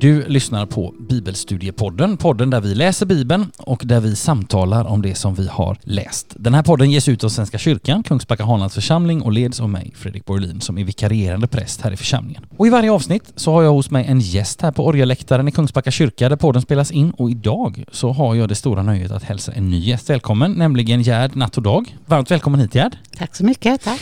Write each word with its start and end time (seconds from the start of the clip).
Du 0.00 0.28
lyssnar 0.28 0.66
på 0.66 0.94
Bibelstudiepodden, 1.08 2.16
podden 2.16 2.50
där 2.50 2.60
vi 2.60 2.74
läser 2.74 3.06
Bibeln 3.06 3.50
och 3.58 3.82
där 3.84 4.00
vi 4.00 4.16
samtalar 4.16 4.84
om 4.84 5.02
det 5.02 5.14
som 5.14 5.34
vi 5.34 5.48
har 5.48 5.76
läst. 5.82 6.34
Den 6.38 6.54
här 6.54 6.62
podden 6.62 6.90
ges 6.90 7.08
ut 7.08 7.24
av 7.24 7.28
Svenska 7.28 7.58
kyrkan, 7.58 8.02
Kungsbacka 8.02 8.44
Hanlands 8.44 8.74
församling 8.74 9.22
och 9.22 9.32
leds 9.32 9.60
av 9.60 9.68
mig, 9.68 9.92
Fredrik 9.96 10.24
Borlin, 10.24 10.60
som 10.60 10.78
är 10.78 10.84
vikarierande 10.84 11.46
präst 11.46 11.80
här 11.80 11.92
i 11.92 11.96
församlingen. 11.96 12.46
Och 12.56 12.66
i 12.66 12.70
varje 12.70 12.92
avsnitt 12.92 13.32
så 13.36 13.52
har 13.52 13.62
jag 13.62 13.72
hos 13.72 13.90
mig 13.90 14.06
en 14.06 14.20
gäst 14.20 14.62
här 14.62 14.72
på 14.72 14.86
orgelläktaren 14.86 15.48
i 15.48 15.52
Kungsbacka 15.52 15.90
kyrka 15.90 16.28
där 16.28 16.36
podden 16.36 16.62
spelas 16.62 16.90
in 16.90 17.10
och 17.10 17.30
idag 17.30 17.84
så 17.92 18.12
har 18.12 18.34
jag 18.34 18.48
det 18.48 18.54
stora 18.54 18.82
nöjet 18.82 19.10
att 19.10 19.22
hälsa 19.22 19.52
en 19.52 19.70
ny 19.70 19.78
gäst 19.78 20.10
välkommen, 20.10 20.52
nämligen 20.52 21.02
Gerd 21.02 21.36
Natt 21.36 21.56
och 21.56 21.62
Dag. 21.62 21.96
Varmt 22.06 22.30
välkommen 22.30 22.60
hit 22.60 22.74
Gerd! 22.74 22.96
Tack 23.16 23.36
så 23.36 23.44
mycket, 23.44 23.84
tack. 23.84 24.00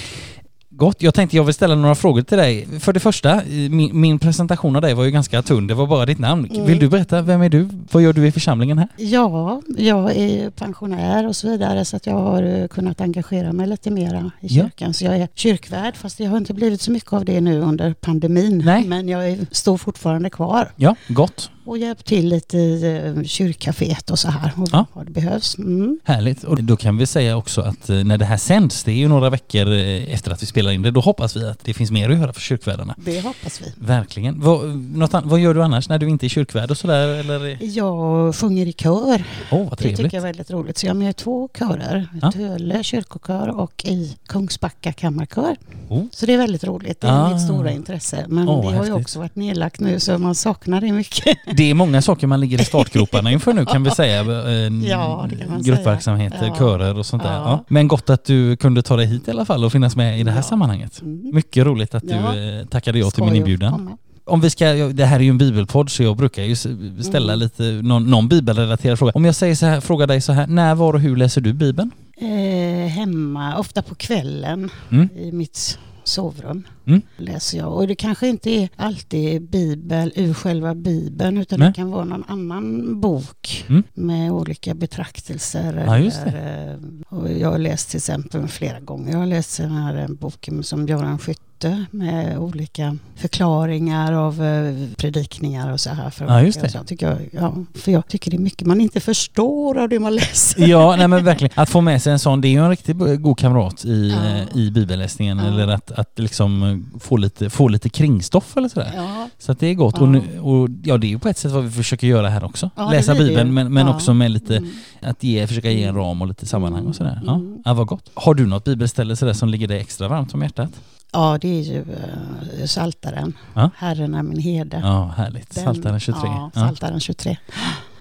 Gott. 0.79 1.03
Jag 1.03 1.15
tänkte 1.15 1.37
jag 1.37 1.45
vill 1.45 1.55
ställa 1.55 1.75
några 1.75 1.95
frågor 1.95 2.23
till 2.23 2.39
dig. 2.39 2.67
För 2.81 2.93
det 2.93 3.01
första, 3.01 3.43
min, 3.71 4.01
min 4.01 4.19
presentation 4.19 4.77
av 4.77 4.83
dig 4.83 4.95
var 4.95 5.05
ju 5.05 5.11
ganska 5.11 5.43
tunn. 5.43 5.67
Det 5.67 5.75
var 5.75 5.87
bara 5.87 6.07
ditt 6.07 6.19
namn. 6.19 6.51
Mm. 6.51 6.67
Vill 6.67 6.79
du 6.79 6.89
berätta, 6.89 7.23
vem 7.23 7.43
är 7.43 7.48
du? 7.48 7.69
Vad 7.93 8.03
gör 8.03 8.12
du 8.12 8.27
i 8.27 8.33
församlingen 8.33 8.79
här? 8.79 8.89
Ja, 8.97 9.62
jag 9.79 10.17
är 10.17 10.51
pensionär 10.51 11.27
och 11.29 11.37
så 11.37 11.48
vidare 11.51 11.85
så 11.85 11.97
att 11.97 12.07
jag 12.07 12.15
har 12.15 12.43
eh, 12.43 12.67
kunnat 12.69 13.01
engagera 13.01 13.53
mig 13.53 13.67
lite 13.67 13.91
mera 13.91 14.31
i 14.41 14.47
Ja. 14.47 14.62
kyrkan. 14.65 14.95
Så 14.95 15.05
jag 15.05 15.17
är 15.17 15.29
kyrkvärd 15.35 15.97
fast 15.97 16.19
det 16.19 16.25
har 16.25 16.37
inte 16.39 16.55
blivit 16.55 16.81
så 16.81 16.91
mycket 16.91 17.13
av 17.13 17.25
det 17.25 17.41
nu 17.41 17.61
under 17.61 17.95
pandemin. 17.95 18.63
Nej. 18.65 18.85
Men 18.85 19.09
jag 19.09 19.29
är, 19.31 19.39
står 19.51 19.77
fortfarande 19.77 20.31
kvar 20.31 20.73
Ja, 20.77 20.95
gott. 21.09 21.51
Och 21.69 21.78
hjälpt 21.78 22.05
till 22.06 22.28
lite 22.28 22.58
i 22.58 23.02
eh, 23.16 23.22
kyrkcaféet 23.24 24.11
och 24.11 24.19
så 24.19 24.28
här 24.28 24.52
och 24.56 24.69
Ja. 24.72 24.86
vad 24.92 25.06
det 25.06 25.11
behövs. 25.12 25.58
Mm. 25.58 25.98
Härligt. 26.05 26.44
Och 26.44 26.62
då 26.64 26.77
kan 26.77 26.97
vi 26.97 27.06
säga 27.06 27.36
också 27.36 27.61
att 27.61 27.88
eh, 27.91 27.97
när 28.05 28.19
det 28.19 28.24
här 28.24 28.36
sänds, 28.36 28.84
det 28.84 28.91
är 28.92 28.97
ju 28.97 29.08
några 29.08 29.30
veckor 29.30 29.72
eh, 29.72 30.14
efter 30.14 30.30
att 30.30 30.42
vi 30.42 30.46
spelar 30.46 30.70
in 30.72 30.83
det, 30.83 30.91
då 30.91 31.00
hoppas 31.00 31.36
vi 31.36 31.44
att 31.48 31.64
det 31.64 31.74
finns 31.74 31.91
mer 31.91 32.11
att 32.11 32.19
göra 32.19 32.33
för 32.33 32.41
kyrkvärdarna. 32.41 32.94
Det 33.05 33.20
hoppas 33.20 33.61
vi. 33.61 33.72
Verkligen. 33.86 34.41
Vad, 34.41 34.69
något 34.78 35.14
an- 35.14 35.28
vad 35.28 35.41
gör 35.41 35.55
du 35.55 35.62
annars 35.62 35.89
när 35.89 35.98
du 35.98 36.08
inte 36.08 36.27
är 36.27 36.28
kyrkvärd 36.28 36.70
och 36.70 36.78
sådär? 36.78 37.08
Eller? 37.08 37.58
Jag 37.61 38.34
sjunger 38.34 38.66
i 38.66 38.72
kör. 38.72 39.24
Åh, 39.50 39.58
vad 39.58 39.70
Det 39.70 39.77
trevligt. 39.77 39.96
tycker 39.96 40.16
jag 40.16 40.22
är 40.22 40.27
väldigt 40.27 40.50
roligt. 40.50 40.78
Så 40.78 40.86
jag 40.86 40.91
är 40.91 40.98
med 40.98 41.11
i 41.11 41.12
två 41.12 41.48
körer. 41.58 42.08
Ja. 42.22 42.33
Töle 42.33 42.83
kyrkokör 42.84 43.48
och 43.48 43.84
i 43.84 44.16
Kungsbacka 44.27 44.92
kammarkör. 44.92 45.56
Oh. 45.89 46.05
Så 46.12 46.27
det 46.27 46.34
är 46.34 46.39
väldigt 46.39 46.64
roligt. 46.64 47.00
Det 47.00 47.06
är 47.06 47.12
Ah. 47.12 47.33
mitt 47.33 47.42
stora 47.42 47.70
intresse. 47.70 48.24
Men 48.28 48.48
Åh, 48.48 48.70
det 48.70 48.77
har 48.78 48.84
ju 48.84 48.92
också 48.92 49.19
varit 49.19 49.36
nedlagt 49.36 49.80
nu 49.80 50.00
så 50.00 50.19
man 50.19 50.34
saknar 50.34 50.80
det 50.80 50.92
mycket. 50.92 51.39
Det 51.59 51.70
är 51.70 51.75
många 51.75 52.03
saker 52.03 52.27
man 52.27 52.41
ligger 52.41 52.61
i 52.61 52.64
startgroparna 52.64 53.33
inför 53.33 53.53
nu 53.53 53.67
kan 53.67 53.83
vi 53.83 53.91
säga. 53.91 54.25
Ja, 54.89 55.28
kan 55.48 55.62
Gruppverksamheter, 55.62 56.39
säga. 56.39 56.48
Ja. 56.51 56.56
körer 56.59 56.98
och 56.98 57.06
sånt 57.06 57.23
där. 57.23 57.33
Ja. 57.33 57.64
Men 57.69 57.89
gott 57.89 58.11
att 58.11 58.25
du 58.25 58.56
kunde 58.56 58.83
ta 58.83 58.97
dig 58.97 59.06
hit 59.06 59.28
i 59.28 59.31
alla 59.31 59.45
fall 59.45 59.64
och 59.64 59.73
finnas 59.73 59.97
med 59.97 60.20
i 60.20 60.23
det 60.23 60.31
här 60.31 60.42
sammanhanget. 60.42 61.03
Mm. 61.03 61.31
Mycket 61.34 61.67
roligt 61.67 61.95
att 61.95 62.03
du 62.03 62.14
eh, 62.14 62.67
tackade 62.67 62.98
ja 62.98 63.11
till 63.11 63.25
min 63.25 63.36
inbjudan. 63.36 63.97
Om 64.25 64.41
vi 64.41 64.51
ska, 64.51 64.64
det 64.75 65.05
här 65.05 65.17
är 65.19 65.25
ju 65.25 65.31
en 65.31 65.39
bibelpodd 65.39 65.91
så 65.91 66.03
jag 66.03 66.17
brukar 66.17 66.42
ju 66.42 66.56
ställa 67.03 67.33
Mm. 67.33 67.39
lite, 67.39 67.62
någon, 67.62 68.11
någon 68.11 68.29
bibelrelaterad 68.29 68.98
fråga. 68.98 69.12
Om 69.14 69.25
jag 69.25 69.34
säger 69.34 69.55
så 69.55 69.67
här, 69.67 69.80
frågar 69.80 70.07
dig 70.07 70.20
så 70.20 70.33
här, 70.33 70.46
när, 70.46 70.75
var 70.75 70.92
och 70.92 71.01
hur 71.01 71.17
läser 71.17 71.40
du 71.40 71.52
bibeln? 71.52 71.90
Eh, 72.20 72.89
hemma, 72.89 73.57
ofta 73.58 73.83
på 73.83 73.95
kvällen 73.95 74.70
Mm. 74.90 75.08
i 75.19 75.33
mitt 75.33 75.79
sovrum 76.08 76.67
Mm. 76.86 77.02
läser 77.17 77.58
jag. 77.58 77.73
Och 77.73 77.86
det 77.89 77.95
kanske 77.95 78.29
inte 78.29 78.51
är 78.51 78.69
alltid 78.77 79.42
bibel 79.51 80.13
ur 80.17 80.35
själva 80.35 80.74
bibeln 80.74 81.39
utan 81.39 81.58
Nej. 81.58 81.69
det 81.69 81.74
kan 81.74 81.91
vara 81.91 82.05
någon 82.05 82.24
annan 82.29 83.01
bok 83.01 83.64
Mm. 83.69 83.83
med 83.95 84.33
olika 84.33 84.74
betraktelser. 84.74 85.85
Ja, 85.86 85.96
eller, 85.96 86.73
eh, 86.73 86.79
och 87.08 87.33
jag 87.33 87.51
har 87.51 87.58
läst 87.58 87.89
till 87.91 87.96
exempel 87.96 88.48
flera 88.48 88.80
gånger. 88.80 89.13
Jag 89.13 89.19
har 89.19 89.27
läst 89.27 89.57
den 89.57 89.70
här 89.70 89.96
eh, 90.02 90.08
boken 90.08 90.63
som 90.63 90.86
Göran 90.86 91.19
Skytte 91.19 91.42
med 91.91 92.39
olika 92.39 92.96
förklaringar 93.17 94.13
av 94.13 94.42
eh, 94.45 94.74
predikningar 94.96 95.73
och 95.73 95.80
så 95.80 95.91
här. 95.91 96.11
För 96.11 96.24
Ja, 96.27 96.42
just 96.42 96.61
det. 96.61 96.69
Så 96.70 96.79
jag 96.79 96.86
tycker, 96.86 97.07
jag- 97.08 97.29
ja, 97.42 97.55
för 97.74 97.92
jag 97.92 98.08
tycker 98.08 98.30
det 98.30 98.36
är 98.36 98.39
mycket 98.39 98.67
man 98.67 98.80
inte 98.80 99.01
förstår 99.01 99.79
av 99.79 99.89
det 99.89 99.98
man 100.01 100.14
läser. 100.14 100.67
Ja, 100.69 100.96
nej 100.96 101.08
men 101.08 101.24
verkligen. 101.24 101.52
Att 101.57 101.69
få 101.70 101.80
med 101.80 102.02
sig 102.02 102.13
en 102.13 102.19
sån, 102.19 102.41
det 102.41 102.48
är 102.48 102.51
ju 102.51 102.64
en 102.64 102.70
riktigt 102.70 102.96
god 103.23 103.39
kamrat 103.39 103.85
i, 103.85 104.08
Ja. 104.55 104.58
i 104.61 104.70
bibelläsningen. 104.70 105.39
Ja. 105.39 105.46
Eller 105.46 105.69
att, 105.69 105.91
att 105.92 106.19
liksom 106.19 106.86
få 107.01 107.17
lite, 107.17 107.51
få 107.51 107.69
lite 107.69 107.89
kringstoff 107.89 108.57
eller 108.57 108.69
sådär. 108.69 108.92
Ja, 108.96 109.29
Så 109.39 109.52
att 109.52 109.61
det 109.61 109.67
är 109.67 109.75
gott. 109.75 109.95
Ja. 109.96 110.02
Och, 110.02 110.08
nu, 110.08 110.40
och 110.40 110.69
ja, 110.85 110.98
det 110.98 111.07
är 111.07 111.08
ju 111.08 111.19
på 111.19 111.29
ett 111.29 111.39
sätt 111.39 111.52
vad 111.52 111.64
vi 111.64 111.70
försöker 111.70 112.07
göra 112.07 112.29
här 112.29 112.45
också. 112.45 112.70
Läsa 112.90 113.14
Bibeln 113.14 113.55
men, 113.55 113.73
men 113.73 113.89
också 113.89 114.14
med 114.14 114.30
lite, 114.30 114.57
Mm. 114.57 114.70
att 115.02 115.23
ge, 115.23 115.46
försöka 115.46 115.70
ge 115.70 115.85
en 115.85 115.95
ram 115.95 116.23
och 116.23 116.29
lite 116.29 116.46
sammanhang 116.46 116.86
och 116.86 116.95
sådär. 116.96 117.20
Ja, 117.27 117.35
Mm. 117.35 117.58
ja 117.64 117.75
vad 117.75 117.86
gott. 117.86 118.11
Har 118.14 118.35
du 118.35 118.46
något 118.46 118.64
bibelställe 118.64 119.17
sådär 119.17 119.33
som 119.33 119.48
ligger 119.48 119.69
dig 119.69 119.80
extra 119.80 120.08
varmt 120.08 120.35
om 120.35 120.42
hjärtat? 120.42 120.70
Ja, 121.13 121.39
det 121.41 121.48
är 121.58 121.63
ju 121.63 121.79
uh, 121.80 122.67
Saltaren. 122.67 123.33
Ja. 123.55 123.70
Herren 123.77 124.14
är 124.14 124.23
min 124.23 124.39
herde. 124.41 124.80
Ja, 124.83 125.14
härligt. 125.17 125.55
Den- 125.55 125.64
Saltaren 125.64 126.01
23. 126.01 126.20
Ja, 126.24 126.51
Saltaren 126.55 127.01
23. 127.01 127.36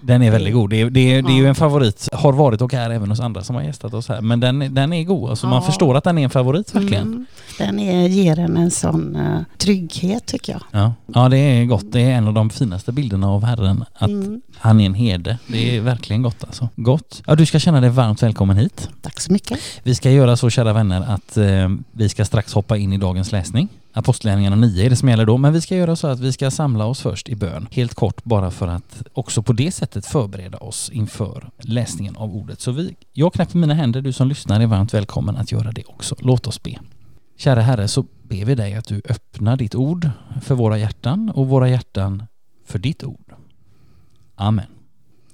Den 0.00 0.22
är 0.22 0.30
väldigt 0.30 0.54
god. 0.54 0.70
Det 0.70 0.80
är, 0.80 0.90
det, 0.90 1.14
är, 1.14 1.22
det 1.22 1.32
är 1.32 1.36
ju 1.36 1.46
en 1.46 1.54
favorit. 1.54 2.08
Har 2.12 2.32
varit 2.32 2.60
och 2.62 2.74
är 2.74 2.90
även 2.90 3.10
hos 3.10 3.20
andra 3.20 3.42
som 3.44 3.56
har 3.56 3.62
gästat 3.62 3.94
oss 3.94 4.08
här. 4.08 4.20
Men 4.20 4.40
den, 4.40 4.74
den 4.74 4.92
är 4.92 5.04
god. 5.04 5.30
Alltså 5.30 5.46
man 5.46 5.62
förstår 5.62 5.94
att 5.96 6.04
den 6.04 6.18
är 6.18 6.24
en 6.24 6.30
favorit 6.30 6.74
verkligen. 6.74 7.02
Mm. 7.02 7.26
Den 7.58 7.78
är, 7.78 8.08
ger 8.08 8.38
en 8.38 8.56
en 8.56 8.70
sån 8.70 9.16
eh, 9.16 9.38
trygghet 9.58 10.26
tycker 10.26 10.52
jag. 10.52 10.62
Ja. 10.70 10.92
ja, 11.14 11.28
det 11.28 11.38
är 11.38 11.64
gott. 11.64 11.92
Det 11.92 12.00
är 12.00 12.10
en 12.10 12.28
av 12.28 12.34
de 12.34 12.50
finaste 12.50 12.92
bilderna 12.92 13.28
av 13.30 13.44
Herren. 13.44 13.84
Att 13.94 14.08
Mm. 14.08 14.40
han 14.58 14.80
är 14.80 14.86
en 14.86 14.94
herde. 14.94 15.38
Det 15.46 15.76
är 15.76 15.80
verkligen 15.80 16.22
gott 16.22 16.44
alltså. 16.44 16.68
Gott. 16.76 17.22
Ja, 17.26 17.34
du 17.34 17.46
ska 17.46 17.58
känna 17.58 17.80
dig 17.80 17.90
varmt 17.90 18.22
välkommen 18.22 18.56
hit. 18.56 18.88
Tack 19.02 19.20
så 19.20 19.32
mycket. 19.32 19.58
Vi 19.82 19.94
ska 19.94 20.10
göra 20.10 20.36
så 20.36 20.50
kära 20.50 20.72
vänner 20.72 21.04
att 21.08 21.36
eh, 21.36 21.68
vi 21.92 22.08
ska 22.08 22.24
strax 22.24 22.52
hoppa 22.52 22.76
in 22.76 22.92
i 22.92 22.96
dagens 22.98 23.32
läsning. 23.32 23.68
Apostlagärningarna 23.92 24.56
9 24.56 24.86
är 24.86 24.90
det 24.90 24.96
som 24.96 25.08
gäller 25.08 25.26
då, 25.26 25.38
men 25.38 25.52
vi 25.52 25.60
ska 25.60 25.76
göra 25.76 25.96
så 25.96 26.06
att 26.06 26.20
vi 26.20 26.32
ska 26.32 26.50
samla 26.50 26.84
oss 26.84 27.00
först 27.00 27.28
i 27.28 27.36
bön. 27.36 27.68
Helt 27.70 27.94
kort 27.94 28.24
bara 28.24 28.50
för 28.50 28.68
att 28.68 29.02
också 29.12 29.42
på 29.42 29.52
det 29.52 29.72
sättet 29.72 30.06
förbereda 30.06 30.58
oss 30.58 30.90
inför 30.90 31.50
läsningen 31.58 32.16
av 32.16 32.36
ordet. 32.36 32.60
Så 32.60 32.72
vi, 32.72 32.96
jag 33.12 33.32
knäpper 33.32 33.58
mina 33.58 33.74
händer, 33.74 34.00
du 34.00 34.12
som 34.12 34.28
lyssnar 34.28 34.60
är 34.60 34.66
varmt 34.66 34.94
välkommen 34.94 35.36
att 35.36 35.52
göra 35.52 35.72
det 35.72 35.84
också. 35.84 36.16
Låt 36.18 36.46
oss 36.46 36.62
be. 36.62 36.78
Kära 37.36 37.60
Herre, 37.60 37.88
så 37.88 38.04
ber 38.22 38.44
vi 38.44 38.54
dig 38.54 38.74
att 38.74 38.88
du 38.88 39.02
öppnar 39.08 39.56
ditt 39.56 39.74
ord 39.74 40.10
för 40.42 40.54
våra 40.54 40.78
hjärtan 40.78 41.30
och 41.30 41.48
våra 41.48 41.68
hjärtan 41.68 42.22
för 42.66 42.78
ditt 42.78 43.04
ord. 43.04 43.34
Amen. 44.34 44.66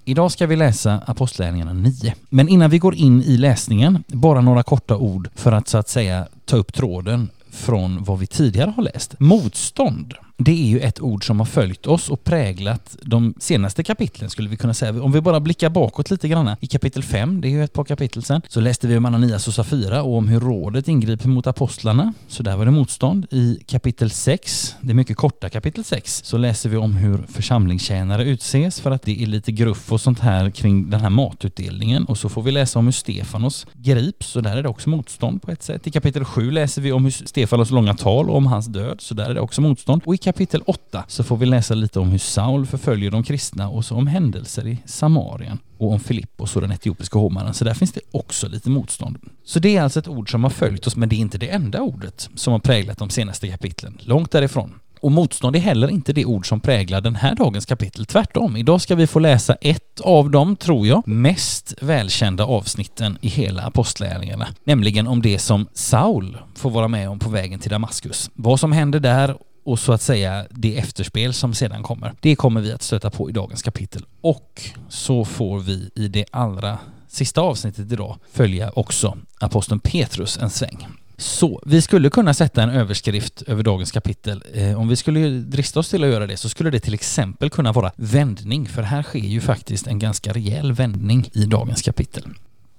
Idag 0.04 0.32
ska 0.32 0.46
vi 0.46 0.56
läsa 0.56 1.02
Apostlagärningarna 1.06 1.72
9. 1.72 2.14
Men 2.28 2.48
innan 2.48 2.70
vi 2.70 2.78
går 2.78 2.94
in 2.94 3.22
i 3.22 3.36
läsningen, 3.36 4.04
bara 4.06 4.40
några 4.40 4.62
korta 4.62 4.96
ord 4.96 5.28
för 5.34 5.52
att 5.52 5.68
så 5.68 5.78
att 5.78 5.88
säga 5.88 6.28
ta 6.44 6.56
upp 6.56 6.74
tråden 6.74 7.28
från 7.54 8.04
vad 8.04 8.18
vi 8.18 8.26
tidigare 8.26 8.72
har 8.76 8.82
läst. 8.82 9.20
Motstånd, 9.20 10.14
det 10.36 10.52
är 10.52 10.66
ju 10.66 10.80
ett 10.80 11.00
ord 11.00 11.26
som 11.26 11.38
har 11.38 11.46
följt 11.46 11.86
oss 11.86 12.08
och 12.08 12.24
präglat 12.24 12.96
de 13.02 13.34
senaste 13.38 13.82
kapitlen 13.82 14.30
skulle 14.30 14.48
vi 14.48 14.56
kunna 14.56 14.74
säga. 14.74 15.02
Om 15.02 15.12
vi 15.12 15.20
bara 15.20 15.40
blickar 15.40 15.70
bakåt 15.70 16.10
lite 16.10 16.28
grann. 16.28 16.56
I 16.60 16.66
kapitel 16.66 17.02
5, 17.02 17.40
det 17.40 17.48
är 17.48 17.50
ju 17.50 17.64
ett 17.64 17.72
par 17.72 17.84
kapitel 17.84 18.22
sedan, 18.22 18.42
så 18.48 18.60
läste 18.60 18.86
vi 18.86 18.96
om 18.96 19.04
Ananias 19.04 19.48
och 19.48 19.54
Safira 19.54 20.02
och 20.02 20.16
om 20.16 20.28
hur 20.28 20.40
rådet 20.40 20.88
ingriper 20.88 21.28
mot 21.28 21.46
apostlarna. 21.46 22.12
Så 22.28 22.42
där 22.42 22.56
var 22.56 22.64
det 22.64 22.70
motstånd. 22.70 23.26
I 23.30 23.58
kapitel 23.66 24.10
6, 24.10 24.74
det 24.80 24.94
mycket 24.94 25.16
korta 25.16 25.48
kapitel 25.48 25.84
6, 25.84 26.22
så 26.24 26.36
läser 26.36 26.68
vi 26.68 26.76
om 26.76 26.96
hur 26.96 27.18
församlingstjänare 27.28 28.24
utses 28.24 28.80
för 28.80 28.90
att 28.90 29.02
det 29.02 29.22
är 29.22 29.26
lite 29.26 29.52
gruff 29.52 29.92
och 29.92 30.00
sånt 30.00 30.20
här 30.20 30.50
kring 30.50 30.90
den 30.90 31.00
här 31.00 31.10
matutdelningen. 31.10 32.04
Och 32.04 32.18
så 32.18 32.28
får 32.28 32.42
vi 32.42 32.50
läsa 32.50 32.78
om 32.78 32.84
hur 32.84 32.92
Stefanos 32.92 33.66
grips, 33.72 34.26
så 34.26 34.40
där 34.40 34.56
är 34.56 34.62
det 34.62 34.68
också 34.68 34.88
motstånd 34.88 35.42
på 35.42 35.50
ett 35.50 35.62
sätt. 35.62 35.86
I 35.86 35.90
kapitel 35.90 36.24
7 36.24 36.50
läser 36.50 36.82
vi 36.82 36.92
om 36.92 37.04
hur 37.04 37.10
Stefanos 37.10 37.70
långa 37.70 37.94
tal 37.94 38.30
och 38.30 38.36
om 38.36 38.46
hans 38.46 38.66
död, 38.66 39.00
så 39.00 39.14
där 39.14 39.30
är 39.30 39.34
det 39.34 39.40
också 39.40 39.60
motstånd. 39.60 40.02
Och 40.04 40.14
i 40.14 40.23
kapitel 40.24 40.62
8 40.66 41.04
så 41.08 41.24
får 41.24 41.36
vi 41.36 41.46
läsa 41.46 41.74
lite 41.74 42.00
om 42.00 42.10
hur 42.10 42.18
Saul 42.18 42.66
förföljer 42.66 43.10
de 43.10 43.22
kristna 43.22 43.68
och 43.68 43.84
så 43.84 43.96
om 43.96 44.06
händelser 44.06 44.66
i 44.66 44.78
Samarien 44.84 45.58
och 45.78 45.92
om 45.92 46.00
Filippos 46.00 46.56
och 46.56 46.62
den 46.62 46.72
etiopiska 46.72 47.18
hovmannen. 47.18 47.54
Så 47.54 47.64
där 47.64 47.74
finns 47.74 47.92
det 47.92 48.00
också 48.10 48.48
lite 48.48 48.70
motstånd. 48.70 49.18
Så 49.44 49.58
det 49.58 49.76
är 49.76 49.82
alltså 49.82 49.98
ett 49.98 50.08
ord 50.08 50.30
som 50.30 50.44
har 50.44 50.50
följt 50.50 50.86
oss, 50.86 50.96
men 50.96 51.08
det 51.08 51.16
är 51.16 51.18
inte 51.18 51.38
det 51.38 51.48
enda 51.48 51.80
ordet 51.80 52.30
som 52.34 52.52
har 52.52 52.60
präglat 52.60 52.98
de 52.98 53.10
senaste 53.10 53.48
kapitlen. 53.48 53.98
Långt 54.00 54.30
därifrån. 54.30 54.74
Och 55.00 55.12
motstånd 55.12 55.56
är 55.56 55.60
heller 55.60 55.88
inte 55.88 56.12
det 56.12 56.24
ord 56.24 56.48
som 56.48 56.60
präglar 56.60 57.00
den 57.00 57.16
här 57.16 57.34
dagens 57.34 57.66
kapitel. 57.66 58.06
Tvärtom, 58.06 58.56
idag 58.56 58.80
ska 58.80 58.94
vi 58.94 59.06
få 59.06 59.18
läsa 59.18 59.54
ett 59.54 60.00
av 60.00 60.30
de, 60.30 60.56
tror 60.56 60.86
jag, 60.86 61.08
mest 61.08 61.74
välkända 61.80 62.44
avsnitten 62.44 63.18
i 63.20 63.28
hela 63.28 63.62
apostlagärningarna. 63.62 64.46
Nämligen 64.64 65.06
om 65.06 65.22
det 65.22 65.38
som 65.38 65.66
Saul 65.72 66.38
får 66.54 66.70
vara 66.70 66.88
med 66.88 67.08
om 67.08 67.18
på 67.18 67.30
vägen 67.30 67.60
till 67.60 67.70
Damaskus. 67.70 68.30
Vad 68.34 68.60
som 68.60 68.72
händer 68.72 69.00
där 69.00 69.36
och 69.64 69.78
så 69.78 69.92
att 69.92 70.02
säga 70.02 70.46
det 70.50 70.78
efterspel 70.78 71.34
som 71.34 71.54
sedan 71.54 71.82
kommer. 71.82 72.12
Det 72.20 72.36
kommer 72.36 72.60
vi 72.60 72.72
att 72.72 72.82
stöta 72.82 73.10
på 73.10 73.30
i 73.30 73.32
dagens 73.32 73.62
kapitel. 73.62 74.04
Och 74.20 74.62
så 74.88 75.24
får 75.24 75.60
vi 75.60 75.90
i 75.94 76.08
det 76.08 76.24
allra 76.30 76.78
sista 77.08 77.40
avsnittet 77.40 77.92
idag 77.92 78.18
följa 78.32 78.70
också 78.70 79.18
aposteln 79.40 79.80
Petrus 79.80 80.38
en 80.38 80.50
sväng. 80.50 80.86
Så 81.16 81.62
vi 81.66 81.82
skulle 81.82 82.10
kunna 82.10 82.34
sätta 82.34 82.62
en 82.62 82.70
överskrift 82.70 83.42
över 83.42 83.62
dagens 83.62 83.92
kapitel. 83.92 84.44
Eh, 84.54 84.80
om 84.80 84.88
vi 84.88 84.96
skulle 84.96 85.28
drista 85.28 85.80
oss 85.80 85.90
till 85.90 86.04
att 86.04 86.10
göra 86.10 86.26
det 86.26 86.36
så 86.36 86.48
skulle 86.48 86.70
det 86.70 86.80
till 86.80 86.94
exempel 86.94 87.50
kunna 87.50 87.72
vara 87.72 87.92
vändning, 87.96 88.66
för 88.66 88.82
här 88.82 89.02
sker 89.02 89.18
ju 89.18 89.40
faktiskt 89.40 89.86
en 89.86 89.98
ganska 89.98 90.32
rejäl 90.32 90.72
vändning 90.72 91.30
i 91.32 91.44
dagens 91.44 91.82
kapitel. 91.82 92.24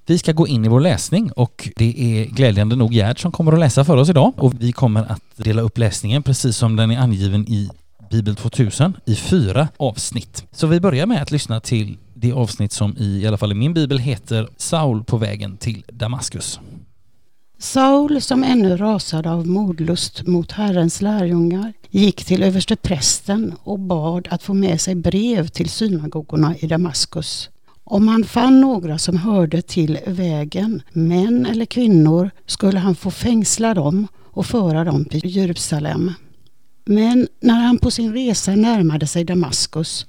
Vi 0.07 0.17
ska 0.17 0.31
gå 0.31 0.47
in 0.47 0.65
i 0.65 0.67
vår 0.67 0.79
läsning 0.79 1.31
och 1.31 1.69
det 1.75 1.99
är 1.99 2.25
glädjande 2.25 2.75
nog 2.75 2.93
Gerd 2.93 3.21
som 3.21 3.31
kommer 3.31 3.51
att 3.51 3.59
läsa 3.59 3.85
för 3.85 3.97
oss 3.97 4.09
idag 4.09 4.33
och 4.37 4.53
vi 4.59 4.71
kommer 4.71 5.11
att 5.11 5.21
dela 5.35 5.61
upp 5.61 5.77
läsningen 5.77 6.23
precis 6.23 6.57
som 6.57 6.75
den 6.75 6.91
är 6.91 6.97
angiven 6.97 7.47
i 7.47 7.69
Bibel 8.09 8.35
2000 8.35 8.97
i 9.05 9.15
fyra 9.15 9.67
avsnitt. 9.77 10.45
Så 10.51 10.67
vi 10.67 10.79
börjar 10.79 11.05
med 11.05 11.21
att 11.21 11.31
lyssna 11.31 11.59
till 11.59 11.97
det 12.13 12.31
avsnitt 12.31 12.71
som 12.71 12.97
i, 12.97 13.21
i 13.21 13.27
alla 13.27 13.37
fall 13.37 13.51
i 13.51 13.55
min 13.55 13.73
bibel 13.73 13.99
heter 13.99 14.49
Saul 14.57 15.03
på 15.03 15.17
vägen 15.17 15.57
till 15.57 15.83
Damaskus. 15.87 16.59
Saul, 17.59 18.21
som 18.21 18.43
ännu 18.43 18.77
rasade 18.77 19.31
av 19.31 19.47
modlust 19.47 20.27
mot 20.27 20.51
Herrens 20.51 21.01
lärjungar, 21.01 21.73
gick 21.89 22.25
till 22.25 22.43
översteprästen 22.43 23.53
och 23.63 23.79
bad 23.79 24.27
att 24.31 24.43
få 24.43 24.53
med 24.53 24.81
sig 24.81 24.95
brev 24.95 25.47
till 25.47 25.69
synagogorna 25.69 26.55
i 26.59 26.67
Damaskus. 26.67 27.49
Om 27.87 28.07
han 28.07 28.23
fann 28.23 28.61
några 28.61 28.97
som 28.97 29.17
hörde 29.17 29.61
till 29.61 29.99
vägen, 30.07 30.81
män 30.91 31.45
eller 31.45 31.65
kvinnor, 31.65 32.31
skulle 32.45 32.79
han 32.79 32.95
få 32.95 33.11
fängsla 33.11 33.73
dem 33.73 34.07
och 34.23 34.45
föra 34.45 34.83
dem 34.83 35.05
till 35.05 35.35
Jerusalem. 35.35 36.13
Men 36.85 37.27
när 37.39 37.61
han 37.61 37.77
på 37.77 37.91
sin 37.91 38.13
resa 38.13 38.55
närmade 38.55 39.07
sig 39.07 39.23
Damaskus 39.23 40.05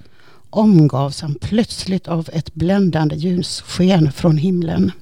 omgavs 0.51 1.21
han 1.21 1.35
plötsligt 1.35 2.09
av 2.09 2.29
ett 2.33 2.55
bländande 2.55 3.17
ljussken 3.17 4.13
från 4.13 4.37
himlen. 4.37 4.93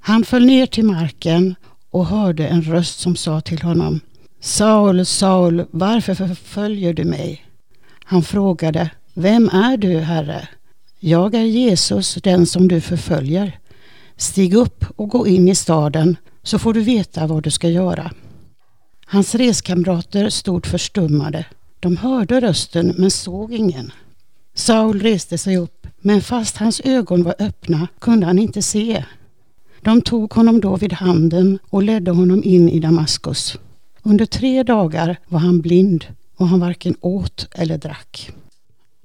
Han 0.00 0.24
föll 0.24 0.46
ner 0.46 0.66
till 0.66 0.84
marken 0.84 1.54
och 1.90 2.06
hörde 2.06 2.48
en 2.48 2.62
röst 2.62 2.98
som 2.98 3.16
sa 3.16 3.40
till 3.40 3.62
honom 3.62 4.00
Saul, 4.40 5.06
Saul, 5.06 5.64
varför 5.70 6.14
förföljer 6.14 6.94
du 6.94 7.04
mig? 7.04 7.46
Han 8.04 8.22
frågade 8.22 8.90
Vem 9.14 9.48
är 9.48 9.76
du, 9.76 9.98
Herre? 9.98 10.48
Jag 11.02 11.34
är 11.34 11.44
Jesus, 11.44 12.14
den 12.14 12.46
som 12.46 12.68
du 12.68 12.80
förföljer. 12.80 13.58
Stig 14.16 14.54
upp 14.54 14.84
och 14.96 15.08
gå 15.08 15.26
in 15.26 15.48
i 15.48 15.54
staden 15.54 16.16
så 16.42 16.58
får 16.58 16.74
du 16.74 16.80
veta 16.80 17.26
vad 17.26 17.42
du 17.42 17.50
ska 17.50 17.68
göra. 17.68 18.10
Hans 19.06 19.34
reskamrater 19.34 20.30
stod 20.30 20.66
förstummade. 20.66 21.46
De 21.80 21.96
hörde 21.96 22.40
rösten 22.40 22.94
men 22.98 23.10
såg 23.10 23.52
ingen. 23.52 23.92
Saul 24.54 25.00
reste 25.00 25.38
sig 25.38 25.56
upp, 25.56 25.86
men 26.00 26.20
fast 26.20 26.56
hans 26.56 26.80
ögon 26.84 27.22
var 27.22 27.34
öppna 27.38 27.88
kunde 27.98 28.26
han 28.26 28.38
inte 28.38 28.62
se. 28.62 29.04
De 29.80 30.02
tog 30.02 30.32
honom 30.32 30.60
då 30.60 30.76
vid 30.76 30.92
handen 30.92 31.58
och 31.70 31.82
ledde 31.82 32.10
honom 32.10 32.44
in 32.44 32.68
i 32.68 32.80
Damaskus. 32.80 33.58
Under 34.02 34.26
tre 34.26 34.62
dagar 34.62 35.16
var 35.28 35.38
han 35.38 35.60
blind 35.60 36.06
och 36.36 36.48
han 36.48 36.60
varken 36.60 36.96
åt 37.00 37.48
eller 37.52 37.78
drack. 37.78 38.32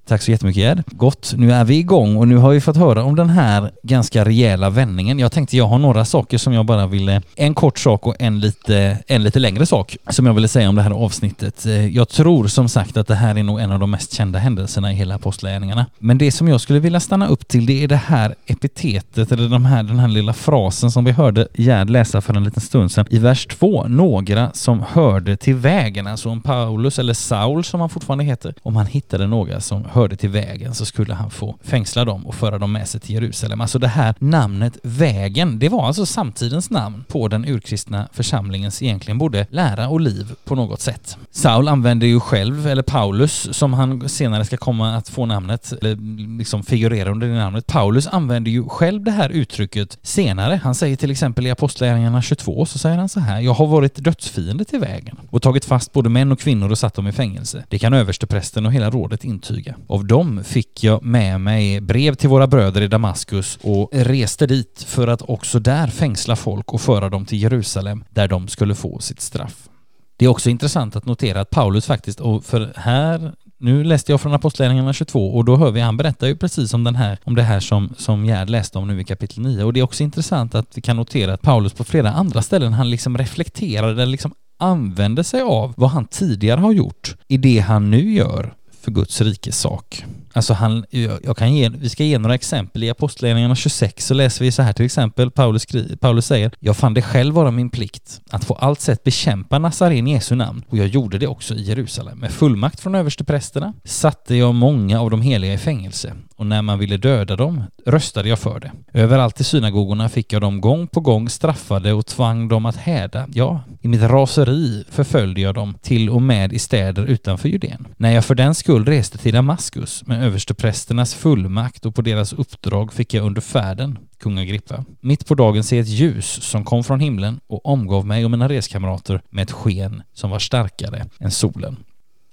Tack 0.07 0.22
så 0.22 0.31
jättemycket 0.31 0.63
Gerd. 0.63 0.84
Gott, 0.88 1.34
nu 1.38 1.52
är 1.52 1.63
vi 1.63 1.78
igång 1.78 2.18
och 2.18 2.28
nu 2.28 2.38
har 2.38 2.50
vi 2.50 2.62
fått 2.62 2.78
höra 2.78 3.04
om 3.04 3.16
den 3.16 3.30
här 3.30 3.72
ganska 3.84 4.25
rejäla 4.25 4.69
vändningen. 4.69 5.19
Jag 5.19 5.31
tänkte 5.31 5.57
jag 5.57 5.68
har 5.68 5.78
några 5.78 6.06
saker 6.06 6.38
som 6.38 6.54
jag 6.54 6.66
bara 6.66 6.88
ville, 6.88 7.22
en 7.36 7.54
kort 7.54 7.80
sak 7.80 8.07
och 8.07 8.16
en 8.19 8.40
lite, 8.40 8.98
en 9.07 9.24
lite 9.24 9.40
längre 9.40 9.66
sak 9.66 9.98
som 10.10 10.25
jag 10.25 10.34
ville 10.34 10.48
säga 10.48 10.69
om 10.69 10.75
det 10.75 10.81
här 10.81 10.92
avsnittet. 10.92 11.66
Eh, 11.66 11.88
jag 11.88 12.10
tror 12.10 12.48
som 12.48 12.69
sagt 12.69 12.98
att 12.98 13.07
det 13.07 13.16
här 13.16 13.38
är 13.38 13.44
nog 13.44 13.60
en 13.60 13.72
av 13.72 13.80
de 13.80 13.92
mest 13.92 14.13
kända 14.13 14.40
händelserna 14.40 14.92
i 14.92 14.96
hela 14.96 15.16
apostlagärningarna. 15.16 15.86
Men 16.00 16.18
det 16.18 16.31
som 16.31 16.48
jag 16.48 16.62
skulle 16.62 16.80
vilja 16.80 17.00
stanna 17.00 17.28
upp 17.28 17.48
till 17.48 17.66
det 17.66 17.84
är 17.84 17.88
det 17.88 17.96
här 17.96 18.36
epitetet 18.46 19.31
eller 19.31 19.50
de 19.50 19.66
här, 19.66 19.84
den 19.84 20.00
här 20.00 20.08
lilla 20.08 20.34
frasen 20.34 20.92
som 20.92 21.06
vi 21.06 21.12
hörde 21.12 21.48
Gerd 21.54 21.90
läsa 21.90 22.22
för 22.22 22.34
en 22.34 22.44
liten 22.44 22.62
stund 22.62 22.92
sedan 22.92 23.06
i 23.10 23.19
vers 23.19 23.46
2. 23.46 23.88
Några 23.88 24.51
som 24.54 24.84
hörde 24.90 25.38
till 25.38 25.56
vägen, 25.56 26.08
alltså 26.08 26.30
om 26.30 26.42
Paulus 26.42 27.00
eller 27.00 27.13
Saul 27.13 27.63
som 27.63 27.80
han 27.80 27.90
fortfarande 27.90 28.24
heter, 28.24 28.54
om 28.63 28.75
han 28.75 28.86
hittade 28.86 29.28
några 29.28 29.62
som 29.62 29.86
hörde 29.95 30.15
till 30.15 30.30
vägen 30.30 30.74
så 30.74 30.86
skulle 30.86 31.13
han 31.13 31.31
få 31.31 31.56
fängsla 31.63 32.06
dem 32.06 32.25
och 32.25 32.36
föra 32.36 32.57
dem 32.57 32.71
med 32.71 32.88
sig 32.88 33.01
till 33.01 33.15
Jerusalem. 33.15 33.62
Alltså 33.62 33.80
det 33.80 33.88
här 33.88 34.15
namnet 34.19 34.77
vägen, 34.83 35.59
det 35.59 35.69
var 35.69 35.88
alltså 35.88 36.06
samtidens 36.06 36.69
namn 36.69 37.03
på 37.07 37.27
den 37.27 37.45
urkristna 37.45 38.07
församlingens 38.13 38.81
egentligen 38.81 39.18
både 39.18 39.47
lära 39.50 39.88
och 39.88 40.01
liv 40.01 40.31
på 40.45 40.56
något 40.56 40.81
sätt. 40.81 41.18
Saul 41.31 41.68
använder 41.68 42.07
ju 42.07 42.19
själv, 42.19 42.68
eller 42.68 42.83
Paulus 42.83 43.57
som 43.57 43.74
han 43.74 44.09
senare 44.09 44.45
ska 44.45 44.57
komma 44.57 44.95
att 44.95 45.09
få 45.09 45.25
namnet, 45.25 45.74
eller 45.81 45.95
liksom 46.38 46.63
figurera 46.63 47.12
under 47.12 47.27
det 47.27 47.33
namnet. 47.33 47.68
Paulus 47.68 48.07
använder 48.07 48.51
ju 48.51 48.69
själv 48.69 49.03
det 49.03 49.12
här 49.12 49.30
uttrycket 49.30 49.98
senare. 50.01 50.59
Han 50.63 50.75
säger 50.75 50.95
till 50.95 51.12
exempel 51.12 51.48
i 51.48 51.51
Apostlagärningarna 51.51 52.21
22 52.21 52.65
så 52.65 52.80
säger 52.80 52.98
han 52.98 53.09
så 53.09 53.19
här, 53.19 53.41
jag 53.41 53.53
har 53.53 53.68
varit 53.68 53.95
dödsfiende 53.95 54.65
till 54.65 54.80
vägen 54.80 55.18
och 55.30 55.41
tagit 55.41 55.65
fast 55.65 55.94
både 55.94 56.09
män 56.09 56.31
och 56.31 56.39
kvinnor 56.39 56.71
och 56.71 56.77
satt 56.77 56.94
dem 56.94 57.07
i 57.07 57.12
fängelse. 57.12 57.63
Det 57.69 57.80
kan 57.80 57.94
översteprästen 57.94 58.65
och 58.65 58.74
hela 58.74 58.89
rådet 58.89 59.24
intyga. 59.24 59.75
Av 59.88 60.06
dem 60.06 60.44
fick 60.44 60.84
jag 60.84 61.04
med 61.04 61.42
mig 61.42 61.82
brev 61.82 62.16
till 62.16 62.30
våra 62.30 62.48
bröder 62.48 62.82
i 62.82 62.88
Damaskus 62.88 63.60
och 63.62 63.90
reste 63.92 64.48
dit 64.48 64.86
för 64.88 65.08
att 65.08 65.22
också 65.22 65.60
där 65.60 65.88
fängsla 65.88 66.36
folk 66.36 66.74
och 66.74 66.82
föra 66.82 67.10
dem 67.10 67.26
till 67.26 67.42
Jerusalem 67.42 68.04
där 68.10 68.28
de 68.28 68.48
skulle 68.48 68.76
få 68.76 69.00
sitt 69.00 69.22
straff. 69.22 69.70
Det 70.18 70.26
är 70.26 70.30
också 70.30 70.50
intressant 70.50 70.96
att 70.96 71.06
notera 71.06 71.42
att 71.42 71.50
Paulus 71.50 71.86
faktiskt, 71.86 72.20
och 72.20 72.46
för 72.46 72.74
här 72.76 73.34
nu 73.58 73.84
läste 73.84 74.12
jag 74.12 74.22
från 74.22 74.34
Apostlagärningarna 74.34 74.94
22 74.94 75.36
och 75.36 75.46
då 75.46 75.56
hör 75.56 75.72
vi, 75.72 75.82
han 75.82 75.98
berättar 75.98 76.28
ju 76.28 76.36
precis 76.36 76.74
om 76.74 76.84
den 76.84 76.96
här, 76.96 77.18
om 77.24 77.36
det 77.36 77.44
här 77.44 77.60
som, 77.60 77.94
som 77.98 78.26
Gerd 78.26 78.50
läste 78.50 78.78
om 78.78 78.88
nu 78.88 79.02
i 79.02 79.04
kapitel 79.04 79.44
9 79.44 79.64
och 79.64 79.74
det 79.74 79.80
är 79.80 79.84
också 79.84 80.04
intressant 80.04 80.56
att 80.56 80.78
vi 80.78 80.82
kan 80.82 80.96
notera 80.96 81.34
att 81.34 81.42
Paulus 81.42 81.74
på 81.74 81.84
flera 81.84 82.12
andra 82.12 82.42
ställen, 82.42 82.74
han 82.74 82.90
liksom 82.90 83.18
reflekterar 83.18 83.88
eller 83.88 84.06
liksom 84.06 84.34
använder 84.58 85.24
sig 85.24 85.42
av 85.42 85.74
vad 85.78 85.90
han 85.90 86.06
tidigare 86.06 86.60
har 86.60 86.72
gjort 86.72 87.16
i 87.28 87.38
det 87.38 87.60
han 87.60 87.92
nu 87.92 88.14
gör 88.14 88.54
för 88.86 88.92
Guds 88.92 89.22
rikes 89.22 89.60
sak. 89.60 90.06
Alltså 90.36 90.54
han, 90.54 90.86
jag 91.24 91.38
kan 91.38 91.54
ge, 91.54 91.70
vi 91.70 91.90
ska 91.90 92.04
ge 92.04 92.18
några 92.18 92.36
exempel. 92.36 92.84
I 92.84 92.90
Apostlagärningarna 92.90 93.56
26 93.56 94.06
så 94.06 94.14
läser 94.14 94.46
vi 94.46 94.52
så 94.52 94.62
här 94.62 94.74
till 94.74 94.86
exempel. 94.86 95.32
Paulus, 95.32 95.68
Paulus 96.00 96.26
säger 96.26 96.52
Jag 96.60 96.78
fann 96.78 96.94
det 96.94 97.02
själv 97.02 97.34
vara 97.34 97.52
min 97.52 97.70
plikt 97.70 98.22
att 98.30 98.48
på 98.48 98.54
allt 98.54 98.82
sätt 98.82 99.04
bekämpa 99.04 99.60
Nazaren 99.60 100.08
i 100.08 100.12
Jesu 100.12 100.36
namn 100.36 100.64
och 100.70 100.78
jag 100.78 100.88
gjorde 100.88 101.18
det 101.18 101.28
också 101.28 101.54
i 101.54 101.62
Jerusalem. 101.62 102.20
Med 102.20 102.32
fullmakt 102.32 102.80
från 102.80 102.96
översteprästerna 102.96 103.74
satte 103.84 104.36
jag 104.36 104.56
många 104.56 105.01
av 105.01 105.10
de 105.10 105.22
heliga 105.22 105.54
i 105.54 105.58
fängelse 105.58 106.13
och 106.36 106.46
när 106.46 106.62
man 106.62 106.80
ville 106.80 106.98
döda 106.98 107.36
dem 107.36 107.63
röstade 107.86 108.30
jag 108.30 108.39
för 108.39 108.60
det. 108.60 108.72
Överallt 108.94 109.39
i 109.42 109.44
synagogorna 109.44 110.10
fick 110.10 110.34
jag 110.34 110.42
dem 110.42 110.62
gång 110.62 110.88
på 110.88 111.00
gång 111.00 111.30
straffade 111.30 111.94
och 111.94 112.06
tvang 112.06 112.48
dem 112.48 112.65
att 112.65 112.75
häda. 112.75 113.27
Ja, 113.34 113.62
i 113.82 113.88
mitt 113.88 114.01
raseri 114.01 114.84
förföljde 114.89 115.42
jag 115.42 115.56
dem 115.56 115.75
till 115.82 116.10
och 116.10 116.22
med 116.22 116.54
i 116.54 116.60
städer 116.60 117.06
utanför 117.06 117.50
Judeen. 117.50 117.88
När 117.98 118.12
jag 118.12 118.25
för 118.25 118.36
den 118.36 118.56
skull 118.56 118.86
reste 118.86 119.18
till 119.18 119.34
Damaskus 119.34 120.08
med 120.08 120.25
översteprästernas 120.25 121.13
fullmakt 121.13 121.86
och 121.86 121.96
på 121.96 122.01
deras 122.01 122.34
uppdrag 122.34 122.94
fick 122.94 123.13
jag 123.13 123.25
under 123.25 123.41
färden, 123.41 123.98
kung 124.20 124.39
Agrippa, 124.39 124.86
mitt 125.01 125.25
på 125.25 125.36
dagen 125.36 125.63
se 125.63 125.79
ett 125.79 125.88
ljus 125.88 126.25
som 126.25 126.65
kom 126.65 126.84
från 126.84 127.00
himlen 127.00 127.39
och 127.48 127.65
omgav 127.65 128.05
mig 128.05 128.25
och 128.25 128.32
mina 128.32 128.50
reskamrater 128.50 129.22
med 129.29 129.44
ett 129.44 129.51
sken 129.51 130.03
som 130.13 130.29
var 130.29 130.39
starkare 130.39 131.05
än 131.20 131.32
solen. 131.32 131.85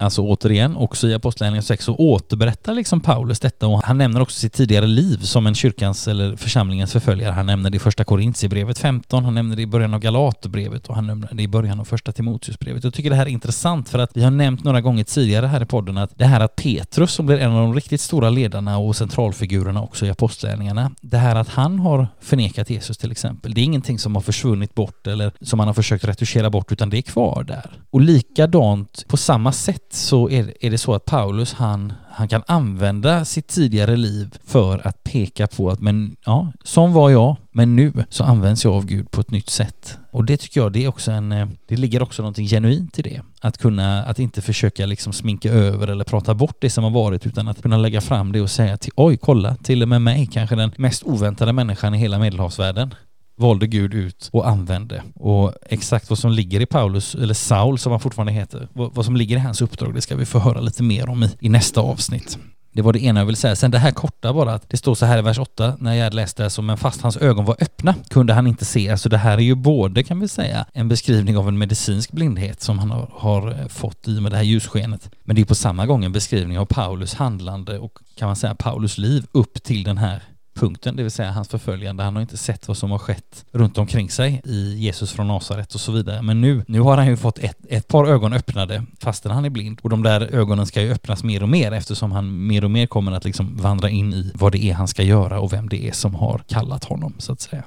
Alltså 0.03 0.23
återigen, 0.23 0.77
också 0.77 1.09
i 1.09 1.15
Apostlagärningarna 1.15 1.63
6 1.63 1.85
så 1.85 1.95
återberättar 1.95 2.75
liksom 2.75 3.01
Paulus 3.01 3.41
detta 3.41 3.67
och 3.67 3.83
han 3.83 3.99
nämner 3.99 4.21
också 4.21 4.41
sitt 4.41 4.53
tidigare 4.53 4.87
liv 4.87 5.19
som 5.19 5.47
en 5.47 5.55
kyrkans 5.55 6.09
eller 6.09 6.37
församlingens 6.37 6.93
förföljare. 6.93 7.33
Han 7.33 7.47
nämner 7.47 7.71
det 7.71 7.77
i 7.77 7.79
första 7.79 8.05
Korintierbrevet 8.05 8.79
15, 8.79 9.25
han 9.25 9.35
nämner 9.35 9.57
det 9.57 9.63
i 9.63 9.67
början 9.67 9.95
av 9.95 10.01
Galaterbrevet 10.01 10.87
och 10.87 10.95
han 10.95 11.07
nämner 11.07 11.29
det 11.33 11.43
i 11.43 11.49
början 11.49 11.81
av 11.81 11.85
första 11.85 12.13
Timoteusbrevet. 12.13 12.85
Jag 12.85 12.95
tycker 12.95 13.11
det 13.11 13.17
här 13.17 13.27
är 13.27 13.31
intressant 13.31 13.89
för 13.89 13.99
att 13.99 14.11
vi 14.15 14.23
har 14.23 14.31
nämnt 14.31 14.65
några 14.65 14.81
gånger 14.81 15.05
tidigare 15.05 15.47
här 15.47 15.63
i 15.63 15.67
podden 15.67 15.99
att 15.99 16.19
det 16.19 16.25
här 16.25 16.41
att 16.41 16.57
Petrus 16.57 17.13
som 17.13 17.27
blir 17.27 17.39
en 17.39 17.53
av 17.53 17.63
de 17.63 17.75
riktigt 17.75 18.01
stora 18.01 18.31
ledarna 18.31 18.79
och 18.79 18.97
centralfigurerna 18.97 19.83
också 19.83 20.07
i 20.07 20.11
Apostlagärningarna, 20.11 20.91
det 21.01 21.19
här 21.19 21.37
att 21.37 21.49
han 21.49 21.79
har 21.79 22.09
förnekat 22.21 22.71
Jesus 22.71 22.99
till 22.99 23.11
exempel, 23.11 23.55
det 23.55 23.61
är 23.61 23.65
ingenting 23.65 23.99
som 23.99 24.15
har 24.15 24.23
försvunnit 24.23 24.75
bort 24.75 25.07
eller 25.07 25.33
som 25.41 25.57
man 25.57 25.67
har 25.67 25.75
försökt 25.75 26.05
retuschera 26.05 26.51
bort 26.51 26.73
utan 26.73 26.91
det 26.91 26.99
är 26.99 27.03
kvar 27.03 27.45
där. 27.45 27.71
Och 27.91 28.01
likadant 28.01 29.05
på 29.09 29.17
samma 29.17 29.53
sätt 29.53 29.92
så 29.95 30.31
är, 30.31 30.53
är 30.61 30.71
det 30.71 30.79
så 30.79 30.95
att 30.95 31.05
Paulus 31.05 31.53
han, 31.53 31.93
han 32.11 32.29
kan 32.29 32.43
använda 32.47 33.25
sitt 33.25 33.49
tidigare 33.49 33.97
liv 33.97 34.37
för 34.45 34.87
att 34.87 35.05
peka 35.05 35.47
på 35.47 35.71
att 35.71 35.81
men 35.81 36.17
ja, 36.25 36.53
som 36.65 36.93
var 36.93 37.11
jag, 37.11 37.37
men 37.51 37.77
nu 37.77 37.93
så 38.09 38.25
används 38.25 38.65
jag 38.65 38.75
av 38.75 38.87
Gud 38.87 39.11
på 39.11 39.21
ett 39.21 39.31
nytt 39.31 39.51
sätt. 39.51 39.99
Och 40.11 40.25
det 40.25 40.37
tycker 40.37 40.61
jag, 40.61 40.73
det 40.73 40.85
är 40.85 40.89
också 40.89 41.11
en, 41.11 41.33
eh, 41.33 41.49
det 41.67 41.77
ligger 41.77 42.03
också 42.03 42.23
någonting 42.23 42.47
genuint 42.47 42.99
i 42.99 43.03
det. 43.03 43.21
Att 43.41 43.59
kunna, 43.59 44.05
att 44.05 44.19
inte 44.19 44.43
försöka 44.43 44.87
liksom 44.87 45.13
sminka 45.13 45.53
över 45.53 45.89
eller 45.89 46.05
prata 46.05 46.35
bort 46.35 46.57
det 46.61 46.71
som 46.71 46.85
har 46.85 46.91
varit 46.91 47.27
utan 47.27 47.49
att 47.49 47.63
kunna 47.63 47.77
lägga 47.77 48.01
fram 48.01 48.33
det 48.33 48.41
och 48.41 48.51
säga 48.51 48.77
till 48.77 48.93
oj, 48.97 49.17
kolla, 49.17 49.57
till 49.57 49.83
och 49.83 49.89
med 49.89 50.03
mig, 50.03 50.29
kanske 50.33 50.57
den 50.57 50.73
mest 50.77 51.03
oväntade 51.03 51.53
människan 51.53 51.95
i 51.95 51.99
hela 51.99 52.19
medelhavsvärlden 52.19 52.95
valde 53.37 53.67
Gud 53.67 53.95
ut 53.95 54.29
och 54.33 54.49
använde. 54.49 55.03
Och 55.15 55.53
exakt 55.67 56.11
vad 56.11 56.19
som 56.19 56.33
ligger 56.33 56.61
i 56.61 56.67
Paulus, 56.67 57.15
eller 57.15 57.35
Saul 57.35 57.79
som 57.79 57.93
han 57.93 58.01
fortfarande 58.01 58.33
heter, 58.33 58.69
vad, 58.73 58.95
vad 58.95 59.05
som 59.05 59.17
ligger 59.17 59.37
i 59.37 59.41
hans 59.41 59.63
uppdrag, 59.63 59.95
det 59.95 60.01
ska 60.01 60.17
vi 60.17 60.27
få 60.27 60.39
höra 60.39 60.61
lite 60.61 60.83
mer 60.83 61.09
om 61.09 61.23
i, 61.23 61.31
i 61.41 61.49
nästa 61.49 61.81
avsnitt. 61.81 62.39
Det 62.75 62.83
var 62.83 62.93
det 62.93 63.05
ena 63.05 63.21
jag 63.21 63.27
ville 63.27 63.37
säga. 63.37 63.57
Sen 63.57 63.71
det 63.71 63.79
här 63.79 63.91
korta 63.91 64.33
bara, 64.33 64.55
att 64.55 64.71
det 64.71 64.77
står 64.77 64.95
så 64.95 65.07
här 65.07 65.19
i 65.19 65.23
vers 65.23 65.39
8 65.39 65.77
när 65.79 65.95
jag 65.95 66.15
läste 66.15 66.43
det, 66.43 66.51
så 66.51 66.63
men 66.63 66.77
fast 66.77 67.01
hans 67.01 67.17
ögon 67.17 67.45
var 67.45 67.57
öppna 67.61 67.95
kunde 68.09 68.33
han 68.33 68.47
inte 68.47 68.65
se. 68.65 68.91
Alltså 68.91 69.09
det 69.09 69.19
här 69.19 69.39
är 69.39 69.43
ju 69.43 69.55
både 69.55 70.03
kan 70.03 70.21
vi 70.21 70.29
säga 70.29 70.67
en 70.73 70.89
beskrivning 70.89 71.37
av 71.37 71.49
en 71.49 71.59
medicinsk 71.59 72.13
blindhet 72.13 72.63
som 72.63 72.79
han 72.79 72.91
har, 72.91 73.09
har 73.13 73.61
eh, 73.61 73.69
fått 73.69 74.09
i 74.09 74.21
med 74.21 74.33
det 74.33 74.37
här 74.37 74.45
ljusskenet. 74.45 75.11
Men 75.25 75.37
det 75.37 75.43
är 75.43 75.47
på 75.47 75.55
samma 75.55 75.87
gång 75.87 76.05
en 76.05 76.13
beskrivning 76.13 76.59
av 76.59 76.65
Paulus 76.65 77.15
handlande 77.15 77.79
och 77.79 77.99
kan 78.17 78.27
man 78.27 78.37
säga 78.37 78.55
Paulus 78.55 78.99
liv 78.99 79.27
upp 79.33 79.63
till 79.63 79.85
den 79.85 79.99
här 79.99 80.23
punkten, 80.55 80.97
det 80.97 81.03
vill 81.03 81.13
säga 81.13 81.31
hans 81.31 81.49
förföljande. 81.49 82.03
Han 82.03 82.15
har 82.15 82.23
inte 82.23 82.37
sett 82.37 82.69
vad 82.69 82.77
som 82.77 82.91
har 82.91 82.99
skett 82.99 83.45
runt 83.53 83.79
omkring 83.79 84.11
sig 84.11 84.41
i 84.45 84.75
Jesus 84.75 85.13
från 85.13 85.29
Nasaret 85.29 85.75
och 85.75 85.81
så 85.81 85.93
vidare. 85.93 86.23
Men 86.23 86.41
nu, 86.41 86.65
nu 86.69 86.81
har 86.81 86.97
han 86.97 87.07
ju 87.07 87.17
fått 87.17 87.39
ett, 87.39 87.59
ett 87.69 87.89
par 87.89 88.07
ögon 88.07 88.33
öppnade 88.33 88.85
fastän 89.01 89.33
han 89.33 89.45
är 89.45 89.51
blind. 89.51 89.79
Och 89.83 89.91
de 89.91 90.03
där 90.03 90.35
ögonen 90.35 90.67
ska 90.67 90.83
ju 90.83 90.93
öppnas 90.93 91.25
mer 91.25 91.43
och 91.43 91.49
mer 91.49 91.73
eftersom 91.73 92.13
han 92.13 92.47
mer 92.47 92.65
och 92.65 92.71
mer 92.71 92.87
kommer 92.87 93.13
att 93.13 93.25
liksom 93.25 93.57
vandra 93.57 93.91
in 93.91 94.13
i 94.13 94.33
vad 94.35 94.53
det 94.53 94.65
är 94.65 94.75
han 94.75 94.89
ska 94.89 95.03
göra 95.03 95.41
och 95.41 95.53
vem 95.53 95.69
det 95.69 95.89
är 95.89 95.93
som 95.93 96.15
har 96.15 96.43
kallat 96.49 96.85
honom 96.85 97.15
så 97.19 97.33
att 97.33 97.41
säga. 97.41 97.63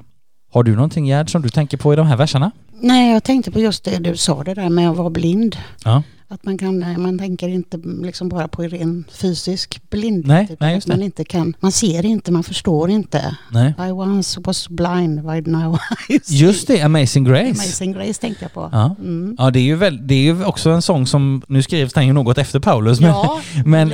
Har 0.52 0.64
du 0.64 0.76
någonting 0.76 1.06
Gerd 1.06 1.32
som 1.32 1.42
du 1.42 1.50
tänker 1.50 1.78
på 1.78 1.94
i 1.94 1.96
de 1.96 2.08
här 2.08 2.18
verserna? 2.18 2.52
Nej, 2.82 3.14
jag 3.14 3.24
tänkte 3.24 3.52
på 3.52 3.60
just 3.60 3.84
det 3.84 3.98
du 3.98 4.18
sa, 4.18 4.44
det 4.44 4.54
där 4.54 4.70
med 4.70 4.90
att 4.90 4.98
vara 4.98 5.10
blind. 5.10 5.58
Ja. 5.84 6.04
Att 6.28 6.46
man, 6.46 6.58
kan, 6.58 7.02
man 7.02 7.20
tänker 7.20 7.48
inte 7.48 7.78
liksom 8.04 8.30
bara 8.30 8.48
på 8.48 8.62
ren 8.62 9.04
fysisk 9.12 9.82
blindhet. 9.90 10.28
Nej, 10.28 10.44
utan 10.44 10.68
nej, 10.68 10.82
man, 10.88 11.02
inte 11.02 11.24
kan, 11.24 11.54
man 11.60 11.72
ser 11.72 12.06
inte, 12.06 12.32
man 12.32 12.44
förstår 12.44 12.90
inte. 12.90 13.38
Nej. 13.52 13.74
I 13.80 13.92
once 13.92 14.42
was 14.44 14.70
blind, 14.70 15.24
but 15.24 15.48
now 15.48 15.80
I 16.10 16.20
see. 16.20 16.36
Just 16.36 16.68
det, 16.68 16.82
Amazing 16.82 17.24
Grace. 17.24 17.50
Amazing 17.50 17.94
Grace 17.94 18.22
tänkte 18.22 18.46
jag 18.46 18.54
på. 18.54 18.70
Ja. 18.72 18.96
Mm. 19.00 19.36
Ja, 19.40 19.52
det 19.52 19.60
är, 19.60 19.64
ju 19.64 19.76
väl, 19.76 20.08
det 20.08 20.14
är 20.14 20.22
ju 20.24 20.46
också 20.46 20.70
en 20.70 20.82
sång 20.82 21.08
som, 21.08 21.42
nu 21.48 21.64
skrevs 21.64 21.94
den 21.94 22.08
ju 22.08 22.14
något 22.14 22.38
efter 22.38 22.60
Paulus, 22.60 23.00
men, 23.00 23.10
Ja, 23.10 23.42
men, 23.66 23.94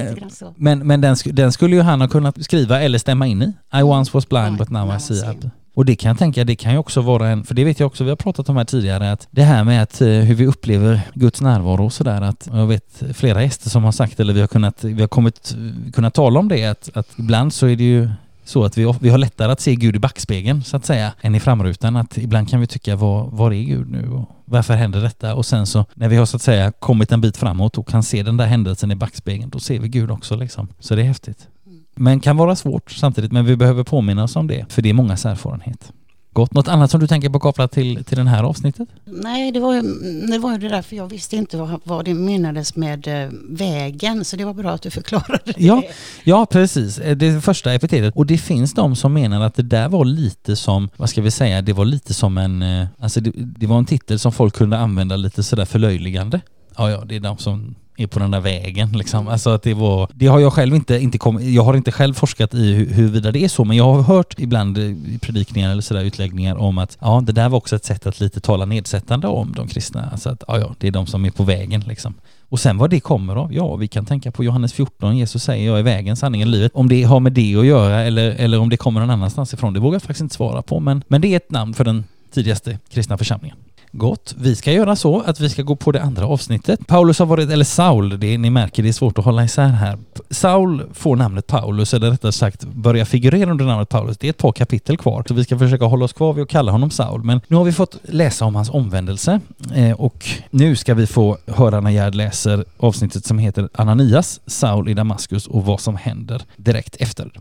men, 0.56 0.88
men 0.88 1.02
den, 1.02 1.16
den 1.26 1.52
skulle 1.52 1.76
ju 1.76 1.82
han 1.82 2.02
ha 2.02 2.08
kunnat 2.08 2.44
skriva 2.44 2.82
eller 2.82 2.98
stämma 2.98 3.28
in 3.28 3.42
i. 3.42 3.78
I 3.80 3.84
once 3.84 4.12
was 4.14 4.30
blind 4.30 4.58
but 4.58 4.70
now 4.70 4.94
I 4.94 4.98
I 4.98 5.00
see. 5.00 5.16
see. 5.16 5.50
Och 5.74 5.86
det 5.86 5.96
kan 5.96 6.10
jag 6.10 6.18
tänka, 6.18 6.44
det 6.44 6.56
kan 6.56 6.72
ju 6.72 6.78
också 6.78 7.02
vara 7.02 7.30
en, 7.30 7.44
för 7.44 7.56
det 7.56 7.64
vet 7.64 7.80
jag 7.80 7.88
också, 7.88 8.04
vi 8.04 8.10
har 8.10 8.18
pratat 8.18 8.50
om 8.50 8.58
här 8.58 8.66
tidigare, 8.66 9.12
att 9.12 9.28
det 9.32 9.44
här 9.44 9.64
med 9.64 9.84
att 9.84 10.02
eh, 10.02 10.08
hur 10.08 10.36
vi 10.36 10.48
upplever 10.48 11.02
Guds 11.14 11.42
närvaro 11.42 11.86
och 11.86 11.94
sådär, 11.94 12.22
att 12.22 12.50
jag 12.52 12.68
vet 12.68 13.04
flera 13.14 13.44
gäster 13.44 13.70
som 13.70 13.84
har 13.84 13.92
sagt, 13.92 14.20
eller 14.20 14.34
vi 14.34 14.42
har 14.42 14.48
kunnat, 14.48 14.84
vi 14.84 15.02
har 15.02 15.08
kommit, 15.08 15.56
kunnat 15.94 16.14
tala 16.14 16.40
om 16.40 16.48
det, 16.48 16.66
att, 16.66 16.90
att 16.94 17.08
ibland 17.18 17.54
så 17.54 17.68
är 17.68 17.76
det 17.76 17.84
ju 17.84 18.10
så 18.44 18.64
att 18.64 18.78
vi, 18.78 18.94
vi 19.00 19.10
har 19.10 19.18
lättare 19.18 19.52
att 19.52 19.60
se 19.60 19.76
Gud 19.76 19.96
i 19.96 20.00
backspegeln 20.00 20.64
så 20.64 20.78
att 20.78 20.86
säga 20.86 21.14
än 21.22 21.36
i 21.36 21.40
framrutan. 21.40 21.96
Att 21.96 22.18
ibland 22.18 22.50
kan 22.50 22.60
vi 22.60 22.68
tycka 22.68 22.96
var, 22.96 23.30
var 23.32 23.52
är 23.52 23.64
Gud 23.64 23.92
nu 23.92 24.10
och 24.10 24.30
varför 24.46 24.74
händer 24.74 25.02
detta? 25.02 25.36
Och 25.36 25.46
sen 25.46 25.68
så 25.68 25.86
när 25.94 26.10
vi 26.10 26.16
har 26.16 26.26
så 26.26 26.36
att 26.36 26.42
säga 26.42 26.72
kommit 26.72 27.12
en 27.12 27.22
bit 27.22 27.38
framåt 27.38 27.78
och 27.78 27.88
kan 27.88 28.04
se 28.04 28.24
den 28.24 28.38
där 28.38 28.46
händelsen 28.46 28.92
i 28.92 28.96
backspegeln 28.96 29.50
då 29.50 29.60
ser 29.60 29.80
vi 29.80 29.88
Gud 29.88 30.12
också 30.12 30.36
liksom. 30.36 30.68
Så 30.80 30.96
det 30.96 31.02
är 31.02 31.06
häftigt. 31.06 31.48
Men 31.96 32.20
kan 32.20 32.38
vara 32.38 32.56
svårt 32.56 32.92
samtidigt 32.92 33.32
men 33.32 33.46
vi 33.46 33.56
behöver 33.56 33.84
påminna 33.84 34.24
oss 34.24 34.36
om 34.36 34.48
det 34.48 34.66
för 34.70 34.82
det 34.82 34.90
är 34.90 34.94
mångas 34.94 35.26
erfarenhet. 35.26 35.92
Gott. 36.34 36.54
Något 36.54 36.68
annat 36.68 36.92
som 36.92 37.00
du 37.00 37.08
tänker 37.08 37.30
på 37.30 37.40
kopplat 37.40 37.72
till, 37.72 38.04
till 38.04 38.18
det 38.18 38.24
här 38.30 38.44
avsnittet? 38.44 38.90
Nej, 39.06 39.52
det 39.52 39.60
var, 39.60 39.74
ju, 39.74 39.82
det 40.28 40.40
var 40.40 40.52
ju 40.52 40.58
det 40.58 40.70
där 40.70 40.82
för 40.82 40.96
jag 40.96 41.08
visste 41.08 41.36
inte 41.36 41.58
vad, 41.58 41.82
vad 41.84 42.06
det 42.06 42.14
menades 42.14 42.76
med 42.76 43.08
eh, 43.08 43.30
vägen 43.50 44.26
så 44.26 44.36
det 44.36 44.46
var 44.46 44.54
bra 44.54 44.72
att 44.72 44.82
du 44.82 44.90
förklarade 44.90 45.40
det. 45.46 45.54
Ja, 45.58 45.84
ja 46.24 46.46
precis. 46.46 46.98
Eh, 47.00 47.18
Det 47.18 47.42
första 47.42 47.74
epitetet. 47.74 48.16
Och 48.16 48.26
det 48.26 48.38
finns 48.38 48.74
de 48.74 48.96
som 48.96 49.14
menar 49.14 49.42
att 49.42 49.56
det 49.56 49.64
där 49.64 49.90
var 49.90 50.06
lite 50.06 50.56
som, 50.56 50.90
vad 50.98 51.10
ska 51.10 51.22
vi 51.22 51.32
säga, 51.32 51.62
det 51.62 51.74
var 51.74 51.86
lite 51.86 52.14
som 52.14 52.38
en, 52.38 52.62
eh, 52.62 52.88
alltså 53.00 53.22
det, 53.22 53.32
det 53.36 53.68
var 53.68 53.78
en 53.78 53.86
titel 53.86 54.20
som 54.20 54.32
folk 54.32 54.56
kunde 54.56 54.78
använda 54.78 55.16
lite 55.16 55.44
sådär 55.44 55.66
förlöjligande. 55.66 56.42
Ja, 56.78 56.92
ja, 56.92 57.04
det 57.06 57.16
är 57.16 57.20
de 57.20 57.38
som 57.38 57.76
på 58.08 58.20
den 58.20 58.32
där 58.32 58.40
vägen 58.40 58.92
liksom. 58.92 59.28
Alltså 59.28 59.50
att 59.50 59.64
det 59.64 59.74
var, 59.74 60.10
det 60.14 60.28
har 60.28 60.40
jag 60.40 60.54
själv 60.54 60.76
inte, 60.76 60.98
inte 60.98 61.18
kommit, 61.18 61.44
jag 61.44 61.64
har 61.64 61.78
inte 61.78 61.92
själv 61.92 62.14
forskat 62.14 62.54
i 62.54 62.74
huruvida 62.74 63.32
det 63.32 63.44
är 63.44 63.48
så, 63.48 63.66
men 63.66 63.78
jag 63.78 63.94
har 63.94 64.02
hört 64.02 64.40
ibland 64.40 64.78
i 64.78 65.20
predikningar 65.22 65.72
eller 65.72 65.82
sådär 65.82 66.04
utläggningar 66.04 66.56
om 66.56 66.78
att 66.78 66.98
ja, 67.02 67.24
det 67.26 67.32
där 67.32 67.50
var 67.50 67.58
också 67.58 67.76
ett 67.76 67.86
sätt 67.86 68.06
att 68.06 68.20
lite 68.20 68.40
tala 68.40 68.66
nedsättande 68.66 69.28
om 69.28 69.54
de 69.56 69.68
kristna. 69.68 70.10
Alltså 70.12 70.30
att 70.30 70.44
ja, 70.48 70.60
ja, 70.60 70.76
det 70.80 70.88
är 70.88 70.92
de 70.92 71.08
som 71.08 71.26
är 71.26 71.32
på 71.32 71.44
vägen 71.44 71.84
liksom. 71.88 72.14
Och 72.50 72.60
sen 72.60 72.78
vad 72.78 72.90
det 72.90 73.00
kommer 73.00 73.36
av, 73.36 73.54
ja 73.54 73.76
vi 73.76 73.88
kan 73.88 74.06
tänka 74.06 74.32
på 74.32 74.44
Johannes 74.44 74.74
14, 74.74 75.18
Jesus 75.18 75.44
säger 75.44 75.68
jag 75.68 75.80
är 75.80 75.84
vägen, 75.84 76.16
sanningen, 76.16 76.52
livet. 76.52 76.72
Om 76.76 76.90
det 76.90 77.04
har 77.04 77.20
med 77.20 77.34
det 77.34 77.56
att 77.56 77.66
göra 77.66 78.02
eller, 78.02 78.32
eller 78.32 78.60
om 78.60 78.70
det 78.70 78.78
kommer 78.78 79.00
någon 79.00 79.10
annanstans 79.10 79.54
ifrån, 79.54 79.74
det 79.74 79.80
vågar 79.80 79.96
jag 79.96 80.02
faktiskt 80.02 80.22
inte 80.22 80.36
svara 80.36 80.62
på. 80.62 80.80
Men, 80.80 81.04
men 81.08 81.22
det 81.22 81.28
är 81.28 81.38
ett 81.38 81.52
namn 81.52 81.74
för 81.74 81.84
den 81.84 82.04
tidigaste 82.34 82.80
kristna 82.90 83.18
församlingen. 83.18 83.58
Gott. 83.92 84.36
Vi 84.38 84.56
ska 84.56 84.72
göra 84.72 84.96
så 84.96 85.22
att 85.22 85.40
vi 85.40 85.50
ska 85.50 85.62
gå 85.62 85.76
på 85.76 85.92
det 85.92 86.02
andra 86.02 86.26
avsnittet. 86.26 86.88
Paulus 86.88 87.20
har 87.20 87.26
varit, 87.26 87.50
eller 87.50 87.66
Saul, 87.66 88.20
det, 88.20 88.38
ni 88.38 88.50
märker 88.50 88.84
det 88.84 88.90
är 88.90 88.94
svårt 88.94 89.18
att 89.18 89.26
hålla 89.26 89.44
isär 89.44 89.68
här. 89.68 89.98
Saul 90.30 90.84
får 90.94 91.16
namnet 91.16 91.48
Paulus, 91.48 91.94
eller 91.94 92.12
rättare 92.12 92.32
sagt 92.32 92.64
börjar 92.64 93.06
figurera 93.06 93.52
under 93.52 93.66
namnet 93.66 93.90
Paulus. 93.90 94.18
Det 94.18 94.28
är 94.28 94.30
ett 94.30 94.38
par 94.38 94.52
kapitel 94.52 94.98
kvar, 94.98 95.24
så 95.28 95.34
vi 95.34 95.44
ska 95.44 95.60
försöka 95.60 95.86
hålla 95.86 96.06
oss 96.06 96.14
kvar 96.14 96.34
vid 96.34 96.44
att 96.44 96.50
kalla 96.50 96.72
honom 96.72 96.92
Saul. 96.92 97.24
Men 97.24 97.42
nu 97.48 97.56
har 97.56 97.64
vi 97.64 97.72
fått 97.72 97.98
läsa 98.04 98.46
om 98.46 98.56
hans 98.56 98.70
omvändelse 98.70 99.40
eh, 99.76 99.92
och 99.92 100.28
nu 100.50 100.76
ska 100.76 100.94
vi 100.94 101.08
få 101.08 101.38
höra 101.48 101.80
när 101.80 101.92
Gerd 101.92 102.16
läser 102.16 102.66
avsnittet 102.78 103.26
som 103.26 103.40
heter 103.40 103.70
Ananias, 103.74 104.42
Saul 104.46 104.90
i 104.90 104.94
Damaskus 104.94 105.48
och 105.48 105.66
vad 105.66 105.80
som 105.80 105.96
händer 105.96 106.42
direkt 106.58 106.96
efter. 106.96 107.32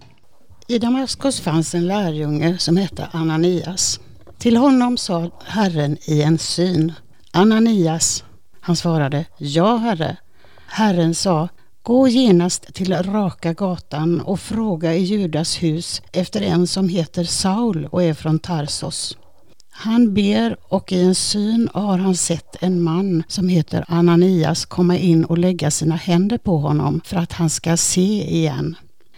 I 0.69 0.79
Damaskus 0.79 1.41
fanns 1.41 1.75
en 1.75 1.87
lärjunge 1.87 2.59
som 2.59 2.77
hette 2.77 3.09
Ananias. 3.13 4.01
Till 4.41 4.57
honom 4.57 4.97
sa 4.97 5.31
Herren 5.45 5.97
i 6.05 6.23
en 6.23 6.39
syn, 6.39 6.93
Ananias. 7.33 8.25
Han 8.61 8.77
svarade, 8.77 9.25
ja 9.39 9.77
herre. 9.77 10.17
Herren 10.67 11.15
sa, 11.15 11.49
gå 11.83 12.09
genast 12.09 12.75
till 12.75 12.95
raka 12.95 13.53
gatan 13.53 14.21
och 14.21 14.41
fråga 14.41 14.95
i 14.95 15.03
Judas 15.03 15.63
hus 15.63 16.03
efter 16.13 16.43
en 16.43 16.67
som 16.67 16.89
heter 16.89 17.25
Saul 17.25 17.87
och 17.91 18.03
är 18.03 18.15
från 18.15 18.39
Tarsos. 18.39 19.19
Han 19.71 20.15
ber 20.15 20.57
och 20.69 20.93
i 20.93 21.03
en 21.03 21.15
syn 21.15 21.69
har 21.75 21.99
han 21.99 22.17
sett 22.17 22.63
en 22.63 22.83
man 22.83 23.23
som 23.29 23.49
heter 23.49 23.85
Ananias 23.89 24.65
komma 24.65 24.97
in 24.97 25.25
och 25.25 25.39
lägga 25.39 25.71
sina 25.71 25.97
händer 25.97 26.39
på 26.39 26.59
honom 26.59 27.01
för 27.05 27.17
att 27.17 27.33
han 27.33 27.51
ska 27.51 27.77
se 27.77 28.37
igen. 28.37 28.77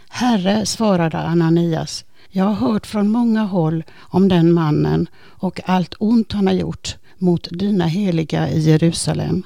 Herre, 0.08 0.66
svarade 0.66 1.18
Ananias, 1.18 2.04
jag 2.34 2.44
har 2.44 2.68
hört 2.68 2.86
från 2.86 3.10
många 3.10 3.42
håll 3.42 3.84
om 3.98 4.28
den 4.28 4.52
mannen 4.52 5.08
och 5.16 5.60
allt 5.64 5.94
ont 5.98 6.32
han 6.32 6.46
har 6.46 6.54
gjort 6.54 6.96
mot 7.18 7.48
dina 7.50 7.86
heliga 7.86 8.50
i 8.50 8.60
Jerusalem. 8.60 9.42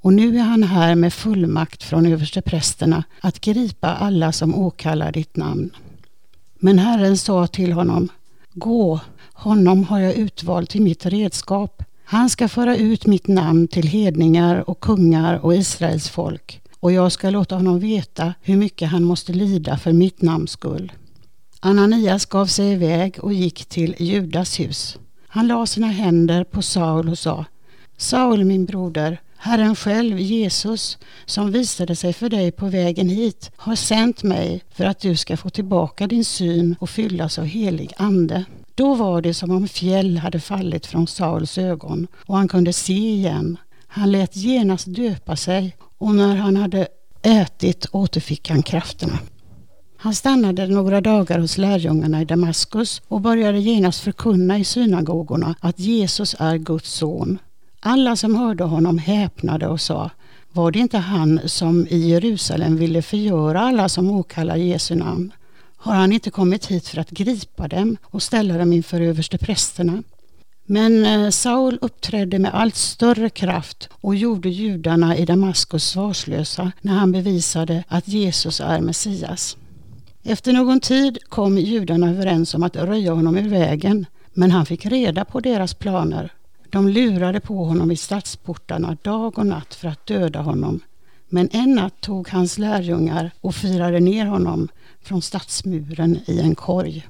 Och 0.00 0.12
nu 0.12 0.38
är 0.38 0.42
han 0.42 0.62
här 0.62 0.94
med 0.94 1.12
fullmakt 1.12 1.82
från 1.82 2.06
översteprästerna 2.06 3.04
att 3.20 3.40
gripa 3.40 3.94
alla 3.94 4.32
som 4.32 4.54
åkallar 4.54 5.12
ditt 5.12 5.36
namn. 5.36 5.70
Men 6.58 6.78
Herren 6.78 7.18
sa 7.18 7.46
till 7.46 7.72
honom, 7.72 8.08
gå, 8.52 9.00
honom 9.32 9.84
har 9.84 9.98
jag 9.98 10.14
utvalt 10.14 10.70
till 10.70 10.82
mitt 10.82 11.06
redskap. 11.06 11.82
Han 12.04 12.30
ska 12.30 12.48
föra 12.48 12.76
ut 12.76 13.06
mitt 13.06 13.28
namn 13.28 13.68
till 13.68 13.88
hedningar 13.88 14.70
och 14.70 14.80
kungar 14.80 15.44
och 15.44 15.54
Israels 15.54 16.08
folk 16.08 16.60
och 16.80 16.92
jag 16.92 17.12
ska 17.12 17.30
låta 17.30 17.54
honom 17.54 17.80
veta 17.80 18.34
hur 18.42 18.56
mycket 18.56 18.88
han 18.88 19.04
måste 19.04 19.32
lida 19.32 19.78
för 19.78 19.92
mitt 19.92 20.22
namns 20.22 20.50
skull. 20.50 20.92
Ananias 21.60 22.26
gav 22.26 22.46
sig 22.46 22.72
iväg 22.72 23.18
och 23.20 23.32
gick 23.32 23.64
till 23.64 23.94
Judas 23.98 24.60
hus. 24.60 24.98
Han 25.28 25.46
la 25.46 25.66
sina 25.66 25.86
händer 25.86 26.44
på 26.44 26.62
Saul 26.62 27.08
och 27.08 27.18
sa 27.18 27.44
Saul 27.96 28.44
min 28.44 28.64
broder, 28.64 29.20
Herren 29.36 29.76
själv, 29.76 30.18
Jesus, 30.18 30.98
som 31.26 31.52
visade 31.52 31.96
sig 31.96 32.12
för 32.12 32.28
dig 32.28 32.52
på 32.52 32.66
vägen 32.66 33.08
hit, 33.08 33.50
har 33.56 33.76
sänt 33.76 34.22
mig 34.22 34.64
för 34.70 34.84
att 34.84 35.00
du 35.00 35.16
ska 35.16 35.36
få 35.36 35.50
tillbaka 35.50 36.06
din 36.06 36.24
syn 36.24 36.76
och 36.80 36.90
fyllas 36.90 37.38
av 37.38 37.44
helig 37.44 37.92
ande. 37.96 38.44
Då 38.74 38.94
var 38.94 39.22
det 39.22 39.34
som 39.34 39.50
om 39.50 39.68
fjäll 39.68 40.18
hade 40.18 40.40
fallit 40.40 40.86
från 40.86 41.06
Sauls 41.06 41.58
ögon 41.58 42.06
och 42.26 42.36
han 42.36 42.48
kunde 42.48 42.72
se 42.72 42.92
igen. 42.92 43.56
Han 43.86 44.12
lät 44.12 44.36
genast 44.36 44.86
döpa 44.86 45.36
sig 45.36 45.76
och 45.98 46.14
när 46.14 46.36
han 46.36 46.56
hade 46.56 46.88
ätit 47.22 47.86
återfick 47.92 48.50
han 48.50 48.62
krafterna. 48.62 49.18
Han 50.00 50.14
stannade 50.14 50.66
några 50.66 51.00
dagar 51.00 51.38
hos 51.38 51.58
lärjungarna 51.58 52.22
i 52.22 52.24
Damaskus 52.24 53.02
och 53.08 53.20
började 53.20 53.58
genast 53.58 54.00
förkunna 54.00 54.58
i 54.58 54.64
synagogorna 54.64 55.54
att 55.60 55.78
Jesus 55.78 56.36
är 56.38 56.56
Guds 56.56 56.92
son. 56.92 57.38
Alla 57.80 58.16
som 58.16 58.34
hörde 58.34 58.64
honom 58.64 58.98
häpnade 58.98 59.66
och 59.66 59.80
sa 59.80 60.10
var 60.52 60.70
det 60.70 60.78
inte 60.78 60.98
han 60.98 61.40
som 61.44 61.86
i 61.90 62.08
Jerusalem 62.08 62.76
ville 62.76 63.02
förgöra 63.02 63.60
alla 63.60 63.88
som 63.88 64.10
åkallar 64.10 64.56
Jesu 64.56 64.94
namn? 64.94 65.32
Har 65.76 65.94
han 65.94 66.12
inte 66.12 66.30
kommit 66.30 66.66
hit 66.66 66.88
för 66.88 66.98
att 66.98 67.10
gripa 67.10 67.68
dem 67.68 67.96
och 68.02 68.22
ställa 68.22 68.58
dem 68.58 68.72
inför 68.72 69.00
översteprästerna? 69.00 70.02
Men 70.66 71.04
eh, 71.04 71.30
Saul 71.30 71.78
uppträdde 71.80 72.38
med 72.38 72.54
allt 72.54 72.76
större 72.76 73.30
kraft 73.30 73.88
och 73.92 74.14
gjorde 74.14 74.48
judarna 74.48 75.16
i 75.16 75.24
Damaskus 75.24 75.84
svarslösa 75.84 76.72
när 76.80 76.94
han 76.94 77.12
bevisade 77.12 77.84
att 77.88 78.08
Jesus 78.08 78.60
är 78.60 78.80
Messias. 78.80 79.56
Efter 80.30 80.52
någon 80.52 80.80
tid 80.80 81.18
kom 81.28 81.58
judarna 81.58 82.10
överens 82.10 82.54
om 82.54 82.62
att 82.62 82.76
röja 82.76 83.12
honom 83.12 83.36
ur 83.36 83.48
vägen, 83.48 84.06
men 84.32 84.50
han 84.50 84.66
fick 84.66 84.86
reda 84.86 85.24
på 85.24 85.40
deras 85.40 85.74
planer. 85.74 86.32
De 86.70 86.88
lurade 86.88 87.40
på 87.40 87.64
honom 87.64 87.90
i 87.90 87.96
stadsportarna 87.96 88.96
dag 89.02 89.38
och 89.38 89.46
natt 89.46 89.74
för 89.74 89.88
att 89.88 90.06
döda 90.06 90.40
honom. 90.40 90.80
Men 91.28 91.48
en 91.52 91.74
natt 91.74 92.00
tog 92.00 92.28
hans 92.28 92.58
lärjungar 92.58 93.30
och 93.40 93.54
firade 93.54 94.00
ner 94.00 94.26
honom 94.26 94.68
från 95.02 95.22
stadsmuren 95.22 96.18
i 96.26 96.40
en 96.40 96.54
korg. 96.54 97.06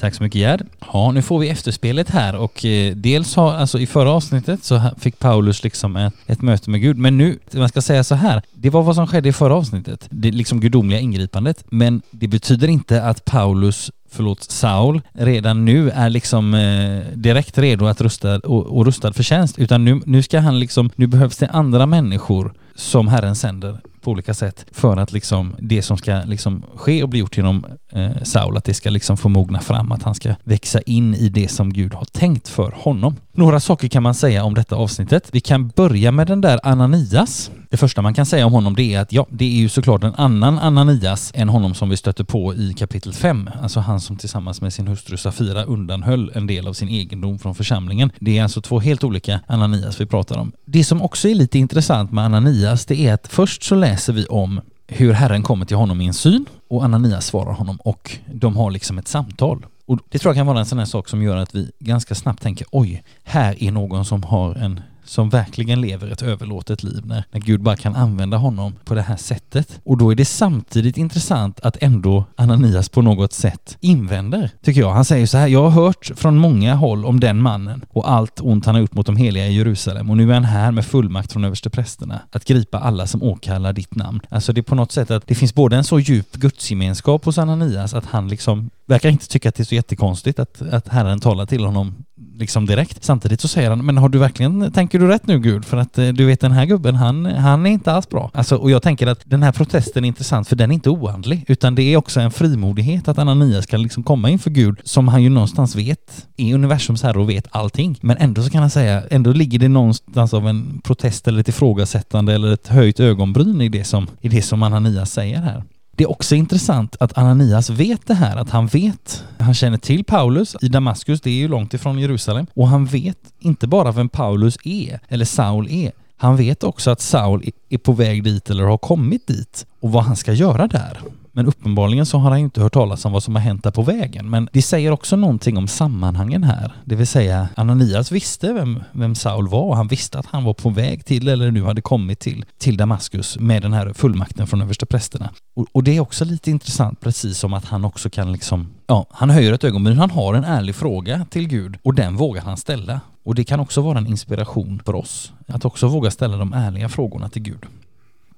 Tack 0.00 0.14
så 0.14 0.22
mycket 0.22 0.40
Gerd. 0.40 0.66
Ja, 0.92 1.12
nu 1.12 1.22
får 1.22 1.38
vi 1.38 1.48
efterspelet 1.48 2.10
här 2.10 2.36
och 2.36 2.64
eh, 2.64 2.96
dels 2.96 3.36
har, 3.36 3.54
alltså 3.54 3.78
i 3.78 3.86
förra 3.86 4.10
avsnittet 4.10 4.64
så 4.64 4.80
fick 4.98 5.18
Paulus 5.18 5.64
liksom 5.64 5.96
ett, 5.96 6.14
ett 6.26 6.42
möte 6.42 6.70
med 6.70 6.80
Gud, 6.80 6.98
men 6.98 7.18
nu, 7.18 7.38
man 7.52 7.68
ska 7.68 7.82
säga 7.82 8.04
så 8.04 8.14
här, 8.14 8.42
det 8.52 8.70
var 8.70 8.82
vad 8.82 8.94
som 8.94 9.06
skedde 9.06 9.28
i 9.28 9.32
förra 9.32 9.54
avsnittet, 9.54 10.06
det 10.10 10.30
liksom 10.30 10.60
gudomliga 10.60 11.00
ingripandet, 11.00 11.64
men 11.70 12.02
det 12.10 12.28
betyder 12.28 12.68
inte 12.68 13.02
att 13.02 13.24
Paulus 13.24 13.90
förlåt, 14.10 14.42
Saul 14.42 15.00
redan 15.12 15.64
nu 15.64 15.90
är 15.90 16.10
liksom 16.10 16.54
eh, 16.54 17.02
direkt 17.14 17.58
redo 17.58 17.86
att 17.86 18.00
rusta 18.00 18.38
och, 18.38 18.66
och 18.66 18.86
rustad 18.86 19.12
för 19.12 19.22
tjänst. 19.22 19.58
Utan 19.58 19.84
nu, 19.84 20.00
nu 20.06 20.22
ska 20.22 20.40
han 20.40 20.58
liksom, 20.58 20.90
nu 20.94 21.06
behövs 21.06 21.36
det 21.36 21.48
andra 21.48 21.86
människor 21.86 22.54
som 22.74 23.08
Herren 23.08 23.36
sänder 23.36 23.80
på 24.08 24.12
olika 24.12 24.34
sätt 24.34 24.66
för 24.72 24.96
att 24.96 25.12
liksom 25.12 25.56
det 25.58 25.82
som 25.82 25.96
ska 25.96 26.22
liksom 26.26 26.62
ske 26.74 27.02
och 27.02 27.08
bli 27.08 27.18
gjort 27.18 27.36
genom 27.36 27.66
eh, 27.92 28.22
Saul, 28.22 28.56
att 28.56 28.64
det 28.64 28.74
ska 28.74 28.90
liksom 28.90 29.16
få 29.16 29.28
mogna 29.28 29.60
fram, 29.60 29.92
att 29.92 30.02
han 30.02 30.14
ska 30.14 30.34
växa 30.44 30.80
in 30.80 31.14
i 31.14 31.28
det 31.28 31.48
som 31.48 31.72
Gud 31.72 31.94
har 31.94 32.04
tänkt 32.04 32.48
för 32.48 32.74
honom. 32.76 33.16
Några 33.32 33.60
saker 33.60 33.88
kan 33.88 34.02
man 34.02 34.14
säga 34.14 34.44
om 34.44 34.54
detta 34.54 34.76
avsnittet. 34.76 35.28
Vi 35.32 35.40
kan 35.40 35.68
börja 35.68 36.12
med 36.12 36.26
den 36.26 36.40
där 36.40 36.60
Ananias. 36.62 37.50
Det 37.70 37.76
första 37.76 38.02
man 38.02 38.14
kan 38.14 38.26
säga 38.26 38.46
om 38.46 38.52
honom 38.52 38.74
det 38.74 38.94
är 38.94 39.00
att 39.00 39.12
ja, 39.12 39.26
det 39.30 39.44
är 39.44 39.58
ju 39.58 39.68
såklart 39.68 40.04
en 40.04 40.14
annan 40.14 40.58
Ananias 40.58 41.32
än 41.34 41.48
honom 41.48 41.74
som 41.74 41.88
vi 41.88 41.96
stöter 41.96 42.24
på 42.24 42.54
i 42.54 42.74
kapitel 42.78 43.12
5. 43.12 43.50
Alltså 43.62 43.80
han 43.80 44.00
som 44.00 44.16
tillsammans 44.16 44.60
med 44.60 44.72
sin 44.72 44.88
hustru 44.88 45.16
Safira 45.16 45.64
undanhöll 45.64 46.32
en 46.34 46.46
del 46.46 46.68
av 46.68 46.72
sin 46.72 46.88
egendom 46.88 47.38
från 47.38 47.54
församlingen. 47.54 48.12
Det 48.18 48.38
är 48.38 48.42
alltså 48.42 48.60
två 48.60 48.80
helt 48.80 49.04
olika 49.04 49.40
Ananias 49.46 50.00
vi 50.00 50.06
pratar 50.06 50.38
om. 50.38 50.52
Det 50.64 50.84
som 50.84 51.02
också 51.02 51.28
är 51.28 51.34
lite 51.34 51.58
intressant 51.58 52.12
med 52.12 52.24
Ananias 52.24 52.86
det 52.86 53.00
är 53.06 53.14
att 53.14 53.28
först 53.28 53.62
så 53.62 53.74
läser 53.74 53.97
läser 53.98 54.12
vi 54.12 54.26
om 54.26 54.60
hur 54.86 55.12
Herren 55.12 55.42
kommer 55.42 55.66
till 55.66 55.76
honom 55.76 56.00
i 56.00 56.06
en 56.06 56.14
syn 56.14 56.46
och 56.68 56.84
Ananias 56.84 57.26
svarar 57.26 57.52
honom 57.52 57.76
och 57.76 58.18
de 58.26 58.56
har 58.56 58.70
liksom 58.70 58.98
ett 58.98 59.08
samtal. 59.08 59.66
Och 59.86 59.98
det 60.08 60.18
tror 60.18 60.30
jag 60.30 60.36
kan 60.36 60.46
vara 60.46 60.58
en 60.58 60.66
sån 60.66 60.78
här 60.78 60.86
sak 60.86 61.08
som 61.08 61.22
gör 61.22 61.36
att 61.36 61.54
vi 61.54 61.70
ganska 61.78 62.14
snabbt 62.14 62.42
tänker 62.42 62.66
oj, 62.70 63.02
här 63.24 63.62
är 63.62 63.70
någon 63.70 64.04
som 64.04 64.22
har 64.22 64.54
en 64.54 64.80
som 65.08 65.28
verkligen 65.28 65.80
lever 65.80 66.10
ett 66.10 66.22
överlåtet 66.22 66.82
liv 66.82 67.02
när, 67.06 67.24
när 67.30 67.40
Gud 67.40 67.62
bara 67.62 67.76
kan 67.76 67.96
använda 67.96 68.36
honom 68.36 68.74
på 68.84 68.94
det 68.94 69.02
här 69.02 69.16
sättet. 69.16 69.80
Och 69.84 69.98
då 69.98 70.10
är 70.10 70.14
det 70.14 70.24
samtidigt 70.24 70.96
intressant 70.96 71.60
att 71.60 71.76
ändå 71.80 72.24
Ananias 72.36 72.88
på 72.88 73.02
något 73.02 73.32
sätt 73.32 73.76
invänder, 73.80 74.50
tycker 74.62 74.80
jag. 74.80 74.90
Han 74.90 75.04
säger 75.04 75.26
så 75.26 75.38
här, 75.38 75.46
jag 75.48 75.62
har 75.62 75.84
hört 75.84 76.10
från 76.16 76.36
många 76.36 76.74
håll 76.74 77.04
om 77.04 77.20
den 77.20 77.42
mannen 77.42 77.84
och 77.88 78.10
allt 78.10 78.40
ont 78.40 78.66
han 78.66 78.74
har 78.74 78.80
gjort 78.80 78.94
mot 78.94 79.06
de 79.06 79.16
heliga 79.16 79.46
i 79.46 79.56
Jerusalem 79.56 80.10
och 80.10 80.16
nu 80.16 80.30
är 80.30 80.34
han 80.34 80.44
här 80.44 80.70
med 80.70 80.86
fullmakt 80.86 81.32
från 81.32 81.44
översteprästerna 81.44 82.20
att 82.32 82.44
gripa 82.44 82.78
alla 82.78 83.06
som 83.06 83.22
åkallar 83.22 83.72
ditt 83.72 83.94
namn. 83.94 84.20
Alltså 84.28 84.52
det 84.52 84.60
är 84.60 84.62
på 84.62 84.74
något 84.74 84.92
sätt 84.92 85.10
att 85.10 85.26
det 85.26 85.34
finns 85.34 85.54
både 85.54 85.76
en 85.76 85.84
så 85.84 86.00
djup 86.00 86.32
gudsgemenskap 86.32 87.24
hos 87.24 87.38
Ananias 87.38 87.94
att 87.94 88.06
han 88.06 88.28
liksom 88.28 88.70
verkar 88.86 89.08
inte 89.08 89.28
tycka 89.28 89.48
att 89.48 89.54
det 89.54 89.62
är 89.62 89.64
så 89.64 89.74
jättekonstigt 89.74 90.38
att, 90.38 90.62
att 90.62 90.88
Herren 90.88 91.20
talar 91.20 91.46
till 91.46 91.64
honom 91.64 91.94
liksom 92.38 92.66
direkt. 92.66 93.04
Samtidigt 93.04 93.40
så 93.40 93.48
säger 93.48 93.70
han, 93.70 93.86
men 93.86 93.98
har 93.98 94.08
du 94.08 94.18
verkligen, 94.18 94.72
tänker 94.72 94.98
du 94.98 95.06
rätt 95.06 95.26
nu 95.26 95.38
Gud? 95.38 95.64
För 95.64 95.76
att 95.76 95.98
eh, 95.98 96.08
du 96.08 96.24
vet 96.24 96.40
den 96.40 96.52
här 96.52 96.66
gubben, 96.66 96.94
han, 96.94 97.26
han 97.26 97.66
är 97.66 97.70
inte 97.70 97.92
alls 97.92 98.08
bra. 98.08 98.30
Alltså, 98.34 98.56
och 98.56 98.70
jag 98.70 98.82
tänker 98.82 99.06
att 99.06 99.20
den 99.24 99.42
här 99.42 99.52
protesten 99.52 100.04
är 100.04 100.08
intressant 100.08 100.48
för 100.48 100.56
den 100.56 100.70
är 100.70 100.74
inte 100.74 100.90
oandlig, 100.90 101.44
utan 101.48 101.74
det 101.74 101.82
är 101.82 101.96
också 101.96 102.20
en 102.20 102.30
frimodighet 102.30 103.08
att 103.08 103.18
Ananias 103.18 103.66
kan 103.66 103.82
liksom 103.82 104.02
komma 104.02 104.30
inför 104.30 104.50
Gud 104.50 104.80
som 104.84 105.08
han 105.08 105.22
ju 105.22 105.28
någonstans 105.28 105.76
vet 105.76 106.26
är 106.36 106.54
universums 106.54 107.02
herre 107.02 107.18
och 107.18 107.30
vet 107.30 107.46
allting. 107.50 107.98
Men 108.00 108.16
ändå 108.16 108.42
så 108.42 108.50
kan 108.50 108.60
han 108.60 108.70
säga, 108.70 109.02
ändå 109.10 109.32
ligger 109.32 109.58
det 109.58 109.68
någonstans 109.68 110.34
av 110.34 110.48
en 110.48 110.80
protest 110.84 111.28
eller 111.28 111.40
ett 111.40 111.48
ifrågasättande 111.48 112.34
eller 112.34 112.52
ett 112.52 112.68
höjt 112.68 113.00
ögonbryn 113.00 113.60
i 113.60 113.68
det 113.68 113.84
som, 113.84 114.06
i 114.20 114.28
det 114.28 114.42
som 114.42 114.62
Ananias 114.62 115.10
säger 115.10 115.40
här. 115.40 115.62
Det 115.98 116.04
är 116.04 116.10
också 116.10 116.34
intressant 116.34 116.96
att 117.00 117.18
Ananias 117.18 117.70
vet 117.70 118.06
det 118.06 118.14
här, 118.14 118.36
att 118.36 118.50
han 118.50 118.66
vet, 118.66 119.24
han 119.38 119.54
känner 119.54 119.78
till 119.78 120.04
Paulus 120.04 120.56
i 120.60 120.68
Damaskus, 120.68 121.20
det 121.20 121.30
är 121.30 121.34
ju 121.34 121.48
långt 121.48 121.74
ifrån 121.74 121.98
Jerusalem, 121.98 122.46
och 122.54 122.68
han 122.68 122.86
vet 122.86 123.18
inte 123.38 123.66
bara 123.66 123.92
vem 123.92 124.08
Paulus 124.08 124.58
är, 124.64 125.00
eller 125.08 125.24
Saul 125.24 125.68
är, 125.70 125.92
han 126.16 126.36
vet 126.36 126.64
också 126.64 126.90
att 126.90 127.00
Saul 127.00 127.50
är 127.68 127.78
på 127.78 127.92
väg 127.92 128.24
dit 128.24 128.50
eller 128.50 128.64
har 128.64 128.78
kommit 128.78 129.26
dit 129.26 129.66
och 129.80 129.92
vad 129.92 130.04
han 130.04 130.16
ska 130.16 130.32
göra 130.32 130.66
där. 130.66 131.00
Men 131.32 131.46
uppenbarligen 131.46 132.06
så 132.06 132.18
har 132.18 132.30
han 132.30 132.38
inte 132.38 132.60
hört 132.60 132.72
talas 132.72 133.04
om 133.04 133.12
vad 133.12 133.22
som 133.22 133.34
har 133.34 133.42
hänt 133.42 133.64
där 133.64 133.70
på 133.70 133.82
vägen. 133.82 134.30
Men 134.30 134.48
det 134.52 134.62
säger 134.62 134.90
också 134.90 135.16
någonting 135.16 135.56
om 135.56 135.68
sammanhangen 135.68 136.44
här. 136.44 136.72
Det 136.84 136.96
vill 136.96 137.06
säga 137.06 137.48
Ananias 137.54 138.12
visste 138.12 138.52
vem, 138.52 138.82
vem 138.92 139.14
Saul 139.14 139.48
var 139.48 139.62
och 139.62 139.76
han 139.76 139.88
visste 139.88 140.18
att 140.18 140.26
han 140.26 140.44
var 140.44 140.54
på 140.54 140.70
väg 140.70 141.04
till 141.04 141.28
eller 141.28 141.50
nu 141.50 141.64
hade 141.64 141.80
kommit 141.80 142.18
till, 142.18 142.44
till 142.58 142.76
Damaskus 142.76 143.38
med 143.38 143.62
den 143.62 143.72
här 143.72 143.92
fullmakten 143.92 144.46
från 144.46 144.62
översteprästerna. 144.62 145.30
Och, 145.56 145.66
och 145.72 145.84
det 145.84 145.96
är 145.96 146.00
också 146.00 146.24
lite 146.24 146.50
intressant 146.50 147.00
precis 147.00 147.38
som 147.38 147.54
att 147.54 147.64
han 147.64 147.84
också 147.84 148.10
kan 148.10 148.32
liksom, 148.32 148.68
ja, 148.86 149.06
han 149.10 149.30
höjer 149.30 149.52
ett 149.52 149.64
ögonbryn, 149.64 149.98
han 149.98 150.10
har 150.10 150.34
en 150.34 150.44
ärlig 150.44 150.74
fråga 150.74 151.26
till 151.30 151.48
Gud 151.48 151.76
och 151.82 151.94
den 151.94 152.16
vågar 152.16 152.42
han 152.42 152.56
ställa. 152.56 153.00
Och 153.22 153.34
det 153.34 153.44
kan 153.44 153.60
också 153.60 153.80
vara 153.80 153.98
en 153.98 154.06
inspiration 154.06 154.82
för 154.84 154.94
oss 154.94 155.32
att 155.46 155.64
också 155.64 155.88
våga 155.88 156.10
ställa 156.10 156.36
de 156.36 156.52
ärliga 156.52 156.88
frågorna 156.88 157.28
till 157.28 157.42
Gud. 157.42 157.66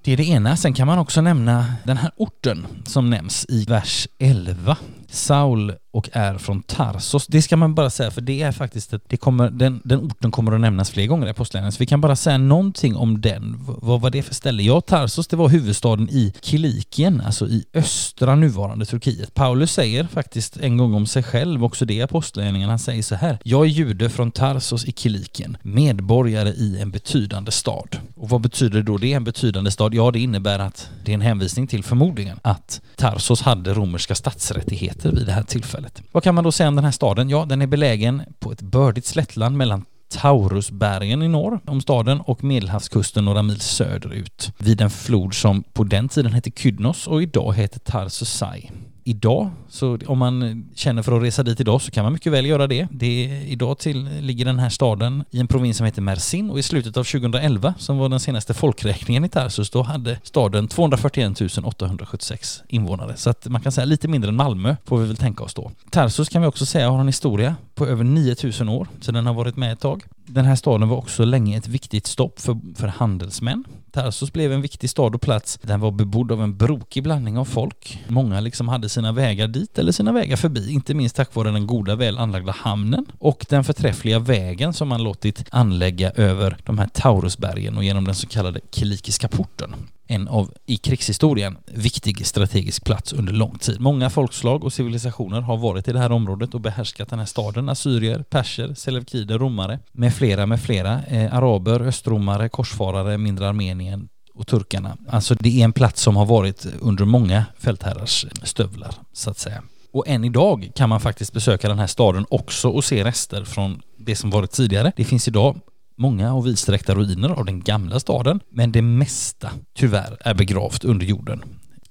Det 0.03 0.13
är 0.13 0.17
det 0.17 0.29
ena. 0.29 0.57
Sen 0.57 0.75
kan 0.75 0.87
man 0.87 0.99
också 0.99 1.21
nämna 1.21 1.75
den 1.85 1.97
här 1.97 2.11
orten 2.17 2.67
som 2.85 3.11
nämns 3.11 3.47
i 3.49 3.65
vers 3.65 4.09
11. 4.19 4.77
Saul 5.09 5.73
och 5.91 6.09
är 6.13 6.39
från 6.39 6.63
Tarsos. 6.63 7.27
Det 7.27 7.43
ska 7.43 7.57
man 7.57 7.75
bara 7.75 7.91
säga 7.91 8.11
för 8.11 8.21
det 8.21 8.43
är 8.43 8.53
faktiskt 8.53 8.95
att 8.95 9.03
det 9.09 9.17
kommer, 9.17 9.51
den, 9.51 9.81
den 9.85 9.99
orten 9.99 10.31
kommer 10.31 10.53
att 10.53 10.61
nämnas 10.61 10.91
fler 10.91 11.07
gånger 11.07 11.27
i 11.27 11.31
Apostlagärningarna. 11.31 11.73
Så 11.73 11.79
vi 11.79 11.87
kan 11.87 12.01
bara 12.01 12.17
säga 12.17 12.39
någonting 12.39 12.97
om 12.97 13.21
den. 13.21 13.57
Vad 13.61 14.01
var 14.01 14.11
det 14.11 14.23
för 14.23 14.35
ställe? 14.35 14.63
Ja, 14.63 14.81
Tarsos 14.81 15.29
det 15.29 15.37
var 15.37 15.49
huvudstaden 15.49 16.09
i 16.11 16.33
Kilikien, 16.41 17.23
alltså 17.27 17.49
i 17.49 17.65
östra 17.75 18.35
nuvarande 18.35 18.87
Turkiet. 18.87 19.35
Paulus 19.35 19.73
säger 19.73 20.05
faktiskt 20.05 20.57
en 20.57 20.77
gång 20.77 20.95
om 20.95 21.07
sig 21.07 21.23
själv, 21.23 21.65
också 21.65 21.85
det 21.85 21.95
i 21.95 22.03
Apostlagärningarna, 22.03 22.73
han 22.73 22.79
säger 22.79 23.03
så 23.03 23.15
här. 23.15 23.39
Jag 23.45 23.65
är 23.65 23.69
jude 23.69 24.11
från 24.11 24.31
Tarsos 24.31 24.85
i 24.85 24.93
Kilikien, 24.93 25.57
medborgare 25.63 26.49
i 26.49 26.81
en 26.81 26.91
betydande 26.91 27.51
stad. 27.51 27.97
Och 28.17 28.29
vad 28.29 28.41
betyder 28.41 28.83
då 28.83 28.99
det, 28.99 29.13
en 29.13 29.25
betydande 29.25 29.71
stad? 29.71 29.95
Ja, 29.95 30.11
det 30.11 30.21
innebär 30.21 30.59
att 30.59 30.91
det 31.05 31.13
är 31.13 31.15
en 31.15 31.21
hänvisning 31.21 31.67
till 31.67 31.85
förmodligen 31.85 32.39
att 32.43 32.81
Tarsos 32.97 33.43
hade 33.43 33.75
romerska 33.75 34.15
statsrättigheter 34.15 35.13
vid 35.13 35.27
det 35.27 35.33
här 35.33 35.43
tillfället. 35.43 35.80
Vad 36.13 36.23
kan 36.23 36.35
man 36.35 36.45
då 36.45 36.53
säga 36.53 36.69
om 36.69 36.77
den 36.77 36.85
här 36.85 36.93
staden? 36.93 37.31
Ja, 37.31 37.45
den 37.45 37.63
är 37.63 37.67
belägen 37.67 38.23
på 38.39 38.53
ett 38.53 38.63
bördigt 38.63 39.07
slättland 39.07 39.57
mellan 39.57 39.85
Taurusbergen 40.11 41.23
i 41.23 41.29
norr 41.29 41.61
om 41.67 41.81
staden 41.81 42.21
och 42.21 42.45
Medelhavskusten 42.45 43.25
några 43.25 43.43
mil 43.43 43.61
söderut 43.61 44.53
vid 44.59 44.81
en 44.81 44.91
flod 44.91 45.35
som 45.35 45.63
på 45.63 45.85
den 45.85 46.09
tiden 46.09 46.33
hette 46.33 46.51
Kydnos 46.51 47.07
och 47.07 47.23
idag 47.23 47.55
heter 47.55 47.79
Tarsusai 47.79 48.71
idag. 49.05 49.51
Så 49.69 49.99
om 50.07 50.19
man 50.19 50.65
känner 50.75 51.03
för 51.03 51.17
att 51.17 51.23
resa 51.23 51.43
dit 51.43 51.61
idag 51.61 51.83
så 51.83 51.91
kan 51.91 52.05
man 52.05 52.13
mycket 52.13 52.33
väl 52.33 52.47
göra 52.47 52.67
det. 52.67 52.89
det 52.91 53.25
är, 53.25 53.47
idag 53.47 53.79
till, 53.79 54.09
ligger 54.21 54.45
den 54.45 54.59
här 54.59 54.69
staden 54.69 55.25
i 55.31 55.41
en 55.41 55.47
provins 55.47 55.77
som 55.77 55.87
heter 55.87 56.03
Mersin 56.03 56.51
och 56.51 56.59
i 56.59 56.63
slutet 56.63 56.97
av 56.97 57.05
2011 57.05 57.75
som 57.79 57.99
var 57.99 58.09
den 58.09 58.21
senaste 58.21 58.55
folkräkningen 58.55 59.25
i 59.25 59.29
Tarsus 59.29 59.71
då 59.71 59.83
hade 59.83 60.19
staden 60.23 60.69
241 60.69 61.41
876 61.65 62.63
invånare. 62.69 63.17
Så 63.17 63.31
att 63.31 63.47
man 63.47 63.61
kan 63.61 63.73
säga 63.73 63.85
lite 63.85 64.09
mindre 64.09 64.29
än 64.29 64.37
Malmö 64.37 64.77
får 64.85 64.99
vi 64.99 65.07
väl 65.07 65.17
tänka 65.17 65.45
oss 65.45 65.55
då. 65.55 65.71
Tarsus 65.91 66.29
kan 66.29 66.43
vi 66.43 66.49
också 66.49 66.67
säga 66.67 66.91
har 66.91 67.01
en 67.01 67.07
historia 67.07 67.57
på 67.81 67.87
över 67.87 68.05
9000 68.05 68.69
år 68.69 68.89
så 69.01 69.13
den 69.13 69.27
har 69.27 69.35
varit 69.35 69.57
med 69.57 69.73
ett 69.73 69.81
tag. 69.81 70.05
Den 70.27 70.45
här 70.45 70.57
staden 70.57 70.89
var 70.89 70.97
också 70.97 71.25
länge 71.25 71.59
ett 71.59 71.69
viktigt 71.69 72.07
stopp 72.07 72.41
för, 72.41 72.57
för 72.77 72.87
handelsmän. 72.87 73.65
Tarsus 73.93 74.33
blev 74.33 74.53
en 74.53 74.63
viktig 74.63 74.91
stad 74.91 75.15
och 75.15 75.21
plats. 75.21 75.59
Den 75.63 75.81
var 75.81 75.91
bebodd 75.91 76.33
av 76.33 76.43
en 76.43 76.57
brokig 76.57 77.03
blandning 77.03 77.39
av 77.39 77.45
folk. 77.45 78.05
Många 78.09 78.41
liksom 78.41 78.69
hade 78.69 78.89
sina 78.89 79.13
vägar 79.13 79.49
dit 79.49 79.79
eller 79.79 79.93
sina 79.93 80.13
vägar 80.13 80.37
förbi, 80.37 80.73
inte 80.73 80.95
minst 80.95 81.17
tack 81.17 81.35
vare 81.35 81.51
den 81.51 81.67
goda 81.67 81.97
väl 81.97 82.19
anlagda 82.19 82.53
hamnen 82.53 83.07
och 83.19 83.47
den 83.49 83.65
förträffliga 83.65 84.19
vägen 84.19 84.73
som 84.73 84.89
man 84.89 85.03
låtit 85.03 85.45
anlägga 85.51 86.11
över 86.11 86.57
de 86.65 86.79
här 86.79 86.89
Taurusbergen 86.89 87.77
och 87.77 87.85
genom 87.85 88.05
den 88.05 88.15
så 88.15 88.27
kallade 88.27 88.61
Kilikiska 88.71 89.29
porten 89.29 89.75
en 90.11 90.29
av, 90.29 90.53
i 90.67 90.77
krigshistorien, 90.77 91.59
viktig 91.67 92.27
strategisk 92.27 92.85
plats 92.85 93.13
under 93.13 93.33
lång 93.33 93.59
tid. 93.59 93.81
Många 93.81 94.11
folkslag 94.11 94.65
och 94.65 94.73
civilisationer 94.73 95.41
har 95.41 95.57
varit 95.57 95.89
i 95.89 95.93
det 95.93 95.99
här 95.99 96.13
området 96.13 96.55
och 96.55 96.61
behärskat 96.61 97.09
den 97.09 97.19
här 97.19 97.27
staden. 97.27 97.69
Assyrier, 97.69 98.23
perser, 98.23 98.75
selevkider, 98.75 99.39
romare 99.39 99.79
med 99.93 100.15
flera, 100.15 100.47
med 100.47 100.61
flera. 100.61 101.03
Eh, 101.03 101.35
araber, 101.35 101.81
östromare, 101.81 102.49
korsfarare, 102.49 103.19
mindre 103.19 103.49
Armenien 103.49 104.09
och 104.35 104.47
turkarna. 104.47 104.97
Alltså 105.09 105.35
det 105.35 105.61
är 105.61 105.65
en 105.65 105.73
plats 105.73 106.03
som 106.03 106.17
har 106.17 106.27
varit 106.27 106.67
under 106.81 107.05
många 107.05 107.45
fältherrars 107.59 108.27
stövlar, 108.43 108.95
så 109.13 109.31
att 109.31 109.39
säga. 109.39 109.63
Och 109.93 110.09
än 110.09 110.25
idag 110.25 110.71
kan 110.75 110.89
man 110.89 111.01
faktiskt 111.01 111.33
besöka 111.33 111.69
den 111.69 111.79
här 111.79 111.87
staden 111.87 112.27
också 112.31 112.69
och 112.69 112.85
se 112.85 113.05
rester 113.05 113.45
från 113.45 113.83
det 113.99 114.17
som 114.17 114.31
varit 114.31 114.51
tidigare. 114.51 114.93
Det 114.97 115.05
finns 115.05 115.29
idag 115.29 115.61
många 116.01 116.35
och 116.35 116.47
vidsträckta 116.47 116.95
ruiner 116.95 117.29
av 117.29 117.45
den 117.45 117.61
gamla 117.61 118.01
staden, 118.01 118.41
men 118.51 118.73
det 118.73 118.83
mesta 118.83 119.51
tyvärr 119.75 120.17
är 120.21 120.35
begravt 120.35 120.85
under 120.85 121.07
jorden. 121.07 121.43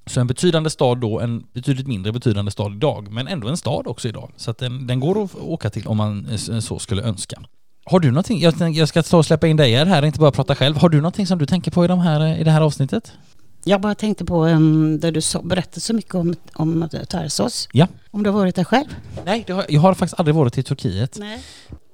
Så 0.05 0.19
en 0.19 0.27
betydande 0.27 0.69
stad 0.69 1.01
då, 1.01 1.19
en 1.19 1.43
betydligt 1.53 1.87
mindre 1.87 2.11
betydande 2.11 2.51
stad 2.51 2.73
idag, 2.75 3.11
men 3.11 3.27
ändå 3.27 3.47
en 3.47 3.57
stad 3.57 3.87
också 3.87 4.07
idag. 4.07 4.31
Så 4.37 4.51
att 4.51 4.57
den, 4.57 4.87
den 4.87 4.99
går 4.99 5.23
att 5.23 5.35
åka 5.35 5.69
till 5.69 5.87
om 5.87 5.97
man 5.97 6.37
så 6.61 6.79
skulle 6.79 7.01
önska. 7.01 7.41
Har 7.85 7.99
du 7.99 8.11
någonting, 8.11 8.39
jag, 8.39 8.71
jag 8.71 8.89
ska 8.89 9.03
ta 9.03 9.17
och 9.17 9.25
släppa 9.25 9.47
in 9.47 9.57
dig 9.57 9.85
här, 9.85 10.05
inte 10.05 10.19
bara 10.19 10.31
prata 10.31 10.55
själv. 10.55 10.77
Har 10.77 10.89
du 10.89 10.97
någonting 10.97 11.27
som 11.27 11.39
du 11.39 11.45
tänker 11.45 11.71
på 11.71 11.85
i, 11.85 11.87
de 11.87 11.99
här, 11.99 12.39
i 12.39 12.43
det 12.43 12.51
här 12.51 12.61
avsnittet? 12.61 13.11
Jag 13.63 13.81
bara 13.81 13.95
tänkte 13.95 14.25
på 14.25 14.45
um, 14.45 14.99
där 14.99 15.11
du 15.11 15.21
så, 15.21 15.41
berättade 15.41 15.79
så 15.79 15.93
mycket 15.93 16.15
om, 16.15 16.35
om 16.53 16.89
Tarsos. 17.09 17.69
Ja. 17.71 17.87
Om 18.11 18.23
du 18.23 18.29
har 18.29 18.39
varit 18.39 18.55
där 18.55 18.63
själv? 18.63 18.87
Nej, 19.25 19.45
har, 19.49 19.65
jag 19.69 19.81
har 19.81 19.93
faktiskt 19.93 20.19
aldrig 20.19 20.35
varit 20.35 20.57
i 20.57 20.63
Turkiet. 20.63 21.17
Nej. 21.19 21.43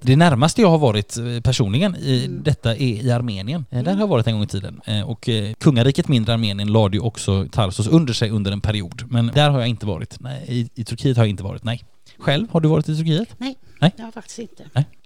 Det 0.05 0.15
närmaste 0.15 0.61
jag 0.61 0.69
har 0.69 0.77
varit 0.77 1.17
eh, 1.17 1.41
personligen 1.43 1.95
i 1.95 2.27
detta 2.29 2.71
är 2.75 2.81
i 2.81 3.11
Armenien. 3.11 3.65
Eh, 3.71 3.83
Där 3.83 3.93
har 3.93 3.99
jag 3.99 4.07
varit 4.07 4.27
en 4.27 4.33
gång 4.33 4.43
i 4.43 4.47
tiden. 4.47 4.81
Eh, 4.85 5.01
Och 5.09 5.29
kungariket 5.59 6.07
mindre 6.07 6.33
Armenien 6.33 6.67
lade 6.71 6.97
ju 6.97 7.01
också 7.03 7.47
Tarsos 7.51 7.87
under 7.87 8.13
sig 8.13 8.29
under 8.29 8.51
en 8.51 8.61
period. 8.61 9.03
Men 9.11 9.27
där 9.27 9.49
har 9.49 9.59
jag 9.59 9.67
inte 9.67 9.85
varit. 9.85 10.19
Nej, 10.19 10.45
i, 10.47 10.69
i 10.81 10.83
Turkiet 10.83 11.17
har 11.17 11.23
jag 11.23 11.29
inte 11.29 11.43
varit, 11.43 11.63
nej. 11.63 11.83
Själv, 12.19 12.47
har 12.51 12.59
du 12.61 12.67
varit 12.69 12.89
i 12.89 12.97
Turkiet? 12.97 13.29
Nej, 13.37 13.55
Nej. 13.81 13.91
det 13.95 14.01
har 14.01 14.07
jag 14.07 14.13
faktiskt 14.13 14.39
inte. 14.39 14.63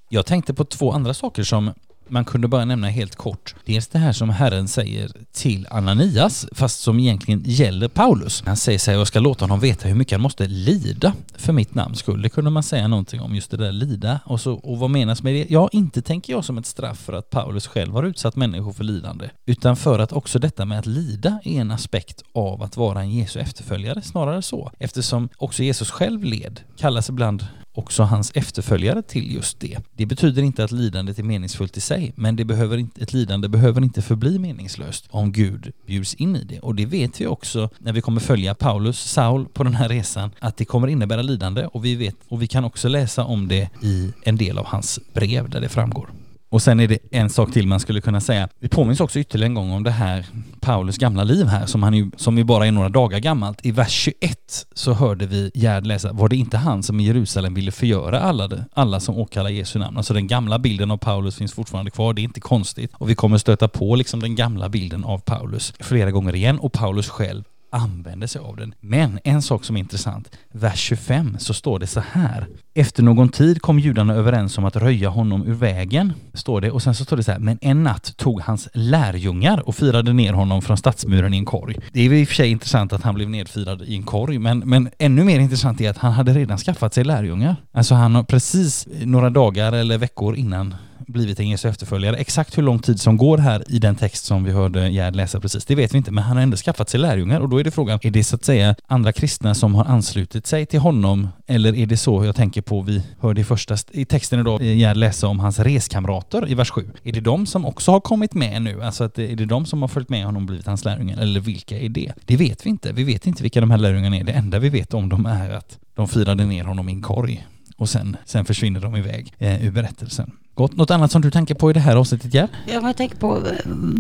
Jag 0.10 0.26
tänkte 0.26 0.54
på 0.54 0.64
två 0.66 0.92
andra 0.92 1.14
saker 1.14 1.44
som 1.44 1.72
man 2.10 2.26
kunde 2.26 2.48
bara 2.48 2.66
nämna 2.66 2.90
helt 2.90 3.16
kort. 3.16 3.56
Dels 3.66 3.88
det 3.88 4.00
här 4.00 4.14
som 4.14 4.30
Herren 4.30 4.68
säger 4.68 5.12
till 5.32 5.68
Ananias, 5.70 6.48
fast 6.52 6.80
som 6.80 7.00
egentligen 7.00 7.42
gäller 7.46 7.88
Paulus. 7.88 8.44
Han 8.46 8.58
säger 8.58 8.80
sig 8.80 8.96
jag 8.96 9.08
ska 9.08 9.20
låta 9.20 9.46
honom 9.46 9.60
veta 9.60 9.88
hur 9.88 9.96
mycket 9.96 10.12
han 10.12 10.22
måste 10.22 10.48
lida 10.48 11.14
för 11.38 11.54
mitt 11.54 11.76
namns 11.76 12.00
skull. 12.00 12.22
Det 12.22 12.30
kunde 12.30 12.50
man 12.50 12.64
säga 12.64 12.88
någonting 12.88 13.22
om, 13.22 13.36
just 13.36 13.52
det 13.52 13.58
där 13.58 13.72
lida. 13.72 14.20
Och, 14.26 14.42
så, 14.42 14.54
och 14.54 14.78
vad 14.80 14.90
menas 14.90 15.24
med 15.24 15.34
det? 15.34 15.46
Ja, 15.50 15.70
inte 15.72 16.02
tänker 16.02 16.34
jag 16.34 16.46
som 16.46 16.58
ett 16.58 16.66
straff 16.66 17.00
för 17.00 17.14
att 17.14 17.30
Paulus 17.30 17.68
själv 17.68 17.94
har 17.94 18.04
utsatt 18.04 18.36
människor 18.36 18.74
för 18.74 18.84
lidande, 18.84 19.30
utan 19.46 19.76
för 19.76 20.00
att 20.00 20.14
också 20.14 20.40
detta 20.40 20.66
med 20.66 20.80
att 20.80 20.86
lida 20.86 21.40
är 21.44 21.62
en 21.62 21.72
aspekt 21.72 22.24
av 22.34 22.64
att 22.64 22.78
vara 22.78 23.02
en 23.02 23.12
Jesu 23.12 23.40
efterföljare, 23.40 24.02
snarare 24.02 24.42
så. 24.42 24.72
Eftersom 24.80 25.30
också 25.38 25.64
Jesus 25.64 25.92
själv 25.92 26.24
led, 26.24 26.60
kallas 26.78 27.10
ibland 27.10 27.48
också 27.74 28.04
hans 28.04 28.32
efterföljare 28.36 29.02
till 29.02 29.34
just 29.34 29.60
det. 29.60 29.78
Det 29.94 30.06
betyder 30.06 30.42
inte 30.42 30.64
att 30.64 30.72
lidandet 30.72 31.20
är 31.20 31.24
meningsfullt 31.24 31.78
i 31.78 31.82
sig, 31.82 32.14
men 32.16 32.36
det 32.36 32.46
behöver 32.46 32.78
inte, 32.78 33.02
ett 33.02 33.14
lidande 33.14 33.48
behöver 33.48 33.84
inte 33.84 34.02
förbli 34.02 34.40
meningslöst 34.40 35.06
om 35.10 35.32
Gud 35.32 35.72
bjuds 35.86 36.14
in 36.14 36.36
i 36.36 36.44
det. 36.44 36.60
Och 36.60 36.76
det 36.76 36.86
vet 36.86 37.22
vi 37.22 37.28
också 37.28 37.70
när 37.80 37.94
vi 37.94 38.02
kommer 38.02 38.22
följa 38.22 38.56
Paulus, 38.56 39.00
Saul, 39.00 39.46
på 39.46 39.64
den 39.64 39.76
här 39.76 39.90
resan, 39.90 40.32
att 40.40 40.58
det 40.58 40.66
kommer 40.66 40.88
innebära 40.88 41.22
lidande 41.22 41.66
och 41.66 41.86
vi 41.86 41.96
vet, 41.96 42.16
och 42.28 42.42
vi 42.42 42.48
kan 42.48 42.66
också 42.66 42.88
läsa 42.88 43.24
om 43.24 43.48
det 43.48 43.70
i 43.84 44.14
en 44.24 44.36
del 44.36 44.58
av 44.58 44.66
hans 44.66 45.00
brev 45.14 45.50
där 45.50 45.62
det 45.62 45.70
framgår. 45.70 46.10
Och 46.50 46.62
sen 46.62 46.80
är 46.80 46.88
det 46.88 47.00
en 47.12 47.30
sak 47.30 47.54
till 47.54 47.68
man 47.68 47.80
skulle 47.80 48.02
kunna 48.02 48.22
säga. 48.22 48.50
Vi 48.60 48.70
påminns 48.70 49.00
också 49.00 49.20
ytterligare 49.20 49.50
en 49.50 49.54
gång 49.54 49.72
om 49.72 49.84
det 49.84 49.92
här 49.92 50.26
Paulus 50.60 50.98
gamla 50.98 51.24
liv 51.24 51.46
här 51.46 51.66
som 51.66 51.84
han 51.84 51.94
ju, 51.94 52.12
som 52.16 52.38
ju 52.38 52.44
bara 52.44 52.68
är 52.68 52.72
några 52.72 52.90
dagar 52.90 53.20
gammalt. 53.20 53.66
I 53.66 53.72
vers 53.72 53.92
21 53.92 54.66
så 54.74 54.94
hörde 54.94 55.26
vi 55.26 55.52
Gerd 55.54 55.88
läsa, 55.88 56.14
var 56.14 56.30
det 56.30 56.36
inte 56.36 56.58
han 56.58 56.84
som 56.84 57.00
i 57.00 57.04
Jerusalem 57.04 57.54
ville 57.54 57.72
förgöra 57.72 58.20
alla, 58.20 58.50
alla 58.74 59.00
som 59.00 59.18
åkallar 59.18 59.50
Jesu 59.50 59.80
namn? 59.80 59.98
Alltså 59.98 60.14
den 60.14 60.28
gamla 60.28 60.60
bilden 60.60 60.92
av 60.92 60.98
Paulus 60.98 61.36
finns 61.36 61.54
fortfarande 61.54 61.92
kvar, 61.92 62.14
det 62.14 62.22
är 62.22 62.24
inte 62.24 62.40
konstigt. 62.40 62.92
Och 62.94 63.10
vi 63.10 63.16
kommer 63.16 63.38
stöta 63.38 63.68
på 63.68 63.96
liksom 63.96 64.20
den 64.20 64.36
gamla 64.36 64.70
bilden 64.70 65.04
av 65.04 65.20
Paulus 65.20 65.74
flera 65.80 66.12
gånger 66.12 66.36
igen 66.36 66.60
och 66.60 66.74
Paulus 66.74 67.10
själv 67.10 67.44
använder 67.70 68.28
sig 68.28 68.42
av 68.42 68.56
den. 68.56 68.74
Men 68.80 69.20
en 69.24 69.42
sak 69.42 69.64
som 69.64 69.76
är 69.76 69.80
intressant, 69.80 70.36
vers 70.52 70.80
25 70.80 71.38
så 71.40 71.54
står 71.54 71.80
det 71.80 71.88
så 71.88 72.00
här. 72.12 72.48
Efter 72.74 73.04
någon 73.04 73.30
tid 73.30 73.62
kom 73.62 73.80
judarna 73.80 74.14
överens 74.14 74.58
om 74.58 74.66
att 74.66 74.76
röja 74.76 75.10
honom 75.10 75.48
ur 75.48 75.54
vägen, 75.54 76.14
står 76.34 76.62
det. 76.62 76.72
Och 76.72 76.84
sen 76.84 76.96
så 76.96 77.06
står 77.06 77.18
det 77.18 77.24
så 77.24 77.32
här, 77.32 77.40
men 77.40 77.58
en 77.62 77.84
natt 77.84 78.18
tog 78.18 78.42
hans 78.42 78.70
lärjungar 78.74 79.68
och 79.68 79.76
firade 79.76 80.14
ner 80.14 80.34
honom 80.34 80.62
från 80.62 80.78
stadsmuren 80.78 81.34
i 81.34 81.38
en 81.38 81.46
korg. 81.46 81.76
Det 81.94 82.02
är 82.02 82.14
i 82.14 82.24
och 82.24 82.28
för 82.28 82.36
sig 82.36 82.50
intressant 82.50 82.94
att 82.94 83.04
han 83.04 83.16
blev 83.16 83.30
nedfirad 83.30 83.82
i 83.82 83.96
en 83.96 84.04
korg, 84.04 84.40
men, 84.40 84.60
men 84.60 84.90
ännu 84.98 85.24
mer 85.24 85.40
intressant 85.40 85.82
är 85.82 85.90
att 85.90 85.98
han 85.98 86.12
hade 86.12 86.34
redan 86.34 86.58
skaffat 86.58 86.94
sig 86.94 87.04
lärjungar. 87.04 87.56
Alltså 87.72 87.96
han 87.96 88.16
har 88.16 88.24
precis 88.24 88.88
några 89.04 89.30
dagar 89.30 89.74
eller 89.74 89.98
veckor 89.98 90.36
innan 90.36 90.76
blivit 91.08 91.40
en 91.40 91.50
Jesu 91.50 91.70
efterföljare. 91.70 92.16
Exakt 92.16 92.58
hur 92.58 92.64
lång 92.64 92.80
tid 92.80 93.02
som 93.02 93.18
går 93.18 93.38
här 93.38 93.64
i 93.68 93.80
den 93.80 93.96
text 93.96 94.26
som 94.26 94.44
vi 94.44 94.52
hörde 94.52 94.90
Gerd 94.90 95.16
läsa 95.16 95.40
precis, 95.40 95.66
det 95.66 95.76
vet 95.76 95.94
vi 95.94 95.98
inte, 95.98 96.12
men 96.12 96.24
han 96.24 96.38
har 96.38 96.44
ändå 96.44 96.58
skaffat 96.58 96.90
sig 96.90 97.00
lärjungar 97.00 97.40
och 97.40 97.50
då 97.50 97.60
är 97.60 97.64
det 97.64 97.72
frågan, 97.72 98.00
är 98.02 98.12
det 98.12 98.24
så 98.24 98.36
att 98.36 98.46
säga 98.46 98.76
andra 98.88 99.12
kristna 99.12 99.56
som 99.56 99.76
har 99.76 99.86
anslutit 99.86 100.48
sig 100.48 100.66
till 100.66 100.80
honom 100.80 101.28
eller 101.48 101.76
är 101.76 101.86
det 101.86 101.98
så 101.98 102.26
jag 102.26 102.36
tänker 102.36 102.62
på, 102.62 102.82
vi 102.82 103.04
hörde 103.20 103.42
i 103.42 103.44
första 103.44 103.78
i 103.92 104.06
texten 104.06 104.40
idag 104.40 104.62
eh, 104.62 104.78
Gerd 104.78 104.98
läsa 104.98 105.28
om 105.28 105.40
hans 105.40 105.60
reskamrater 105.60 106.50
i 106.50 106.54
vers 106.54 106.70
7. 106.70 106.90
Är 107.04 107.12
det 107.12 107.22
de 107.22 107.46
som 107.46 107.66
också 107.66 107.92
har 107.92 108.00
kommit 108.00 108.34
med 108.34 108.62
nu? 108.62 108.84
Alltså 108.84 109.04
att 109.04 109.20
eh, 109.20 109.32
är 109.32 109.36
det 109.36 109.46
de 109.46 109.66
som 109.66 109.82
har 109.82 109.88
följt 109.88 110.10
med 110.10 110.26
honom 110.26 110.44
och 110.44 110.48
blivit 110.48 110.68
hans 110.68 110.86
lärjungar? 110.86 111.18
Eller 111.22 111.40
vilka 111.40 111.80
är 111.80 111.90
det? 111.90 112.14
Det 112.26 112.38
vet 112.38 112.66
vi 112.66 112.70
inte. 112.70 112.92
Vi 112.94 113.04
vet 113.04 113.28
inte 113.28 113.44
vilka 113.44 113.62
de 113.62 113.72
här 113.72 113.78
lärjungarna 113.78 114.18
är. 114.18 114.24
Det 114.24 114.32
enda 114.32 114.60
vi 114.60 114.70
vet 114.70 114.94
om 114.94 115.10
dem 115.10 115.26
är 115.26 115.50
att 115.50 115.80
de 115.96 116.08
firade 116.08 116.46
ner 116.46 116.64
honom 116.64 116.90
i 116.90 116.92
en 116.92 117.02
korg 117.02 117.48
och 117.78 117.90
sen, 117.90 118.18
sen 118.26 118.46
försvinner 118.46 118.80
de 118.80 118.96
iväg 118.96 119.34
eh, 119.38 119.66
ur 119.66 119.72
berättelsen. 119.72 120.32
Gott. 120.60 120.78
Något 120.78 120.92
annat 120.92 121.12
som 121.12 121.22
du 121.22 121.32
tänker 121.32 121.56
på 121.56 121.70
i 121.70 121.74
det 121.74 121.80
här 121.80 121.96
avsnittet, 121.96 122.34
Gerd? 122.34 122.50
Jag 122.68 122.98
tänker 122.98 123.18
på, 123.18 123.44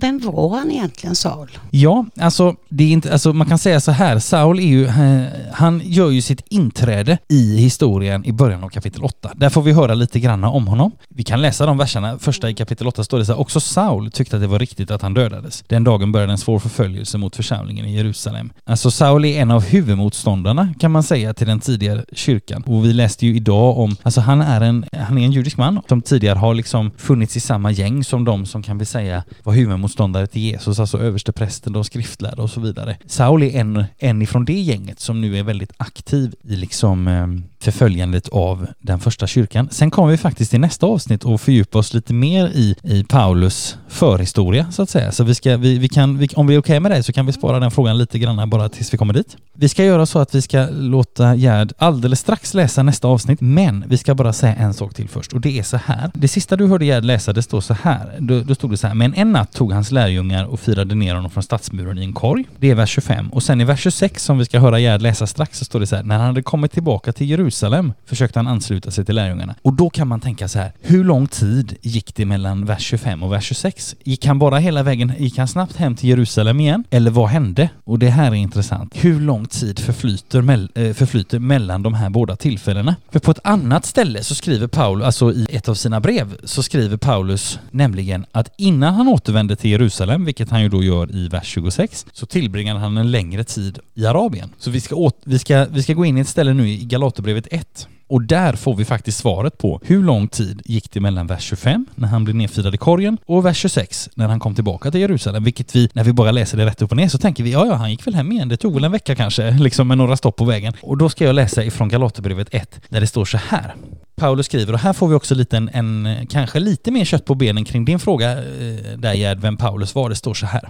vem 0.02 0.19
var 0.19 0.58
han 0.58 0.72
egentligen 0.72 1.15
Saul? 1.15 1.50
Ja, 1.72 2.06
alltså, 2.19 2.56
det 2.69 2.84
är 2.84 2.91
inte, 2.91 3.12
alltså 3.12 3.34
man 3.34 3.48
kan 3.48 3.58
säga 3.58 3.80
så 3.80 3.91
här, 3.91 4.19
Saul 4.19 4.60
är 4.60 4.63
ju, 4.63 4.86
eh, 4.86 5.24
han 5.54 5.82
gör 5.84 6.10
ju 6.10 6.22
sitt 6.22 6.43
inträde 6.50 7.17
i 7.28 7.58
historien 7.58 8.26
i 8.26 8.32
början 8.32 8.63
av 8.63 8.69
kapitel 8.69 9.04
8. 9.04 9.32
Där 9.36 9.50
får 9.50 9.62
vi 9.62 9.72
höra 9.72 9.93
lite 9.93 10.19
granna 10.19 10.50
om 10.50 10.67
honom. 10.67 10.91
Vi 11.10 11.24
kan 11.24 11.41
läsa 11.41 11.65
de 11.65 11.78
verserna. 11.78 12.19
Första 12.19 12.50
i 12.50 12.54
kapitel 12.54 12.88
8 12.88 13.04
står 13.04 13.17
det 13.17 13.26
så 13.26 13.32
här, 13.32 13.39
också 13.39 13.60
Saul 13.60 14.12
tyckte 14.12 14.36
att 14.36 14.41
det 14.41 14.48
var 14.48 14.60
riktigt 14.60 14.91
att 14.91 15.02
han 15.02 15.13
dödades. 15.13 15.63
Den 15.67 15.84
dagen 15.84 16.12
började 16.12 16.32
en 16.32 16.38
svår 16.38 16.60
förföljelse 16.60 17.17
mot 17.17 17.36
församlingen 17.36 17.86
i 17.86 17.95
Jerusalem. 17.95 18.50
Alltså 18.63 18.91
Saul 18.91 19.26
är 19.26 19.41
en 19.41 19.52
av 19.52 19.63
huvudmotståndarna 19.63 20.74
kan 20.80 20.91
man 20.91 21.04
säga 21.04 21.34
till 21.34 21.48
den 21.48 21.60
tidigare 21.60 22.06
kyrkan. 22.13 22.63
Och 22.65 22.86
vi 22.86 22.93
läste 22.93 23.26
ju 23.26 23.36
idag 23.36 23.78
om, 23.78 23.95
alltså 24.04 24.22
han 24.22 24.41
är 24.41 24.62
en, 24.62 24.86
han 24.93 25.17
är 25.17 25.26
en 25.26 25.32
judisk 25.32 25.58
man 25.58 25.82
som 25.88 26.02
tidigare 26.02 26.39
har 26.39 26.48
har 26.49 26.55
liksom 26.55 26.91
funnits 26.97 27.38
i 27.38 27.39
samma 27.39 27.71
gäng 27.71 28.03
som 28.03 28.25
de 28.25 28.45
som 28.45 28.63
kan 28.63 28.77
vi 28.77 28.85
säga 28.85 29.23
var 29.43 29.53
huvudmotståndare 29.53 30.27
till 30.27 30.41
Jesus, 30.41 30.79
alltså 30.79 30.97
översteprästen 30.97 31.73
de 31.73 31.83
skriftlärda 31.83 32.43
och 32.43 32.49
så 32.49 32.62
vidare. 32.62 32.97
Saul 33.05 33.43
är 33.43 33.59
en, 33.59 33.83
en 33.97 34.21
ifrån 34.21 34.45
det 34.45 34.59
gänget 34.59 34.99
som 34.99 35.21
nu 35.21 35.38
är 35.38 35.43
väldigt 35.43 35.73
aktiv 35.77 36.35
i 36.43 36.55
liksom 36.55 37.07
eh, 37.07 37.27
förföljandet 37.59 38.29
av 38.29 38.67
den 38.79 38.99
första 38.99 39.27
kyrkan. 39.27 39.69
Sen 39.71 39.91
kommer 39.91 40.12
vi 40.12 40.17
faktiskt 40.17 40.53
i 40.53 40.57
nästa 40.57 40.85
avsnitt 40.85 41.23
och 41.23 41.41
fördjupa 41.41 41.77
oss 41.77 41.93
lite 41.93 42.13
mer 42.13 42.47
i, 42.47 42.75
i 42.83 43.03
Paulus 43.03 43.77
förhistoria 43.88 44.71
så 44.71 44.81
att 44.81 44.89
säga. 44.89 45.12
Så 45.12 45.23
vi 45.23 45.35
ska, 45.35 45.57
vi, 45.57 45.77
vi 45.77 45.89
kan, 45.89 46.17
vi, 46.17 46.27
om 46.35 46.47
vi 46.47 46.55
är 46.55 46.59
okej 46.59 46.73
okay 46.73 46.79
med 46.79 46.91
det 46.91 47.03
så 47.03 47.13
kan 47.13 47.25
vi 47.25 47.33
spara 47.33 47.59
den 47.59 47.71
frågan 47.71 47.97
lite 47.97 48.19
grann 48.19 48.49
bara 48.49 48.69
tills 48.69 48.93
vi 48.93 48.97
kommer 48.97 49.13
dit. 49.13 49.38
Vi 49.53 49.69
ska 49.69 49.83
göra 49.83 50.05
så 50.05 50.19
att 50.19 50.35
vi 50.35 50.41
ska 50.41 50.67
låta 50.71 51.35
Gerd 51.35 51.73
alldeles 51.77 52.19
strax 52.19 52.53
läsa 52.53 52.83
nästa 52.83 53.07
avsnitt, 53.07 53.41
men 53.41 53.83
vi 53.88 53.97
ska 53.97 54.15
bara 54.15 54.33
säga 54.33 54.55
en 54.55 54.73
sak 54.73 54.93
till 54.93 55.09
först 55.09 55.33
och 55.33 55.41
det 55.41 55.59
är 55.59 55.63
så 55.63 55.77
här. 55.77 56.12
Det 56.13 56.27
sista 56.39 56.56
du 56.56 56.67
hörde 56.67 56.86
Gerd 56.86 57.06
läsa, 57.06 57.34
det 57.34 57.41
står 57.41 57.62
så 57.62 57.73
här. 57.73 58.17
Då, 58.19 58.39
då 58.41 58.56
stod 58.56 58.71
det 58.71 58.78
så 58.78 58.88
här, 58.88 58.93
men 58.93 59.13
en 59.13 59.32
natt 59.32 59.54
tog 59.54 59.73
hans 59.73 59.91
lärjungar 59.91 60.45
och 60.45 60.60
firade 60.60 60.95
ner 60.95 61.15
honom 61.15 61.32
från 61.32 61.43
stadsmuren 61.43 61.97
i 61.97 62.04
en 62.04 62.13
korg. 62.13 62.45
Det 62.60 62.71
är 62.71 62.75
vers 62.75 62.89
25 62.89 63.30
och 63.30 63.43
sen 63.43 63.62
i 63.62 63.63
vers 63.63 63.80
26 63.80 64.23
som 64.23 64.38
vi 64.38 64.45
ska 64.45 64.60
höra 64.60 64.80
Gerd 64.80 65.02
läsa 65.02 65.28
strax 65.28 65.60
så 65.60 65.65
står 65.65 65.80
det 65.80 65.88
så 65.88 65.95
här, 65.95 66.04
när 66.04 66.17
han 66.17 66.28
hade 66.28 66.43
kommit 66.43 66.71
tillbaka 66.71 67.13
till 67.13 67.30
Jerusalem 67.30 67.93
försökte 68.06 68.39
han 68.39 68.47
ansluta 68.47 68.91
sig 68.91 69.06
till 69.06 69.15
lärjungarna. 69.15 69.56
Och 69.62 69.73
då 69.73 69.89
kan 69.89 70.08
man 70.08 70.19
tänka 70.19 70.47
så 70.47 70.60
här, 70.60 70.71
hur 70.82 71.04
lång 71.04 71.28
tid 71.28 71.78
gick 71.82 72.15
det 72.15 72.25
mellan 72.25 72.65
vers 72.65 72.82
25 72.82 73.23
och 73.23 73.34
vers 73.34 73.45
26? 73.45 73.95
Gick 74.04 74.25
han 74.25 74.39
bara 74.39 74.58
hela 74.58 74.84
vägen, 74.84 75.13
gick 75.17 75.38
han 75.38 75.47
snabbt 75.47 75.75
hem 75.75 75.95
till 75.95 76.10
Jerusalem 76.10 76.60
igen? 76.60 76.84
Eller 76.89 77.12
vad 77.12 77.30
hände? 77.30 77.69
Och 77.84 77.99
det 77.99 78.10
här 78.10 78.32
är 78.32 78.36
intressant. 78.36 78.93
Hur 78.95 79.19
lång 79.19 79.45
tid 79.45 79.80
förflyter, 79.80 80.41
mell, 80.41 80.71
eh, 80.75 80.93
förflyter 80.93 81.39
mellan 81.39 81.84
de 81.84 81.93
här 81.93 82.10
båda 82.10 82.36
tillfällena? 82.36 82.95
För 83.12 83.19
på 83.19 83.32
ett 83.32 83.39
annat 83.43 83.86
ställe 83.86 84.23
så 84.23 84.36
skriver 84.36 84.67
Paul, 84.67 85.04
alltså 85.04 85.32
i 85.32 85.47
ett 85.49 85.69
av 85.69 85.73
sina 85.73 85.99
brev, 85.99 86.28
så 86.43 86.63
skriver 86.63 86.97
Paulus 86.97 87.59
nämligen 87.71 88.25
att 88.31 88.53
innan 88.57 88.93
han 88.93 89.07
återvände 89.07 89.55
till 89.55 89.71
Jerusalem, 89.71 90.25
vilket 90.25 90.49
han 90.49 90.61
ju 90.61 90.69
då 90.69 90.83
gör 90.83 91.15
i 91.15 91.27
vers 91.27 91.47
26, 91.47 92.05
så 92.13 92.25
tillbringade 92.25 92.79
han 92.79 92.97
en 92.97 93.11
längre 93.11 93.43
tid 93.43 93.79
i 93.93 94.05
Arabien. 94.05 94.49
Så 94.57 94.71
vi 94.71 94.81
ska, 94.81 94.95
åt, 94.95 95.21
vi 95.23 95.39
ska, 95.39 95.65
vi 95.65 95.83
ska 95.83 95.93
gå 95.93 96.05
in 96.05 96.17
i 96.17 96.21
ett 96.21 96.27
ställe 96.27 96.53
nu 96.53 96.69
i 96.69 96.85
Galaterbrevet 96.85 97.47
1 97.51 97.87
och 98.10 98.22
där 98.22 98.54
får 98.54 98.76
vi 98.76 98.86
faktiskt 98.86 99.17
svaret 99.17 99.58
på 99.58 99.82
hur 99.84 100.04
lång 100.04 100.28
tid 100.28 100.62
gick 100.65 100.91
det 100.91 101.00
mellan 101.00 101.28
vers 101.28 101.43
25, 101.43 101.86
när 101.95 102.08
han 102.08 102.24
blev 102.24 102.36
nedfirad 102.36 102.76
i 102.76 102.78
korgen, 102.78 103.17
och 103.26 103.45
vers 103.45 103.58
26, 103.58 104.10
när 104.15 104.28
han 104.28 104.39
kom 104.39 104.56
tillbaka 104.56 104.91
till 104.91 105.02
Jerusalem. 105.02 105.43
Vilket 105.43 105.76
vi, 105.76 105.89
när 105.93 106.04
vi 106.04 106.13
bara 106.13 106.32
läser 106.32 106.58
det 106.58 106.65
rätt 106.65 106.82
upp 106.82 106.91
och 106.91 106.98
ner, 106.98 107.08
så 107.08 107.17
tänker 107.17 107.43
vi 107.43 107.52
ja, 107.52 107.65
ja, 107.65 107.74
han 107.74 107.91
gick 107.91 108.08
väl 108.08 108.15
hem 108.15 108.32
igen. 108.32 108.50
Det 108.50 108.58
tog 108.58 108.74
väl 108.74 108.84
en 108.84 108.91
vecka 108.91 109.15
kanske, 109.15 109.52
liksom 109.60 109.88
med 109.88 109.98
några 109.98 110.17
stopp 110.17 110.36
på 110.36 110.45
vägen. 110.45 110.74
Och 110.82 110.98
då 110.98 111.10
ska 111.10 111.26
jag 111.26 111.36
läsa 111.36 111.63
ifrån 111.63 111.89
Galaterbrevet 111.89 112.48
1, 112.52 112.82
där 112.89 113.02
det 113.02 113.08
står 113.08 113.26
så 113.26 113.38
här. 113.38 113.76
Paulus 114.15 114.45
skriver, 114.45 114.74
och 114.74 114.80
här 114.80 114.93
får 114.93 115.08
vi 115.08 115.15
också 115.15 115.36
lite 115.36 115.58
en, 115.58 115.69
en, 115.69 116.28
kanske 116.30 116.60
lite 116.60 116.91
mer 116.91 117.06
kött 117.06 117.26
på 117.26 117.36
benen 117.36 117.65
kring 117.65 117.86
din 117.86 118.00
fråga 118.00 118.32
eh, 118.32 118.98
där 118.98 119.13
Gerd, 119.13 119.39
vem 119.39 119.58
Paulus 119.58 119.95
var. 119.95 120.10
Det 120.10 120.15
står 120.15 120.34
så 120.34 120.45
här. 120.45 120.69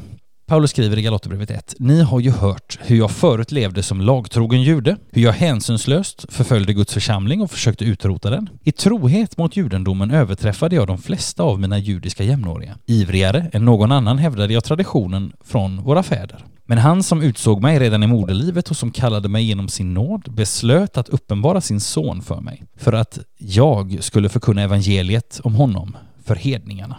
Paulus 0.49 0.71
skriver 0.71 0.97
i 0.97 1.01
Galaterbrevet 1.01 1.51
1. 1.51 1.75
Ni 1.79 2.01
har 2.01 2.19
ju 2.19 2.31
hört 2.31 2.79
hur 2.81 2.97
jag 2.97 3.11
förut 3.11 3.51
levde 3.51 3.83
som 3.83 4.01
lagtrogen 4.01 4.61
jude, 4.61 4.97
hur 5.11 5.21
jag 5.21 5.31
hänsynslöst 5.31 6.25
förföljde 6.29 6.73
Guds 6.73 6.93
församling 6.93 7.41
och 7.41 7.51
försökte 7.51 7.85
utrota 7.85 8.29
den. 8.29 8.49
I 8.63 8.71
trohet 8.71 9.37
mot 9.37 9.55
judendomen 9.55 10.11
överträffade 10.11 10.75
jag 10.75 10.87
de 10.87 10.97
flesta 10.97 11.43
av 11.43 11.59
mina 11.59 11.77
judiska 11.77 12.23
jämnåriga. 12.23 12.77
Ivrigare 12.85 13.49
än 13.53 13.65
någon 13.65 13.91
annan 13.91 14.17
hävdade 14.17 14.53
jag 14.53 14.63
traditionen 14.63 15.33
från 15.43 15.83
våra 15.83 16.03
fäder. 16.03 16.45
Men 16.65 16.77
han 16.77 17.03
som 17.03 17.21
utsåg 17.21 17.61
mig 17.61 17.79
redan 17.79 18.03
i 18.03 18.07
moderlivet 18.07 18.69
och 18.69 18.77
som 18.77 18.91
kallade 18.91 19.29
mig 19.29 19.43
genom 19.43 19.69
sin 19.69 19.93
nåd 19.93 20.33
beslöt 20.33 20.97
att 20.97 21.09
uppenbara 21.09 21.61
sin 21.61 21.79
son 21.79 22.21
för 22.21 22.41
mig, 22.41 22.63
för 22.77 22.93
att 22.93 23.19
jag 23.37 23.97
skulle 24.01 24.29
förkunna 24.29 24.61
evangeliet 24.61 25.39
om 25.43 25.55
honom 25.55 25.97
för 26.25 26.35
hedningarna. 26.35 26.97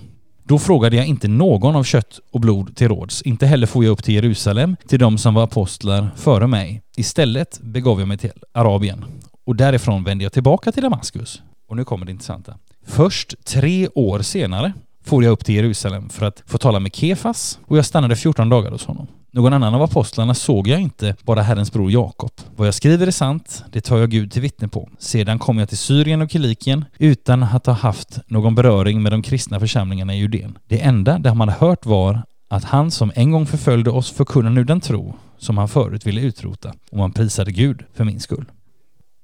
Då 0.51 0.59
frågade 0.59 0.97
jag 0.97 1.07
inte 1.07 1.29
någon 1.29 1.77
av 1.77 1.85
kött 1.85 2.21
och 2.31 2.41
blod 2.41 2.77
till 2.77 2.89
råds, 2.89 3.23
inte 3.23 3.47
heller 3.47 3.67
får 3.67 3.85
jag 3.85 3.93
upp 3.93 4.05
till 4.05 4.15
Jerusalem, 4.15 4.77
till 4.87 4.99
de 4.99 5.19
som 5.19 5.35
var 5.35 5.45
apostlar 5.45 6.11
före 6.17 6.47
mig. 6.47 6.83
Istället 6.97 7.61
begav 7.63 7.99
jag 7.99 8.09
mig 8.09 8.19
till 8.19 8.33
Arabien 8.53 9.05
och 9.47 9.57
därifrån 9.57 10.05
vände 10.05 10.25
jag 10.25 10.33
tillbaka 10.33 10.73
till 10.73 10.83
Damaskus. 10.83 11.43
Och 11.69 11.77
nu 11.77 11.85
kommer 11.85 12.07
det 12.07 12.13
intressanta. 12.13 12.55
Först 12.87 13.45
tre 13.45 13.89
år 13.89 14.23
senare 14.23 14.73
for 15.11 15.25
jag 15.25 15.31
upp 15.31 15.45
till 15.45 15.55
Jerusalem 15.55 16.09
för 16.09 16.27
att 16.27 16.43
få 16.47 16.59
tala 16.59 16.81
med 16.81 16.95
Kefas 16.95 17.59
och 17.67 17.79
jag 17.79 17.87
stannade 17.87 18.17
14 18.17 18.49
dagar 18.49 18.71
hos 18.71 18.87
honom. 18.87 19.07
Någon 19.33 19.53
annan 19.53 19.75
av 19.75 19.83
apostlarna 19.83 20.35
såg 20.35 20.69
jag 20.69 20.81
inte, 20.81 21.17
bara 21.23 21.43
Herrens 21.43 21.73
bror 21.73 21.91
Jakob. 21.91 22.31
Vad 22.57 22.67
jag 22.67 22.75
skriver 22.75 23.07
är 23.07 23.11
sant, 23.11 23.65
det 23.73 23.81
tar 23.81 23.99
jag 23.99 24.11
Gud 24.11 24.33
till 24.33 24.43
vittne 24.43 24.69
på. 24.69 24.89
Sedan 24.99 25.39
kom 25.39 25.59
jag 25.59 25.69
till 25.69 25.79
Syrien 25.79 26.23
och 26.23 26.31
Kilikien 26.31 26.85
utan 26.99 27.43
att 27.43 27.67
ha 27.67 27.73
haft 27.73 28.19
någon 28.27 28.55
beröring 28.55 29.03
med 29.03 29.13
de 29.13 29.23
kristna 29.23 29.61
församlingarna 29.61 30.15
i 30.15 30.19
Judeen. 30.19 30.59
Det 30.69 30.81
enda 30.81 31.19
det 31.19 31.35
man 31.35 31.49
hört 31.49 31.87
var 31.87 32.23
att 32.51 32.65
han 32.65 32.91
som 32.91 33.13
en 33.15 33.31
gång 33.31 33.47
förföljde 33.47 33.91
oss 33.91 34.11
förkunnar 34.11 34.51
nu 34.51 34.65
den 34.65 34.81
tro 34.81 35.15
som 35.39 35.59
han 35.59 35.69
förut 35.69 36.07
ville 36.07 36.21
utrota 36.21 36.75
och 36.91 36.99
man 36.99 37.13
prisade 37.13 37.53
Gud 37.53 37.85
för 37.95 38.05
min 38.05 38.21
skull. 38.21 38.45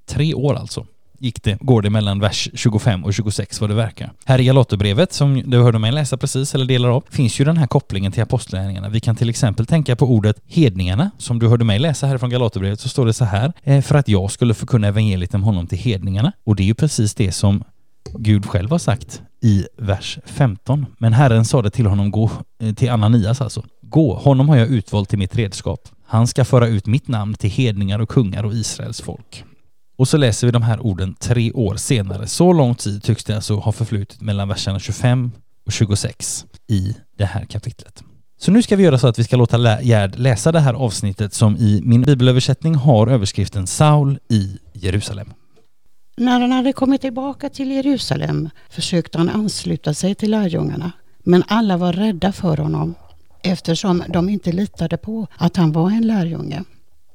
Tre 0.09 0.33
år 0.33 0.55
alltså 0.55 0.85
gick 1.19 1.43
det, 1.43 1.57
går 1.61 1.81
det 1.81 1.89
mellan 1.89 2.19
vers 2.19 2.49
25 2.53 3.05
och 3.05 3.13
26 3.13 3.61
vad 3.61 3.69
det 3.69 3.73
verkar. 3.73 4.11
Här 4.25 4.39
i 4.39 4.45
Galaterbrevet, 4.45 5.13
som 5.13 5.43
du 5.45 5.61
hörde 5.61 5.79
mig 5.79 5.91
läsa 5.91 6.17
precis, 6.17 6.55
eller 6.55 6.65
delar 6.65 6.89
av, 6.89 7.03
finns 7.09 7.39
ju 7.39 7.45
den 7.45 7.57
här 7.57 7.67
kopplingen 7.67 8.11
till 8.11 8.23
apostlagärningarna. 8.23 8.89
Vi 8.89 8.99
kan 8.99 9.15
till 9.15 9.29
exempel 9.29 9.65
tänka 9.65 9.95
på 9.95 10.05
ordet 10.05 10.37
hedningarna, 10.45 11.11
som 11.17 11.39
du 11.39 11.47
hörde 11.47 11.65
mig 11.65 11.79
läsa 11.79 12.07
här 12.07 12.17
från 12.17 12.29
Galaterbrevet, 12.29 12.79
så 12.79 12.89
står 12.89 13.05
det 13.05 13.13
så 13.13 13.25
här, 13.25 13.53
eh, 13.63 13.81
för 13.81 13.95
att 13.95 14.07
jag 14.07 14.31
skulle 14.31 14.53
förkunna 14.53 14.87
evangeliet 14.87 15.33
om 15.33 15.43
honom 15.43 15.67
till 15.67 15.77
hedningarna. 15.77 16.31
Och 16.43 16.55
det 16.55 16.63
är 16.63 16.67
ju 16.67 16.73
precis 16.73 17.15
det 17.15 17.31
som 17.31 17.63
Gud 18.13 18.45
själv 18.45 18.71
har 18.71 18.77
sagt 18.77 19.21
i 19.41 19.67
vers 19.77 20.19
15. 20.25 20.85
Men 20.97 21.13
Herren 21.13 21.45
sa 21.45 21.61
det 21.61 21.69
till 21.69 21.85
honom, 21.85 22.11
gå 22.11 22.31
eh, 22.59 22.73
till 22.73 22.89
Ananias 22.89 23.41
alltså. 23.41 23.63
Gå, 23.81 24.13
honom 24.13 24.49
har 24.49 24.57
jag 24.57 24.67
utvalt 24.67 25.09
till 25.09 25.19
mitt 25.19 25.35
redskap. 25.35 25.89
Han 26.05 26.27
ska 26.27 26.45
föra 26.45 26.67
ut 26.67 26.85
mitt 26.85 27.07
namn 27.07 27.33
till 27.33 27.49
hedningar 27.49 27.99
och 27.99 28.09
kungar 28.09 28.43
och 28.43 28.53
Israels 28.53 29.01
folk. 29.01 29.43
Och 29.97 30.07
så 30.07 30.17
läser 30.17 30.47
vi 30.47 30.51
de 30.51 30.61
här 30.61 30.79
orden 30.79 31.15
tre 31.19 31.51
år 31.51 31.75
senare. 31.75 32.27
Så 32.27 32.53
lång 32.53 32.75
tid 32.75 33.03
tycks 33.03 33.23
det 33.23 33.35
alltså 33.35 33.55
ha 33.55 33.71
förflutit 33.71 34.21
mellan 34.21 34.47
verserna 34.47 34.79
25 34.79 35.31
och 35.65 35.71
26 35.71 36.45
i 36.67 36.95
det 37.17 37.25
här 37.25 37.45
kapitlet. 37.45 38.03
Så 38.39 38.51
nu 38.51 38.61
ska 38.61 38.75
vi 38.75 38.83
göra 38.83 38.97
så 38.97 39.07
att 39.07 39.19
vi 39.19 39.23
ska 39.23 39.35
låta 39.35 39.81
Gerd 39.81 40.19
läsa 40.19 40.51
det 40.51 40.59
här 40.59 40.73
avsnittet 40.73 41.33
som 41.33 41.57
i 41.57 41.81
min 41.83 42.01
bibelöversättning 42.01 42.75
har 42.75 43.07
överskriften 43.07 43.67
Saul 43.67 44.19
i 44.29 44.57
Jerusalem. 44.73 45.33
När 46.17 46.39
han 46.39 46.51
hade 46.51 46.73
kommit 46.73 47.01
tillbaka 47.01 47.49
till 47.49 47.71
Jerusalem 47.71 48.49
försökte 48.69 49.17
han 49.17 49.29
ansluta 49.29 49.93
sig 49.93 50.15
till 50.15 50.31
lärjungarna, 50.31 50.91
men 51.23 51.43
alla 51.47 51.77
var 51.77 51.93
rädda 51.93 52.31
för 52.31 52.57
honom 52.57 52.95
eftersom 53.43 54.03
de 54.09 54.29
inte 54.29 54.51
litade 54.51 54.97
på 54.97 55.27
att 55.37 55.57
han 55.57 55.71
var 55.71 55.91
en 55.91 56.07
lärjunge. 56.07 56.63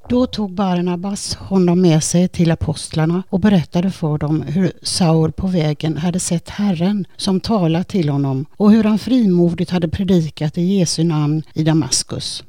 Då 0.09 0.25
tog 0.25 0.53
Barnabas 0.53 1.35
honom 1.35 1.81
med 1.81 2.03
sig 2.03 2.27
till 2.27 2.51
apostlarna 2.51 3.23
och 3.29 3.39
berättade 3.39 3.91
för 3.91 4.17
dem 4.17 4.41
hur 4.41 4.71
Saul 4.81 5.31
på 5.31 5.47
vägen 5.47 5.97
hade 5.97 6.19
sett 6.19 6.49
Herren 6.49 7.07
som 7.17 7.39
talat 7.39 7.87
till 7.87 8.09
honom 8.09 8.45
och 8.57 8.71
hur 8.71 8.83
han 8.83 8.99
frimodigt 8.99 9.69
hade 9.69 9.87
predikat 9.87 10.57
i 10.57 10.61
Jesu 10.61 11.03
namn 11.03 11.43
i 11.53 11.63
Damaskus. 11.63 12.43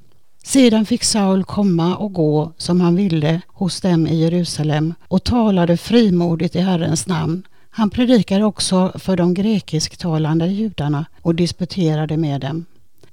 Sedan 0.44 0.86
fick 0.86 1.04
Saul 1.04 1.44
komma 1.44 1.96
och 1.96 2.12
gå 2.12 2.52
som 2.56 2.80
han 2.80 2.96
ville 2.96 3.40
hos 3.48 3.80
dem 3.80 4.06
i 4.06 4.16
Jerusalem 4.16 4.94
och 5.08 5.24
talade 5.24 5.76
frimodigt 5.76 6.56
i 6.56 6.60
Herrens 6.60 7.06
namn. 7.06 7.42
Han 7.70 7.90
predikade 7.90 8.44
också 8.44 8.92
för 8.94 9.16
de 9.16 9.34
grekisktalande 9.34 10.46
judarna 10.46 11.06
och 11.22 11.34
disputerade 11.34 12.16
med 12.16 12.40
dem. 12.40 12.64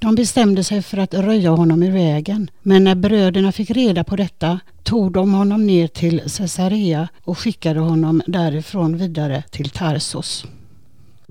De 0.01 0.15
bestämde 0.15 0.63
sig 0.63 0.81
för 0.81 0.97
att 0.97 1.13
röja 1.13 1.49
honom 1.49 1.83
ur 1.83 1.91
vägen, 1.91 2.49
men 2.61 2.83
när 2.83 2.95
bröderna 2.95 3.51
fick 3.51 3.71
reda 3.71 4.03
på 4.03 4.15
detta 4.15 4.59
tog 4.83 5.11
de 5.11 5.33
honom 5.33 5.67
ner 5.67 5.87
till 5.87 6.21
Caesarea 6.37 7.07
och 7.23 7.37
skickade 7.39 7.79
honom 7.79 8.21
därifrån 8.27 8.97
vidare 8.97 9.43
till 9.51 9.69
Tarsos. 9.69 10.45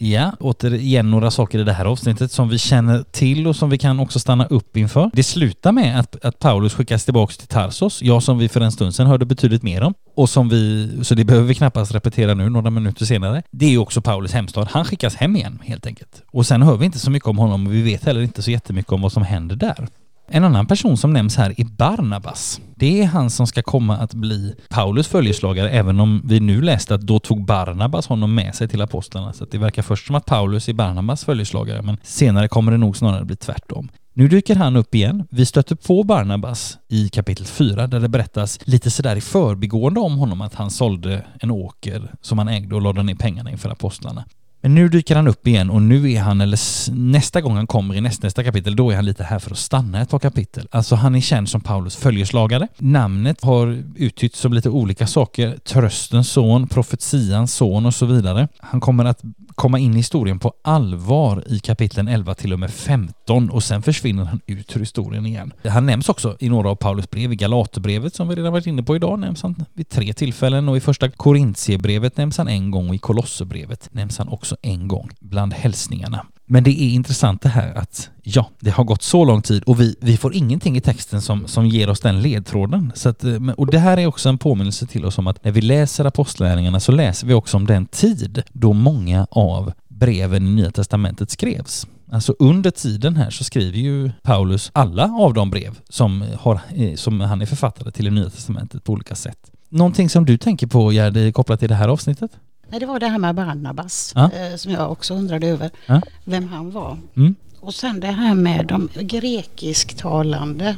Ja, 0.03 0.33
återigen 0.41 1.11
några 1.11 1.31
saker 1.31 1.59
i 1.59 1.65
det 1.65 1.73
här 1.73 1.85
avsnittet 1.85 2.33
som 2.33 2.49
vi 2.49 2.59
känner 2.59 3.03
till 3.03 3.47
och 3.47 3.57
som 3.57 3.71
vi 3.71 3.79
kan 3.79 4.01
också 4.01 4.19
stanna 4.19 4.47
upp 4.47 4.77
inför. 4.77 5.11
Det 5.13 5.23
slutar 5.23 5.73
med 5.73 6.01
att, 6.01 6.25
att 6.25 6.39
Paulus 6.39 6.75
skickas 6.75 7.05
tillbaka 7.05 7.33
till 7.33 7.49
Tarsos, 7.49 8.03
ja 8.03 8.21
som 8.21 8.39
vi 8.39 8.49
för 8.49 8.61
en 8.61 8.73
stund 8.73 8.95
sedan 8.95 9.07
hörde 9.07 9.27
betydligt 9.27 9.63
mer 9.63 9.83
om. 9.83 9.95
Och 10.15 10.29
som 10.29 10.49
vi, 10.49 10.91
så 11.03 11.15
det 11.15 11.25
behöver 11.25 11.47
vi 11.47 11.55
knappast 11.55 11.95
repetera 11.95 12.35
nu 12.35 12.49
några 12.49 12.71
minuter 12.71 13.05
senare. 13.05 13.43
Det 13.51 13.67
är 13.67 13.71
ju 13.71 13.79
också 13.79 14.01
Paulus 14.03 14.33
hemstad. 14.33 14.69
Han 14.71 14.85
skickas 14.85 15.15
hem 15.15 15.37
igen 15.37 15.59
helt 15.65 15.87
enkelt. 15.87 16.23
Och 16.27 16.47
sen 16.47 16.63
hör 16.63 16.77
vi 16.77 16.87
inte 16.87 16.99
så 16.99 17.11
mycket 17.11 17.29
om 17.29 17.39
honom 17.39 17.67
och 17.67 17.75
vi 17.75 17.83
vet 17.83 18.05
heller 18.05 18.23
inte 18.23 18.43
så 18.43 18.51
jättemycket 18.51 18.93
om 18.93 19.03
vad 19.03 19.13
som 19.13 19.23
händer 19.23 19.57
där. 19.57 19.89
En 20.33 20.45
annan 20.45 20.67
person 20.67 20.97
som 20.97 21.13
nämns 21.13 21.37
här 21.37 21.55
är 21.57 21.65
Barnabas. 21.65 22.61
Det 22.75 23.03
är 23.03 23.07
han 23.07 23.31
som 23.31 23.47
ska 23.47 23.63
komma 23.63 23.97
att 23.97 24.15
bli 24.15 24.55
Paulus 24.69 25.09
följeslagare, 25.09 25.71
även 25.71 26.01
om 26.01 26.23
vi 26.25 26.41
nu 26.41 26.63
läste 26.63 26.95
att 26.95 27.01
då 27.01 27.19
tog 27.19 27.45
Barnabas 27.45 28.07
honom 28.07 28.35
med 28.35 28.55
sig 28.55 28.69
till 28.69 28.83
apostlarna. 28.83 29.33
Så 29.33 29.45
det 29.45 29.59
verkar 29.59 29.83
först 29.83 30.07
som 30.07 30.17
att 30.17 30.27
Paulus 30.27 30.69
är 30.69 30.73
Barnabas 30.73 31.25
följeslagare, 31.25 31.83
men 31.83 31.97
senare 32.03 32.49
kommer 32.49 32.73
det 32.73 32.79
nog 32.79 32.97
snarare 32.97 33.25
bli 33.25 33.37
tvärtom. 33.37 33.89
Nu 34.15 34.29
dyker 34.29 34.57
han 34.57 34.77
upp 34.77 34.95
igen. 34.95 35.27
Vi 35.31 35.47
stöter 35.47 35.75
på 35.75 36.03
Barnabas 36.03 36.79
i 36.89 37.09
kapitel 37.09 37.47
4 37.47 37.87
där 37.87 38.01
det 38.01 38.09
berättas 38.09 38.59
lite 38.65 38.91
sådär 38.91 39.17
i 39.17 39.21
förbigående 39.21 40.01
om 40.01 40.19
honom 40.19 40.41
att 40.41 40.55
han 40.55 40.71
sålde 40.71 41.25
en 41.41 41.51
åker 41.51 42.15
som 42.21 42.39
han 42.39 42.49
ägde 42.49 42.75
och 42.75 42.83
lade 42.83 43.03
ner 43.03 43.15
pengarna 43.15 43.51
inför 43.51 43.71
apostlarna. 43.71 44.25
Men 44.63 44.75
nu 44.75 44.89
dyker 44.89 45.17
han 45.17 45.29
upp 45.29 45.47
igen 45.47 45.71
och 45.71 45.83
nu 45.83 46.13
är 46.13 46.21
han, 46.21 46.41
eller 46.41 46.59
nästa 46.93 47.41
gång 47.41 47.57
han 47.57 47.67
kommer 47.67 47.95
i 47.95 48.01
nästnästa 48.01 48.45
kapitel, 48.45 48.77
då 48.77 48.91
är 48.91 48.97
han 48.97 49.05
lite 49.05 49.25
här 49.25 49.39
för 49.39 49.51
att 49.51 49.59
stanna 49.59 50.01
ett 50.03 50.11
par 50.11 50.19
kapitel. 50.19 50.69
Alltså 50.71 50.95
han 50.95 51.15
är 51.15 51.21
känd 51.21 51.49
som 51.49 51.61
Paulus 51.61 51.97
följeslagare. 51.97 52.69
Namnet 52.79 53.45
har 53.45 53.83
uttytts 53.97 54.39
som 54.39 54.53
lite 54.53 54.71
olika 54.71 55.07
saker. 55.07 55.57
Tröstens 55.65 56.31
son, 56.31 56.69
profetians 56.69 57.55
son 57.55 57.87
och 57.87 57.95
så 57.95 58.07
vidare. 58.07 58.49
Han 58.59 58.81
kommer 58.81 59.05
att 59.05 59.23
komma 59.55 59.79
in 59.79 59.95
i 59.95 59.97
historien 59.97 60.39
på 60.39 60.53
allvar 60.63 61.45
i 61.47 61.59
kapitlen 61.59 62.09
11 62.09 62.35
till 62.35 62.53
och 62.53 62.59
med 62.59 62.71
15 62.71 63.51
och 63.51 63.63
sen 63.63 63.83
försvinner 63.83 64.25
han 64.25 64.41
ut 64.47 64.77
ur 64.77 64.81
historien 64.81 65.27
igen. 65.27 65.53
Han 65.65 65.87
nämns 65.87 66.09
också 66.09 66.37
i 66.41 66.49
några 66.49 66.71
av 66.71 66.75
Paulus 66.75 67.11
brev. 67.11 67.33
I 67.33 67.37
Galaterbrevet 67.37 68.15
som 68.15 68.29
vi 68.29 68.35
redan 68.35 68.53
varit 68.53 68.67
inne 68.67 68.83
på 68.83 68.97
idag 68.97 69.19
nämns 69.19 69.43
han 69.43 69.65
vid 69.73 69.89
tre 69.89 70.13
tillfällen 70.13 70.69
och 70.69 70.77
i 70.77 70.81
första 70.81 71.11
Korintierbrevet 71.11 72.17
nämns 72.17 72.39
han 72.39 72.49
en 72.49 72.71
gång 72.71 72.89
och 72.89 72.95
i 72.95 72.99
Kolosserbrevet 72.99 73.89
nämns 73.93 74.19
han 74.19 74.29
också 74.29 74.57
en 74.63 74.89
gång 74.89 75.11
bland 75.21 75.53
hälsningarna. 75.53 76.27
Men 76.53 76.65
det 76.65 76.71
är 76.71 76.91
intressant 76.91 77.43
det 77.43 77.49
här 77.49 77.75
att 77.75 78.11
ja, 78.23 78.51
det 78.61 78.71
har 78.71 78.85
gått 78.85 79.03
så 79.03 79.25
lång 79.25 79.43
tid 79.43 79.63
och 79.63 79.81
vi, 79.81 79.97
vi 80.01 80.17
får 80.17 80.35
ingenting 80.35 80.77
i 80.77 80.81
texten 80.81 81.23
som, 81.23 81.49
som 81.49 81.67
ger 81.67 81.91
oss 81.91 82.01
den 82.01 82.23
ledtråden. 82.23 82.93
Så 82.95 83.09
att, 83.09 83.25
eh, 83.25 83.51
och 83.57 83.71
det 83.71 83.79
här 83.79 83.99
är 83.99 84.07
också 84.07 84.29
en 84.29 84.39
påminnelse 84.39 84.87
till 84.87 85.05
oss 85.05 85.19
om 85.19 85.27
att 85.27 85.45
när 85.45 85.53
vi 85.53 85.61
läser 85.61 86.05
apostlärningarna 86.05 86.81
så 86.81 86.93
läser 86.93 87.27
vi 87.27 87.35
också 87.35 87.57
om 87.57 87.67
den 87.67 87.87
tid 87.87 88.43
då 88.53 88.73
många 88.73 89.27
av 89.31 89.73
breven 89.89 90.47
i 90.47 90.51
Nya 90.51 90.71
Testamentet 90.71 91.31
skrevs. 91.31 91.87
Alltså 92.13 92.35
under 92.39 92.71
tiden 92.71 93.17
här 93.17 93.31
så 93.31 93.45
skriver 93.45 93.79
ju 93.79 94.11
Paulus 94.23 94.71
alla 94.75 95.05
av 95.05 95.35
de 95.35 95.51
brev 95.51 95.79
som, 95.89 96.25
har, 96.39 96.61
eh, 96.75 96.95
som 96.95 97.21
han 97.21 97.43
är 97.43 97.47
författare 97.47 97.91
till 97.91 98.07
i 98.07 98.11
Nya 98.11 98.31
Testamentet 98.31 98.85
på 98.85 98.93
olika 98.93 99.15
sätt. 99.15 99.51
Någonting 99.69 100.09
som 100.09 100.25
du 100.25 100.39
tänker 100.39 100.67
på 100.67 100.93
Gerd 100.93 101.35
kopplat 101.35 101.61
till 101.61 101.69
det 101.69 101.75
här 101.75 101.89
avsnittet? 101.89 102.31
Nej, 102.71 102.81
det 102.81 102.87
var 102.87 103.01
det 103.01 103.07
här 103.07 103.19
med 103.19 103.35
Barnabas 103.35 104.13
ja. 104.17 104.31
eh, 104.33 104.57
som 104.57 104.73
jag 104.73 104.93
också 104.93 105.15
undrade 105.15 105.47
över. 105.47 105.71
Ja. 105.87 106.01
Vem 106.25 106.49
han 106.49 106.71
var. 106.71 106.99
Mm. 107.17 107.35
Och 107.61 107.75
sen 107.75 108.01
det 108.01 108.07
här 108.07 108.35
med 108.35 108.67
de 108.67 108.89
grekisktalande. 109.01 110.77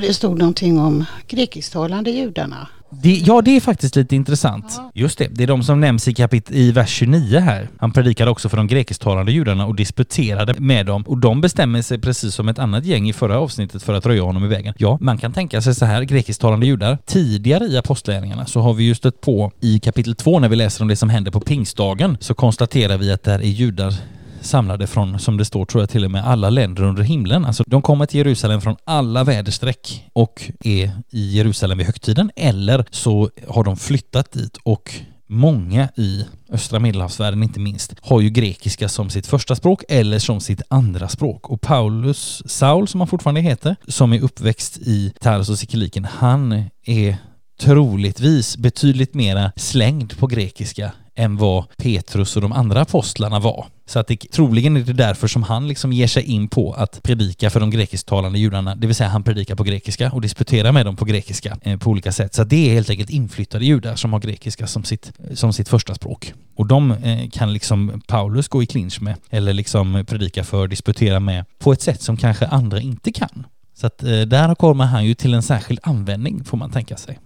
Det 0.00 0.14
stod 0.14 0.38
någonting 0.38 0.78
om 0.78 1.04
grekisktalande 1.28 2.10
judarna. 2.10 2.68
Det, 2.90 3.14
ja, 3.14 3.42
det 3.42 3.56
är 3.56 3.60
faktiskt 3.60 3.96
lite 3.96 4.16
intressant. 4.16 4.64
Ja. 4.76 4.90
Just 4.94 5.18
det, 5.18 5.28
det 5.30 5.42
är 5.42 5.46
de 5.46 5.62
som 5.62 5.80
nämns 5.80 6.08
i 6.08 6.14
kapit 6.14 6.50
i 6.50 6.72
vers 6.72 6.90
29 6.90 7.38
här. 7.38 7.68
Han 7.78 7.92
predikade 7.92 8.30
också 8.30 8.48
för 8.48 8.56
de 8.56 8.66
grekisktalande 8.66 9.32
judarna 9.32 9.66
och 9.66 9.74
disputerade 9.74 10.54
med 10.58 10.86
dem. 10.86 11.02
Och 11.02 11.18
de 11.18 11.40
bestämmer 11.40 11.82
sig 11.82 11.98
precis 11.98 12.34
som 12.34 12.48
ett 12.48 12.58
annat 12.58 12.84
gäng 12.84 13.08
i 13.08 13.12
förra 13.12 13.38
avsnittet 13.38 13.82
för 13.82 13.94
att 13.94 14.06
röja 14.06 14.22
honom 14.22 14.44
i 14.44 14.48
vägen. 14.48 14.74
Ja, 14.78 14.98
man 15.00 15.18
kan 15.18 15.32
tänka 15.32 15.62
sig 15.62 15.74
så 15.74 15.84
här, 15.84 16.02
grekisktalande 16.02 16.66
judar. 16.66 16.98
Tidigare 17.06 17.64
i 17.64 17.78
apostlagärningarna 17.78 18.46
så 18.46 18.60
har 18.60 18.74
vi 18.74 18.84
ju 18.84 18.94
stött 18.94 19.20
på 19.20 19.52
i 19.60 19.80
kapitel 19.80 20.14
2 20.14 20.38
när 20.38 20.48
vi 20.48 20.56
läser 20.56 20.82
om 20.82 20.88
det 20.88 20.96
som 20.96 21.10
händer 21.10 21.30
på 21.30 21.40
pingstdagen 21.40 22.16
så 22.20 22.34
konstaterar 22.34 22.98
vi 22.98 23.12
att 23.12 23.22
där 23.22 23.38
är 23.38 23.42
judar 23.42 23.94
samlade 24.40 24.86
från, 24.86 25.18
som 25.18 25.36
det 25.36 25.44
står 25.44 25.64
tror 25.64 25.82
jag 25.82 25.90
till 25.90 26.04
och 26.04 26.10
med, 26.10 26.26
alla 26.26 26.50
länder 26.50 26.82
under 26.82 27.02
himlen. 27.02 27.44
Alltså 27.44 27.64
de 27.66 27.82
kommer 27.82 28.06
till 28.06 28.18
Jerusalem 28.18 28.60
från 28.60 28.76
alla 28.84 29.24
väderstreck 29.24 30.04
och 30.12 30.50
är 30.60 30.90
i 31.10 31.36
Jerusalem 31.36 31.78
vid 31.78 31.86
högtiden 31.86 32.30
eller 32.36 32.84
så 32.90 33.30
har 33.48 33.64
de 33.64 33.76
flyttat 33.76 34.32
dit 34.32 34.58
och 34.62 35.00
Många 35.30 35.88
i 35.96 36.24
östra 36.50 36.78
medelhavsvärlden 36.78 37.42
inte 37.42 37.60
minst 37.60 37.94
har 38.02 38.20
ju 38.20 38.30
grekiska 38.30 38.88
som 38.88 39.10
sitt 39.10 39.26
första 39.26 39.56
språk 39.56 39.84
eller 39.88 40.18
som 40.18 40.40
sitt 40.40 40.62
andra 40.68 41.08
språk. 41.08 41.50
Och 41.50 41.60
Paulus, 41.60 42.42
Saul 42.46 42.88
som 42.88 43.00
han 43.00 43.08
fortfarande 43.08 43.40
heter, 43.40 43.76
som 43.88 44.12
är 44.12 44.20
uppväxt 44.20 44.78
i 44.78 45.12
Tarsus 45.20 45.48
och 45.48 45.58
Sikiliken, 45.58 46.04
han 46.04 46.64
är 46.84 47.16
troligtvis 47.58 48.56
betydligt 48.56 49.14
mera 49.14 49.52
slängd 49.56 50.18
på 50.18 50.26
grekiska 50.26 50.92
än 51.18 51.36
vad 51.36 51.64
Petrus 51.76 52.36
och 52.36 52.42
de 52.42 52.52
andra 52.52 52.80
apostlarna 52.80 53.38
var. 53.38 53.66
Så 53.86 53.98
att 53.98 54.06
det, 54.06 54.16
troligen 54.16 54.76
är 54.76 54.80
det 54.80 54.92
därför 54.92 55.28
som 55.28 55.42
han 55.42 55.68
liksom 55.68 55.92
ger 55.92 56.06
sig 56.06 56.22
in 56.22 56.48
på 56.48 56.72
att 56.72 57.02
predika 57.02 57.50
för 57.50 57.60
de 57.60 57.70
grekisktalande 57.70 58.38
judarna, 58.38 58.74
det 58.74 58.86
vill 58.86 58.96
säga 58.96 59.08
han 59.08 59.22
predikar 59.22 59.54
på 59.54 59.62
grekiska 59.62 60.10
och 60.12 60.20
disputerar 60.20 60.72
med 60.72 60.86
dem 60.86 60.96
på 60.96 61.04
grekiska 61.04 61.58
eh, 61.62 61.78
på 61.78 61.90
olika 61.90 62.12
sätt. 62.12 62.34
Så 62.34 62.44
det 62.44 62.70
är 62.70 62.74
helt 62.74 62.90
enkelt 62.90 63.10
inflyttade 63.10 63.64
judar 63.64 63.96
som 63.96 64.12
har 64.12 64.20
grekiska 64.20 64.66
som 64.66 64.84
sitt, 64.84 65.12
som 65.34 65.52
sitt 65.52 65.68
första 65.68 65.94
språk. 65.94 66.34
Och 66.56 66.66
de 66.66 66.90
eh, 66.90 67.28
kan 67.30 67.52
liksom 67.52 68.02
Paulus 68.06 68.48
gå 68.48 68.62
i 68.62 68.66
clinch 68.66 69.00
med 69.02 69.14
eller 69.30 69.52
liksom 69.52 70.04
predika 70.08 70.44
för, 70.44 70.68
disputera 70.68 71.20
med 71.20 71.44
på 71.58 71.72
ett 71.72 71.82
sätt 71.82 72.02
som 72.02 72.16
kanske 72.16 72.46
andra 72.46 72.80
inte 72.80 73.12
kan. 73.12 73.46
Så 73.74 73.86
att 73.86 74.02
eh, 74.02 74.20
där 74.20 74.54
kommer 74.54 74.84
han 74.84 75.04
ju 75.04 75.14
till 75.14 75.34
en 75.34 75.42
särskild 75.42 75.80
användning 75.82 76.44
får 76.44 76.56
man 76.56 76.70
tänka 76.70 76.96
sig. 76.96 77.18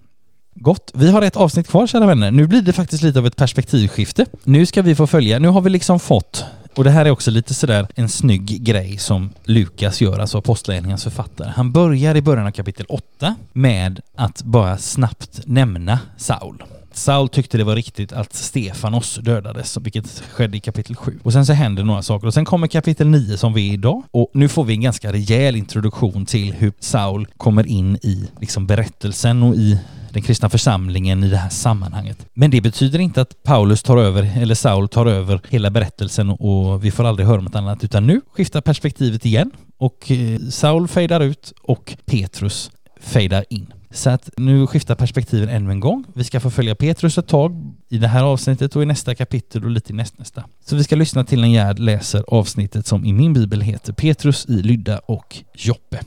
Gott. 0.55 0.91
Vi 0.95 1.11
har 1.11 1.23
ett 1.23 1.37
avsnitt 1.37 1.69
kvar 1.69 1.87
kära 1.87 2.07
vänner. 2.07 2.31
Nu 2.31 2.47
blir 2.47 2.63
det 2.63 2.73
faktiskt 2.73 3.03
lite 3.03 3.19
av 3.19 3.27
ett 3.27 3.37
perspektivskifte. 3.37 4.27
Nu 4.45 4.67
ska 4.67 4.83
vi 4.83 4.95
få 4.95 5.07
följa, 5.07 5.39
nu 5.39 5.49
har 5.49 5.61
vi 5.61 5.71
liksom 5.71 6.01
fått 6.01 6.45
och 6.75 6.85
det 6.85 6.91
här 6.91 7.05
är 7.05 7.11
också 7.11 7.31
lite 7.31 7.55
sådär 7.55 7.87
en 7.95 8.09
snygg 8.09 8.63
grej 8.63 8.99
som 8.99 9.31
Lukas 9.45 10.01
gör, 10.01 10.19
alltså 10.19 10.39
Apostlagärningarnas 10.39 11.05
författare. 11.05 11.53
Han 11.57 11.73
börjar 11.73 12.15
i 12.15 12.23
början 12.23 12.47
av 12.47 12.51
kapitel 12.51 12.87
8 12.89 13.35
med 13.53 14.01
att 14.17 14.43
bara 14.43 14.79
snabbt 14.79 15.41
nämna 15.45 15.99
Saul. 16.17 16.63
Saul 16.93 17.29
tyckte 17.29 17.59
det 17.59 17.65
var 17.65 17.77
riktigt 17.77 18.13
att 18.13 18.35
Stefanos 18.35 19.17
dödades, 19.23 19.77
vilket 19.77 20.23
skedde 20.33 20.57
i 20.57 20.61
kapitel 20.61 20.97
7. 20.97 21.19
Och 21.23 21.33
sen 21.33 21.47
så 21.47 21.53
händer 21.53 21.85
några 21.85 22.03
saker 22.03 22.27
och 22.27 22.35
sen 22.35 22.45
kommer 22.45 22.67
kapitel 22.67 23.09
9 23.09 23.37
som 23.37 23.55
vi 23.55 23.69
är 23.69 23.73
idag 23.73 24.03
och 24.11 24.31
nu 24.35 24.49
får 24.49 24.65
vi 24.65 24.75
en 24.75 24.81
ganska 24.81 25.13
rejäl 25.13 25.57
introduktion 25.57 26.27
till 26.27 26.53
hur 26.53 26.73
Saul 26.81 27.27
kommer 27.37 27.67
in 27.67 27.97
i 27.97 28.29
liksom 28.41 28.67
berättelsen 28.67 29.43
och 29.43 29.55
i 29.55 29.79
den 30.13 30.23
kristna 30.23 30.49
församlingen 30.49 31.25
i 31.25 31.29
det 31.29 31.37
här 31.37 31.49
sammanhanget. 31.49 32.27
Men 32.35 32.51
det 32.51 32.61
betyder 32.61 32.99
inte 32.99 33.21
att 33.21 33.43
Paulus 33.43 33.83
tar 33.83 33.97
över, 33.97 34.33
eller 34.37 34.55
Saul 34.55 34.89
tar 34.89 35.07
över 35.07 35.41
hela 35.49 35.71
berättelsen 35.71 36.31
och 36.31 36.85
vi 36.85 36.91
får 36.91 37.05
aldrig 37.05 37.29
höra 37.29 37.41
något 37.41 37.55
annat, 37.55 37.85
utan 37.85 38.07
nu 38.07 38.21
skiftar 38.33 38.61
perspektivet 38.61 39.25
igen 39.27 39.51
och 39.79 40.11
eh, 40.11 40.41
Saul 40.51 40.89
fejdar 40.89 41.21
ut 41.21 41.53
och 41.63 41.97
Petrus 42.05 42.71
fejdar 43.01 43.45
in. 43.51 43.73
Så 43.91 44.11
att 44.11 44.31
nu 44.37 44.67
skiftar 44.67 44.95
perspektiven 44.95 45.49
ännu 45.49 45.71
en 45.71 45.81
gång. 45.81 46.05
Vi 46.15 46.25
ska 46.25 46.41
få 46.41 46.51
följa 46.51 46.75
Petrus 46.75 47.19
ett 47.19 47.29
tag 47.29 47.75
i 47.89 47.99
det 47.99 48.09
här 48.09 48.23
avsnittet 48.25 48.77
och 48.77 48.83
i 48.83 48.87
nästa 48.87 49.15
kapitel 49.15 49.65
och 49.65 49.71
lite 49.71 49.93
i 49.93 49.97
nästnästa. 49.97 50.45
Så 50.65 50.77
vi 50.77 50.85
ska 50.85 50.97
lyssna 50.97 51.25
till 51.25 51.41
när 51.41 51.49
Gerd 51.49 51.79
läser 51.79 52.25
avsnittet 52.29 52.87
som 52.87 53.05
i 53.05 53.13
min 53.13 53.33
bibel 53.33 53.61
heter 53.61 53.93
Petrus 53.93 54.47
i 54.49 54.53
Lydda 54.53 54.99
och 54.99 55.37
Joppe. 55.55 56.01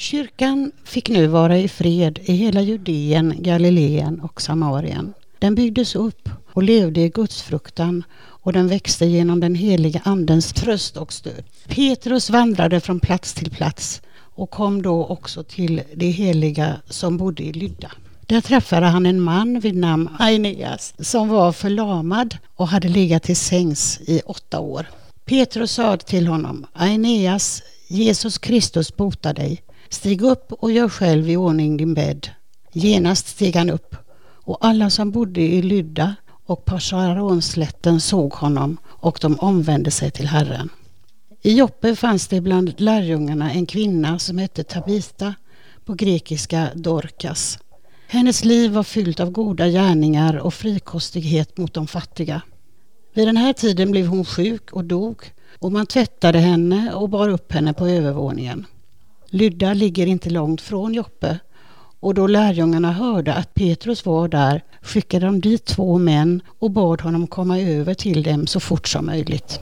Kyrkan 0.00 0.72
fick 0.84 1.08
nu 1.08 1.26
vara 1.26 1.58
i 1.58 1.68
fred 1.68 2.18
i 2.22 2.32
hela 2.32 2.60
Judeen, 2.60 3.34
Galileen 3.38 4.20
och 4.20 4.42
Samarien. 4.42 5.14
Den 5.38 5.54
byggdes 5.54 5.94
upp 5.94 6.28
och 6.52 6.62
levde 6.62 7.00
i 7.00 7.08
gudsfruktan 7.08 8.04
och 8.20 8.52
den 8.52 8.68
växte 8.68 9.06
genom 9.06 9.40
den 9.40 9.54
heliga 9.54 10.00
Andens 10.04 10.52
tröst 10.52 10.96
och 10.96 11.12
stöd. 11.12 11.44
Petrus 11.66 12.30
vandrade 12.30 12.80
från 12.80 13.00
plats 13.00 13.34
till 13.34 13.50
plats 13.50 14.02
och 14.16 14.50
kom 14.50 14.82
då 14.82 15.06
också 15.06 15.42
till 15.42 15.82
de 15.94 16.10
heliga 16.10 16.76
som 16.88 17.16
bodde 17.16 17.42
i 17.42 17.52
Lydda. 17.52 17.92
Där 18.26 18.40
träffade 18.40 18.86
han 18.86 19.06
en 19.06 19.20
man 19.20 19.60
vid 19.60 19.76
namn 19.76 20.08
Aeneas 20.18 20.94
som 20.98 21.28
var 21.28 21.52
förlamad 21.52 22.36
och 22.56 22.68
hade 22.68 22.88
legat 22.88 23.22
till 23.22 23.36
sängs 23.36 24.00
i 24.00 24.20
åtta 24.26 24.60
år. 24.60 24.86
Petrus 25.24 25.72
sa 25.72 25.96
till 25.96 26.26
honom, 26.26 26.66
Aeneas, 26.72 27.62
Jesus 27.88 28.38
Kristus 28.38 28.96
botar 28.96 29.34
dig. 29.34 29.62
Stig 29.90 30.22
upp 30.22 30.52
och 30.52 30.72
gör 30.72 30.88
själv 30.88 31.30
i 31.30 31.36
ordning 31.36 31.76
din 31.76 31.94
bädd. 31.94 32.28
Genast 32.72 33.28
steg 33.28 33.56
han 33.56 33.70
upp 33.70 33.96
och 34.22 34.58
alla 34.60 34.90
som 34.90 35.10
bodde 35.10 35.40
i 35.40 35.62
Lydda 35.62 36.14
och 36.46 36.64
på 36.64 36.80
Saronslätten 36.80 38.00
såg 38.00 38.32
honom 38.32 38.76
och 38.86 39.18
de 39.22 39.38
omvände 39.38 39.90
sig 39.90 40.10
till 40.10 40.26
Herren. 40.26 40.68
I 41.42 41.52
Joppe 41.52 41.96
fanns 41.96 42.28
det 42.28 42.40
bland 42.40 42.80
lärjungarna 42.80 43.52
en 43.52 43.66
kvinna 43.66 44.18
som 44.18 44.38
hette 44.38 44.64
Tabita, 44.64 45.34
på 45.84 45.94
grekiska 45.94 46.68
Dorkas. 46.74 47.58
Hennes 48.06 48.44
liv 48.44 48.72
var 48.72 48.82
fyllt 48.82 49.20
av 49.20 49.30
goda 49.30 49.68
gärningar 49.68 50.36
och 50.36 50.54
frikostighet 50.54 51.58
mot 51.58 51.74
de 51.74 51.86
fattiga. 51.86 52.42
Vid 53.14 53.28
den 53.28 53.36
här 53.36 53.52
tiden 53.52 53.90
blev 53.90 54.06
hon 54.06 54.24
sjuk 54.24 54.72
och 54.72 54.84
dog 54.84 55.32
och 55.58 55.72
man 55.72 55.86
tvättade 55.86 56.38
henne 56.38 56.94
och 56.94 57.08
bar 57.08 57.28
upp 57.28 57.52
henne 57.52 57.72
på 57.72 57.86
övervåningen. 57.86 58.66
Lydda 59.30 59.74
ligger 59.74 60.06
inte 60.06 60.30
långt 60.30 60.60
från 60.60 60.94
Joppe 60.94 61.38
och 62.00 62.14
då 62.14 62.26
lärjungarna 62.26 62.92
hörde 62.92 63.34
att 63.34 63.54
Petrus 63.54 64.06
var 64.06 64.28
där 64.28 64.64
skickade 64.82 65.26
de 65.26 65.40
dit 65.40 65.64
två 65.64 65.98
män 65.98 66.42
och 66.58 66.70
bad 66.70 67.00
honom 67.00 67.26
komma 67.26 67.60
över 67.60 67.94
till 67.94 68.22
dem 68.22 68.46
så 68.46 68.60
fort 68.60 68.88
som 68.88 69.06
möjligt. 69.06 69.60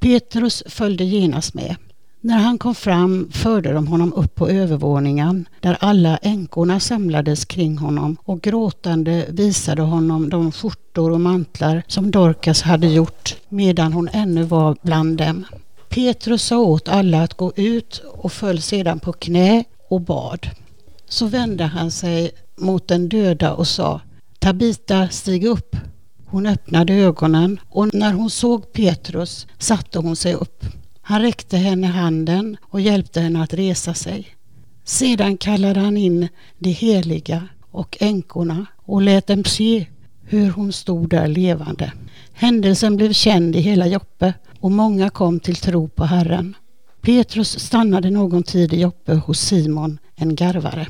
Petrus 0.00 0.62
följde 0.66 1.04
genast 1.04 1.54
med. 1.54 1.76
När 2.20 2.38
han 2.38 2.58
kom 2.58 2.74
fram 2.74 3.28
förde 3.32 3.72
de 3.72 3.86
honom 3.86 4.12
upp 4.12 4.34
på 4.34 4.48
övervåningen 4.48 5.48
där 5.60 5.76
alla 5.80 6.16
änkorna 6.16 6.80
samlades 6.80 7.44
kring 7.44 7.78
honom 7.78 8.16
och 8.24 8.40
gråtande 8.40 9.26
visade 9.28 9.82
honom 9.82 10.28
de 10.28 10.52
skjortor 10.52 11.10
och 11.10 11.20
mantlar 11.20 11.82
som 11.86 12.10
Dorcas 12.10 12.62
hade 12.62 12.86
gjort 12.86 13.36
medan 13.48 13.92
hon 13.92 14.08
ännu 14.12 14.42
var 14.42 14.76
bland 14.82 15.18
dem. 15.18 15.44
Petrus 15.90 16.42
sa 16.42 16.58
åt 16.58 16.88
alla 16.88 17.22
att 17.22 17.34
gå 17.34 17.52
ut 17.56 18.02
och 18.06 18.32
föll 18.32 18.62
sedan 18.62 19.00
på 19.00 19.12
knä 19.12 19.64
och 19.88 20.00
bad. 20.00 20.46
Så 21.08 21.26
vände 21.26 21.64
han 21.64 21.90
sig 21.90 22.30
mot 22.56 22.88
den 22.88 23.08
döda 23.08 23.52
och 23.52 23.68
sa 23.68 24.00
Tabita, 24.38 25.08
stig 25.08 25.44
upp. 25.44 25.76
Hon 26.26 26.46
öppnade 26.46 26.94
ögonen 26.94 27.60
och 27.68 27.94
när 27.94 28.12
hon 28.12 28.30
såg 28.30 28.72
Petrus 28.72 29.46
satte 29.58 29.98
hon 29.98 30.16
sig 30.16 30.34
upp. 30.34 30.64
Han 31.00 31.22
räckte 31.22 31.56
henne 31.56 31.86
handen 31.86 32.56
och 32.62 32.80
hjälpte 32.80 33.20
henne 33.20 33.42
att 33.42 33.54
resa 33.54 33.94
sig. 33.94 34.26
Sedan 34.84 35.36
kallade 35.36 35.80
han 35.80 35.96
in 35.96 36.28
de 36.58 36.70
heliga 36.70 37.48
och 37.70 37.96
änkorna 38.00 38.66
och 38.76 39.02
lät 39.02 39.26
dem 39.26 39.44
se 39.44 39.86
hur 40.22 40.50
hon 40.50 40.72
stod 40.72 41.08
där 41.08 41.28
levande. 41.28 41.92
Händelsen 42.32 42.96
blev 42.96 43.12
känd 43.12 43.56
i 43.56 43.60
hela 43.60 43.86
Joppe 43.86 44.34
och 44.60 44.70
många 44.70 45.10
kom 45.10 45.40
till 45.40 45.56
tro 45.56 45.88
på 45.88 46.04
Herren. 46.04 46.54
Petrus 47.00 47.58
stannade 47.58 48.10
någon 48.10 48.42
tid 48.42 48.72
i 48.72 48.80
Joppe 48.80 49.14
hos 49.14 49.40
Simon, 49.40 49.98
en 50.16 50.34
garvare. 50.34 50.86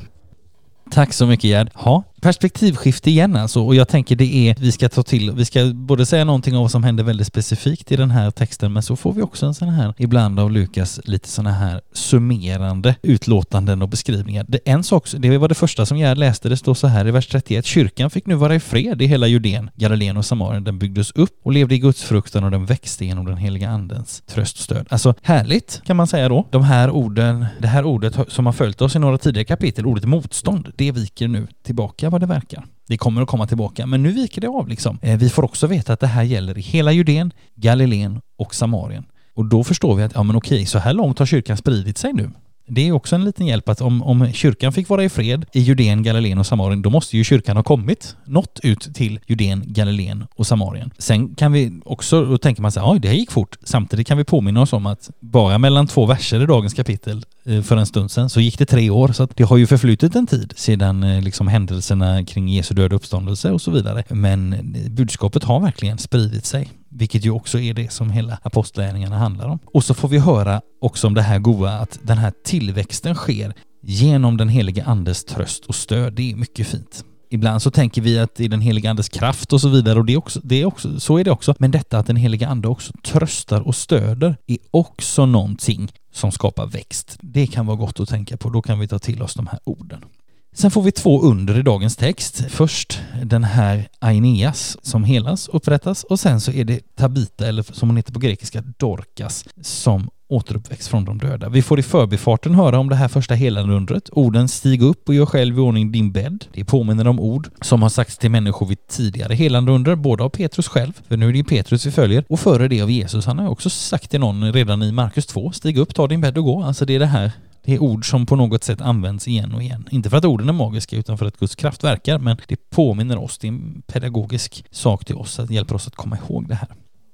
Tack 0.91 1.13
så 1.13 1.25
mycket 1.25 1.49
Gerd. 1.49 1.71
Ja, 1.85 2.03
perspektivskifte 2.21 3.09
igen 3.09 3.35
alltså 3.35 3.61
och 3.65 3.75
jag 3.75 3.87
tänker 3.87 4.15
det 4.15 4.35
är 4.35 4.55
vi 4.59 4.71
ska 4.71 4.89
ta 4.89 5.03
till, 5.03 5.31
vi 5.31 5.45
ska 5.45 5.71
både 5.73 6.05
säga 6.05 6.25
någonting 6.25 6.55
om 6.55 6.61
vad 6.61 6.71
som 6.71 6.83
händer 6.83 7.03
väldigt 7.03 7.27
specifikt 7.27 7.91
i 7.91 7.95
den 7.95 8.11
här 8.11 8.31
texten 8.31 8.73
men 8.73 8.83
så 8.83 8.95
får 8.95 9.13
vi 9.13 9.21
också 9.21 9.45
en 9.45 9.53
sån 9.53 9.69
här, 9.69 9.93
ibland 9.97 10.39
av 10.39 10.51
Lukas, 10.51 10.99
lite 11.03 11.29
såna 11.29 11.51
här 11.51 11.81
summerande 11.93 12.95
utlåtanden 13.01 13.81
och 13.81 13.89
beskrivningar. 13.89 14.45
Det, 14.47 14.59
en 14.65 14.83
sak, 14.83 15.07
det 15.17 15.37
var 15.37 15.47
det 15.47 15.55
första 15.55 15.85
som 15.85 15.97
Gerd 15.97 16.17
läste, 16.17 16.49
det 16.49 16.57
står 16.57 16.73
så 16.73 16.87
här 16.87 17.07
i 17.07 17.11
vers 17.11 17.27
31, 17.27 17.65
kyrkan 17.65 18.09
fick 18.09 18.25
nu 18.25 18.35
vara 18.35 18.55
i 18.55 18.59
fred 18.59 19.01
i 19.01 19.05
hela 19.05 19.27
Judeen, 19.27 19.69
Galileen 19.75 20.17
och 20.17 20.25
Samarien. 20.25 20.63
Den 20.63 20.79
byggdes 20.79 21.11
upp 21.11 21.39
och 21.43 21.51
levde 21.51 21.75
i 21.75 21.79
Guds 21.79 22.03
fruktan 22.03 22.43
och 22.43 22.51
den 22.51 22.65
växte 22.65 23.05
genom 23.05 23.25
den 23.25 23.37
heliga 23.37 23.69
andens 23.69 24.23
tröst 24.27 24.57
och 24.57 24.63
stöd. 24.63 24.87
Alltså 24.89 25.13
härligt 25.21 25.81
kan 25.85 25.95
man 25.97 26.07
säga 26.07 26.29
då. 26.29 26.47
De 26.51 26.63
här 26.63 26.89
orden, 26.89 27.45
det 27.59 27.67
här 27.67 27.85
ordet 27.85 28.15
som 28.27 28.45
har 28.45 28.53
följt 28.53 28.81
oss 28.81 28.95
i 28.95 28.99
några 28.99 29.17
tidigare 29.17 29.45
kapitel, 29.45 29.85
ordet 29.85 30.05
motstånd, 30.05 30.71
det 30.75 30.91
viker 30.91 31.27
nu 31.27 31.47
tillbaka 31.63 32.10
vad 32.11 32.21
det 32.21 32.27
verkar. 32.27 32.65
Det 32.87 32.97
kommer 32.97 33.21
att 33.21 33.27
komma 33.27 33.47
tillbaka, 33.47 33.85
men 33.85 34.03
nu 34.03 34.11
viker 34.11 34.41
det 34.41 34.47
av 34.47 34.67
liksom. 34.67 34.99
Eh, 35.01 35.17
vi 35.17 35.29
får 35.29 35.43
också 35.43 35.67
veta 35.67 35.93
att 35.93 35.99
det 35.99 36.07
här 36.07 36.23
gäller 36.23 36.57
i 36.57 36.61
hela 36.61 36.91
Judeen, 36.91 37.33
Galileen 37.55 38.21
och 38.37 38.55
Samarien. 38.55 39.05
Och 39.33 39.45
då 39.45 39.63
förstår 39.63 39.95
vi 39.95 40.03
att, 40.03 40.11
ja 40.15 40.23
men 40.23 40.35
okej, 40.35 40.65
så 40.65 40.79
här 40.79 40.93
långt 40.93 41.19
har 41.19 41.25
kyrkan 41.25 41.57
spridit 41.57 41.97
sig 41.97 42.13
nu. 42.13 42.31
Det 42.67 42.87
är 42.87 42.91
också 42.91 43.15
en 43.15 43.25
liten 43.25 43.47
hjälp 43.47 43.69
att 43.69 43.81
om, 43.81 44.03
om 44.03 44.33
kyrkan 44.33 44.73
fick 44.73 44.89
vara 44.89 45.03
i 45.03 45.09
fred 45.09 45.45
i 45.53 45.59
Judeen, 45.59 46.03
Galileen 46.03 46.37
och 46.37 46.45
Samarien, 46.45 46.81
då 46.81 46.89
måste 46.89 47.17
ju 47.17 47.23
kyrkan 47.23 47.55
ha 47.55 47.63
kommit, 47.63 48.15
nått 48.25 48.59
ut 48.63 48.95
till 48.95 49.19
Judeen, 49.27 49.63
Galileen 49.65 50.25
och 50.35 50.47
Samarien. 50.47 50.91
Sen 50.97 51.35
kan 51.35 51.51
vi 51.51 51.81
också, 51.85 52.25
då 52.25 52.37
tänker 52.37 52.61
man 52.61 52.71
så 52.71 52.79
här, 52.79 52.91
oj 52.91 52.99
det 52.99 53.07
här 53.07 53.15
gick 53.15 53.31
fort. 53.31 53.57
Samtidigt 53.63 54.07
kan 54.07 54.17
vi 54.17 54.23
påminna 54.23 54.61
oss 54.61 54.73
om 54.73 54.85
att 54.85 55.09
bara 55.19 55.57
mellan 55.57 55.87
två 55.87 56.05
verser 56.05 56.43
i 56.43 56.45
dagens 56.45 56.73
kapitel 56.73 57.25
eh, 57.45 57.61
för 57.61 57.77
en 57.77 57.85
stund 57.85 58.11
sedan 58.11 58.29
så 58.29 58.41
gick 58.41 58.57
det 58.57 58.65
tre 58.65 58.89
år, 58.89 59.07
så 59.07 59.23
att 59.23 59.37
det 59.37 59.43
har 59.43 59.57
ju 59.57 59.67
förflutit 59.67 60.15
en 60.15 60.27
tid 60.27 60.53
sedan 60.55 61.03
eh, 61.03 61.21
liksom 61.21 61.47
händelserna 61.47 62.25
kring 62.25 62.49
Jesu 62.49 62.73
död 62.75 62.93
och 62.93 62.97
uppståndelse 62.97 63.51
och 63.51 63.61
så 63.61 63.71
vidare. 63.71 64.03
Men 64.09 64.53
eh, 64.53 64.91
budskapet 64.91 65.43
har 65.43 65.59
verkligen 65.59 65.97
spridit 65.97 66.45
sig 66.45 66.69
vilket 66.91 67.25
ju 67.25 67.31
också 67.31 67.59
är 67.59 67.73
det 67.73 67.91
som 67.91 68.09
hela 68.09 68.39
apostlagärningarna 68.43 69.17
handlar 69.17 69.47
om. 69.47 69.59
Och 69.65 69.83
så 69.83 69.93
får 69.93 70.07
vi 70.07 70.19
höra 70.19 70.61
också 70.81 71.07
om 71.07 71.13
det 71.13 71.21
här 71.21 71.39
goa 71.39 71.71
att 71.71 71.99
den 72.03 72.17
här 72.17 72.33
tillväxten 72.43 73.15
sker 73.15 73.53
genom 73.83 74.37
den 74.37 74.49
helige 74.49 74.83
andes 74.83 75.25
tröst 75.25 75.65
och 75.65 75.75
stöd. 75.75 76.13
Det 76.13 76.31
är 76.31 76.35
mycket 76.35 76.67
fint. 76.67 77.05
Ibland 77.33 77.61
så 77.61 77.71
tänker 77.71 78.01
vi 78.01 78.19
att 78.19 78.35
det 78.35 78.45
är 78.45 78.49
den 78.49 78.61
helige 78.61 78.89
andes 78.89 79.09
kraft 79.09 79.53
och 79.53 79.61
så 79.61 79.69
vidare 79.69 79.99
och 79.99 80.05
det 80.05 80.13
är 80.13 80.17
också, 80.17 80.39
det 80.43 80.61
är 80.61 80.65
också, 80.65 80.99
så 80.99 81.17
är 81.17 81.23
det 81.23 81.31
också. 81.31 81.55
Men 81.59 81.71
detta 81.71 81.97
att 81.97 82.07
den 82.07 82.15
helige 82.15 82.47
ande 82.47 82.67
också 82.67 82.93
tröstar 83.03 83.61
och 83.61 83.75
stöder 83.75 84.37
är 84.47 84.57
också 84.71 85.25
någonting 85.25 85.91
som 86.13 86.31
skapar 86.31 86.67
växt. 86.67 87.17
Det 87.21 87.47
kan 87.47 87.65
vara 87.65 87.77
gott 87.77 87.99
att 87.99 88.09
tänka 88.09 88.37
på. 88.37 88.49
Då 88.49 88.61
kan 88.61 88.79
vi 88.79 88.87
ta 88.87 88.99
till 88.99 89.21
oss 89.21 89.33
de 89.33 89.47
här 89.47 89.59
orden. 89.63 90.05
Sen 90.53 90.71
får 90.71 90.81
vi 90.81 90.91
två 90.91 91.21
under 91.21 91.59
i 91.59 91.61
dagens 91.61 91.95
text. 91.95 92.45
Först 92.49 93.01
den 93.23 93.43
här 93.43 93.87
Aeneas 93.99 94.77
som 94.81 95.03
helas, 95.03 95.47
upprättas 95.47 96.03
och 96.03 96.19
sen 96.19 96.41
så 96.41 96.51
är 96.51 96.63
det 96.63 96.95
Tabita, 96.95 97.47
eller 97.47 97.63
som 97.63 97.89
hon 97.89 97.97
heter 97.97 98.13
på 98.13 98.19
grekiska, 98.19 98.63
Dorcas, 98.77 99.45
som 99.61 100.09
återuppväcks 100.29 100.87
från 100.87 101.05
de 101.05 101.17
döda. 101.17 101.49
Vi 101.49 101.61
får 101.61 101.79
i 101.79 101.83
förbifarten 101.83 102.55
höra 102.55 102.79
om 102.79 102.89
det 102.89 102.95
här 102.95 103.07
första 103.07 103.33
helande 103.33 103.73
undret. 103.73 104.09
Orden 104.11 104.47
stig 104.47 104.81
upp 104.81 105.09
och 105.09 105.15
gör 105.15 105.25
själv 105.25 105.57
i 105.57 105.59
ordning 105.59 105.91
din 105.91 106.11
bädd. 106.11 106.45
Det 106.53 106.65
påminner 106.65 107.07
om 107.07 107.19
ord 107.19 107.49
som 107.61 107.81
har 107.81 107.89
sagts 107.89 108.17
till 108.17 108.31
människor 108.31 108.65
vid 108.65 108.87
tidigare 108.87 109.33
helande 109.33 109.71
under, 109.71 109.95
både 109.95 110.23
av 110.23 110.29
Petrus 110.29 110.67
själv, 110.67 110.93
för 111.07 111.17
nu 111.17 111.27
är 111.27 111.31
det 111.31 111.37
ju 111.37 111.43
Petrus 111.43 111.85
vi 111.85 111.91
följer, 111.91 112.23
och 112.29 112.39
före 112.39 112.67
det 112.67 112.81
av 112.81 112.91
Jesus. 112.91 113.25
Han 113.25 113.39
har 113.39 113.49
också 113.49 113.69
sagt 113.69 114.11
till 114.11 114.19
någon 114.19 114.53
redan 114.53 114.83
i 114.83 114.91
Markus 114.91 115.25
2, 115.25 115.51
stig 115.51 115.77
upp, 115.77 115.95
ta 115.95 116.07
din 116.07 116.21
bädd 116.21 116.37
och 116.37 116.43
gå. 116.43 116.63
Alltså 116.63 116.85
det 116.85 116.95
är 116.95 116.99
det 116.99 117.05
här 117.05 117.31
det 117.63 117.73
är 117.73 117.79
ord 117.79 118.09
som 118.09 118.25
på 118.25 118.35
något 118.35 118.63
sätt 118.63 118.81
används 118.81 119.27
igen 119.27 119.53
och 119.53 119.63
igen. 119.63 119.87
Inte 119.91 120.09
för 120.09 120.17
att 120.17 120.25
orden 120.25 120.49
är 120.49 120.53
magiska 120.53 120.95
utan 120.95 121.17
för 121.17 121.25
att 121.25 121.37
Guds 121.37 121.55
kraft 121.55 121.83
verkar, 121.83 122.19
men 122.19 122.37
det 122.47 122.69
påminner 122.69 123.17
oss. 123.17 123.37
Det 123.37 123.47
är 123.47 123.51
en 123.51 123.81
pedagogisk 123.87 124.65
sak 124.71 125.05
till 125.05 125.15
oss, 125.15 125.39
att 125.39 125.49
hjälper 125.49 125.75
oss 125.75 125.87
att 125.87 125.95
komma 125.95 126.17
ihåg 126.17 126.47
det 126.47 126.55
här. 126.55 126.69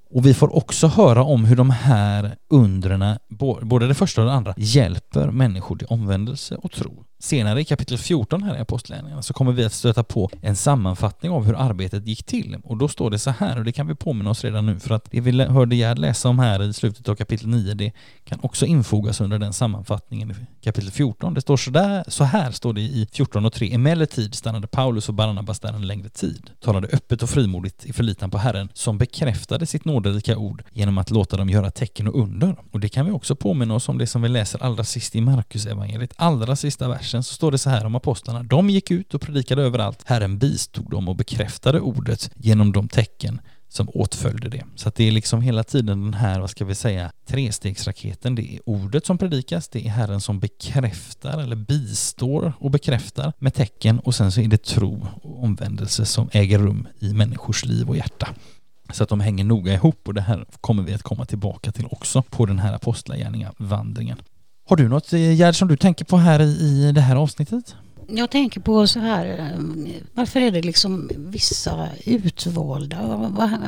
Och 0.10 0.26
vi 0.26 0.34
får 0.34 0.56
också 0.56 0.88
höra 0.88 1.24
om 1.24 1.46
hur 1.46 1.56
de 1.56 1.70
här 1.70 2.36
undren, 2.48 3.18
både 3.62 3.88
det 3.88 3.94
första 3.94 4.22
och 4.22 4.28
det 4.28 4.34
andra, 4.34 4.54
hjälper 4.58 5.32
människor 5.32 5.76
till 5.76 5.88
omvändelse 5.88 6.56
och 6.56 6.72
tro. 6.72 7.04
Senare 7.20 7.62
i 7.62 7.66
kapitel 7.66 7.98
14 7.98 8.44
här 8.44 8.58
i 8.58 8.60
Apostlagärningarna 8.60 9.22
så 9.22 9.34
kommer 9.34 9.52
vi 9.52 9.66
att 9.66 9.74
stöta 9.74 10.04
på 10.04 10.30
en 10.42 10.56
sammanfattning 10.56 11.32
av 11.32 11.46
hur 11.46 11.56
arbetet 11.56 12.08
gick 12.08 12.24
till. 12.24 12.58
Och 12.64 12.78
då 12.78 12.88
står 12.88 13.10
det 13.10 13.20
så 13.20 13.32
här, 13.32 13.58
och 13.58 13.66
det 13.66 13.72
kan 13.72 13.88
vi 13.88 13.96
påminna 13.96 14.30
oss 14.30 14.44
redan 14.44 14.66
nu, 14.66 14.80
för 14.80 14.96
att 14.96 15.12
det 15.12 15.22
vi 15.22 15.44
hörde 15.44 15.76
Gerd 15.76 16.00
läsa 16.00 16.30
om 16.30 16.40
här 16.40 16.64
i 16.64 16.74
slutet 16.74 17.10
av 17.10 17.16
kapitel 17.16 17.48
9, 17.48 17.74
det 17.74 17.92
kan 18.26 18.40
också 18.42 18.66
infogas 18.66 19.22
under 19.22 19.40
den 19.40 19.54
sammanfattningen 19.54 20.32
i 20.32 20.36
kapitel 20.64 20.92
14. 20.92 21.34
Det 21.34 21.42
står 21.42 21.58
så 21.58 21.72
där, 21.72 22.04
så 22.08 22.24
här 22.24 22.52
står 22.52 22.74
det 22.74 22.82
i 22.82 23.08
14 23.12 23.46
och 23.46 23.54
3. 23.54 23.74
Emellertid 23.74 24.36
stannade 24.36 24.68
Paulus 24.68 25.10
och 25.10 25.16
Barnabas 25.16 25.60
där 25.60 25.74
en 25.74 25.88
längre 25.88 26.10
tid, 26.10 26.50
talade 26.60 26.88
öppet 26.88 27.24
och 27.24 27.30
frimodigt 27.30 27.86
i 27.86 27.94
förlitan 27.94 28.32
på 28.32 28.38
Herren, 28.38 28.70
som 28.74 28.98
bekräftade 28.98 29.66
sitt 29.66 29.86
nåderika 29.86 30.38
ord 30.38 30.64
genom 30.74 30.98
att 30.98 31.12
låta 31.12 31.38
dem 31.38 31.50
göra 31.50 31.72
tecken 31.72 32.08
och 32.08 32.20
under. 32.22 32.56
Och 32.72 32.80
det 32.80 32.90
kan 32.90 33.06
vi 33.06 33.12
också 33.12 33.36
påminna 33.36 33.76
oss 33.76 33.90
om 33.90 33.98
det 33.98 34.08
som 34.08 34.22
vi 34.22 34.30
läser 34.30 34.64
allra 34.64 34.84
sist 34.84 35.16
i 35.16 35.22
Markus 35.22 35.66
evangeliet, 35.66 36.14
allra 36.16 36.56
sista 36.56 36.88
vers 36.88 37.07
versen 37.08 37.24
så 37.24 37.34
står 37.34 37.52
det 37.52 37.58
så 37.58 37.70
här 37.70 37.86
om 37.86 37.96
apostlarna. 37.96 38.44
De 38.44 38.70
gick 38.70 38.92
ut 38.92 39.14
och 39.14 39.22
predikade 39.22 39.62
överallt. 39.64 40.04
Herren 40.06 40.38
bistod 40.38 40.90
dem 40.92 41.10
och 41.10 41.16
bekräftade 41.16 41.80
ordet 41.80 42.32
genom 42.36 42.72
de 42.72 42.88
tecken 42.88 43.42
som 43.70 43.90
åtföljde 43.90 44.50
det. 44.50 44.64
Så 44.76 44.90
att 44.90 44.96
det 44.96 45.08
är 45.08 45.12
liksom 45.12 45.42
hela 45.42 45.64
tiden 45.64 46.02
den 46.04 46.14
här, 46.14 46.40
vad 46.40 46.50
ska 46.50 46.66
vi 46.66 46.76
säga, 46.76 47.12
trestegsraketen. 47.26 48.36
Det 48.36 48.56
är 48.56 48.60
ordet 48.66 49.06
som 49.06 49.18
predikas, 49.18 49.70
det 49.70 49.86
är 49.86 49.90
Herren 49.90 50.22
som 50.22 50.40
bekräftar 50.40 51.42
eller 51.42 51.56
bistår 51.56 52.54
och 52.60 52.72
bekräftar 52.72 53.34
med 53.40 53.54
tecken 53.54 54.00
och 54.00 54.16
sen 54.16 54.32
så 54.32 54.42
är 54.42 54.48
det 54.48 54.64
tro 54.64 55.08
och 55.24 55.44
omvändelse 55.44 56.06
som 56.06 56.30
äger 56.32 56.60
rum 56.60 56.88
i 57.00 57.14
människors 57.14 57.66
liv 57.66 57.90
och 57.90 57.98
hjärta. 57.98 58.28
Så 58.94 59.04
att 59.04 59.10
de 59.10 59.20
hänger 59.20 59.44
noga 59.44 59.74
ihop 59.74 60.08
och 60.08 60.14
det 60.14 60.22
här 60.22 60.46
kommer 60.62 60.84
vi 60.84 60.94
att 60.94 61.04
komma 61.04 61.26
tillbaka 61.26 61.72
till 61.72 61.88
också 61.92 62.22
på 62.22 62.46
den 62.46 62.60
här 62.60 62.74
apostlagärningavandringen. 62.74 64.18
Har 64.70 64.76
du 64.76 64.88
något 64.88 65.14
eh, 65.14 65.34
Gerd 65.34 65.56
som 65.56 65.68
du 65.68 65.78
tänker 65.78 66.06
på 66.06 66.18
här 66.18 66.42
i 66.42 66.92
det 66.92 67.02
här 67.02 67.16
avsnittet? 67.16 67.76
Jag 68.10 68.30
tänker 68.30 68.60
på 68.60 68.88
så 68.88 69.00
här, 69.00 69.26
eh, 69.40 69.60
varför 70.14 70.40
är 70.40 70.52
det 70.52 70.62
liksom 70.62 71.10
vissa 71.16 71.88
utvalda 72.06 72.98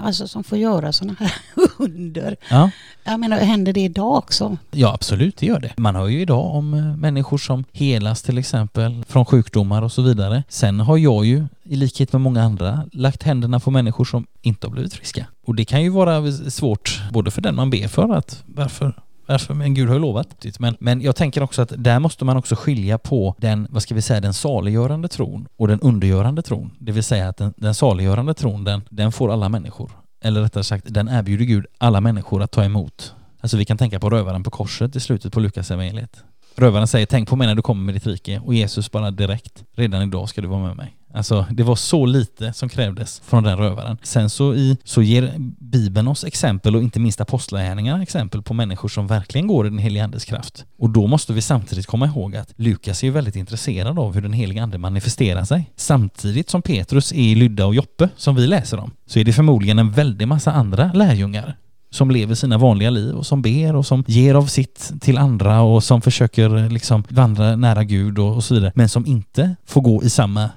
alltså 0.03 0.27
som 0.27 0.43
får 0.43 0.57
göra 0.57 0.93
sådana 0.93 1.15
här 1.19 1.33
under? 1.77 2.35
Ja. 2.49 2.71
Jag 3.03 3.19
menar, 3.19 3.37
händer 3.37 3.73
det 3.73 3.81
idag 3.81 4.17
också? 4.17 4.57
Ja, 4.71 4.93
absolut, 4.93 5.37
det 5.37 5.45
gör 5.45 5.59
det. 5.59 5.73
Man 5.77 5.95
hör 5.95 6.07
ju 6.07 6.21
idag 6.21 6.55
om 6.55 6.73
eh, 6.73 6.95
människor 6.95 7.37
som 7.37 7.63
helas 7.71 8.21
till 8.21 8.37
exempel 8.37 9.03
från 9.07 9.25
sjukdomar 9.25 9.81
och 9.81 9.91
så 9.91 10.01
vidare. 10.01 10.43
Sen 10.49 10.79
har 10.79 10.97
jag 10.97 11.25
ju, 11.25 11.45
i 11.63 11.75
likhet 11.75 12.13
med 12.13 12.21
många 12.21 12.43
andra, 12.43 12.83
lagt 12.91 13.23
händerna 13.23 13.59
på 13.59 13.71
människor 13.71 14.05
som 14.05 14.27
inte 14.41 14.67
har 14.67 14.71
blivit 14.71 14.93
friska. 14.93 15.25
Och 15.45 15.55
det 15.55 15.65
kan 15.65 15.83
ju 15.83 15.89
vara 15.89 16.31
svårt, 16.31 17.01
både 17.11 17.31
för 17.31 17.41
den 17.41 17.55
man 17.55 17.69
ber 17.69 17.87
för, 17.87 18.13
att 18.13 18.43
varför 18.45 18.93
Äh, 19.29 19.33
Därför, 19.33 19.53
men 19.53 19.73
Gud 19.73 19.87
har 19.87 19.95
ju 19.95 20.01
lovat. 20.01 20.45
Men, 20.59 20.77
men 20.79 21.01
jag 21.01 21.15
tänker 21.15 21.43
också 21.43 21.61
att 21.61 21.73
där 21.77 21.99
måste 21.99 22.25
man 22.25 22.37
också 22.37 22.55
skilja 22.55 22.97
på 22.97 23.35
den, 23.37 23.67
vad 23.69 23.83
ska 23.83 23.95
vi 23.95 24.01
säga, 24.01 24.21
den 24.21 24.33
saliggörande 24.33 25.07
tron 25.07 25.47
och 25.57 25.67
den 25.67 25.79
undergörande 25.79 26.41
tron. 26.41 26.71
Det 26.79 26.91
vill 26.91 27.03
säga 27.03 27.29
att 27.29 27.37
den, 27.37 27.53
den 27.57 27.75
saliggörande 27.75 28.33
tron, 28.33 28.63
den, 28.63 28.81
den 28.89 29.11
får 29.11 29.31
alla 29.31 29.49
människor. 29.49 29.91
Eller 30.21 30.41
rättare 30.41 30.63
sagt, 30.63 30.85
den 30.87 31.07
erbjuder 31.07 31.45
Gud 31.45 31.65
alla 31.77 32.01
människor 32.01 32.43
att 32.43 32.51
ta 32.51 32.63
emot. 32.63 33.13
Alltså 33.41 33.57
vi 33.57 33.65
kan 33.65 33.77
tänka 33.77 33.99
på 33.99 34.09
rövaren 34.09 34.43
på 34.43 34.49
korset 34.49 34.95
i 34.95 34.99
slutet 34.99 35.33
på 35.33 35.39
Lukas 35.39 35.71
evangeliet. 35.71 36.23
Rövaren 36.55 36.87
säger 36.87 37.05
tänk 37.05 37.29
på 37.29 37.35
mig 37.35 37.47
när 37.47 37.55
du 37.55 37.61
kommer 37.61 37.83
med 37.83 37.95
ditt 37.95 38.07
rike 38.07 38.41
och 38.45 38.53
Jesus 38.53 38.91
bara 38.91 39.11
direkt, 39.11 39.63
redan 39.75 40.01
idag 40.01 40.29
ska 40.29 40.41
du 40.41 40.47
vara 40.47 40.67
med 40.67 40.75
mig. 40.75 40.95
Alltså 41.13 41.45
det 41.51 41.63
var 41.63 41.75
så 41.75 42.05
lite 42.05 42.53
som 42.53 42.69
krävdes 42.69 43.21
från 43.25 43.43
den 43.43 43.57
rövaren. 43.57 43.97
Sen 44.03 44.29
så, 44.29 44.53
i, 44.53 44.77
så 44.83 45.01
ger 45.01 45.33
Bibeln 45.59 46.07
oss 46.07 46.23
exempel 46.23 46.75
och 46.75 46.83
inte 46.83 46.99
minst 46.99 47.21
apostlagärningarna 47.21 48.03
exempel 48.03 48.41
på 48.41 48.53
människor 48.53 48.89
som 48.89 49.07
verkligen 49.07 49.47
går 49.47 49.67
i 49.67 49.69
den 49.69 49.79
heliga 49.79 50.03
andes 50.03 50.25
kraft. 50.25 50.65
Och 50.79 50.89
då 50.89 51.07
måste 51.07 51.33
vi 51.33 51.41
samtidigt 51.41 51.87
komma 51.87 52.05
ihåg 52.05 52.35
att 52.35 52.53
Lukas 52.55 53.03
är 53.03 53.07
ju 53.07 53.13
väldigt 53.13 53.35
intresserad 53.35 53.99
av 53.99 54.13
hur 54.13 54.21
den 54.21 54.33
heliga 54.33 54.63
ande 54.63 54.77
manifesterar 54.77 55.43
sig. 55.43 55.71
Samtidigt 55.75 56.49
som 56.49 56.61
Petrus 56.61 57.11
är 57.11 57.15
i 57.15 57.35
Lydda 57.35 57.65
och 57.65 57.75
Joppe, 57.75 58.09
som 58.15 58.35
vi 58.35 58.47
läser 58.47 58.79
om, 58.79 58.91
så 59.05 59.19
är 59.19 59.23
det 59.23 59.33
förmodligen 59.33 59.79
en 59.79 59.91
väldig 59.91 60.27
massa 60.27 60.51
andra 60.51 60.91
lärjungar 60.93 61.55
som 61.91 62.11
lever 62.11 62.35
sina 62.35 62.57
vanliga 62.57 62.89
liv 62.89 63.15
och 63.15 63.25
som 63.25 63.41
ber 63.41 63.75
och 63.75 63.85
som 63.85 64.03
ger 64.07 64.35
av 64.35 64.45
sitt 64.45 64.91
till 65.01 65.17
andra 65.17 65.61
och 65.61 65.83
som 65.83 66.01
försöker 66.01 66.69
liksom 66.69 67.03
vandra 67.09 67.55
nära 67.55 67.83
Gud 67.83 68.19
och, 68.19 68.35
och 68.35 68.43
så 68.43 68.53
vidare, 68.53 68.71
men 68.75 68.89
som 68.89 69.05
inte 69.05 69.55
får 69.65 69.81
gå 69.81 70.03
i 70.03 70.09
samma 70.09 70.49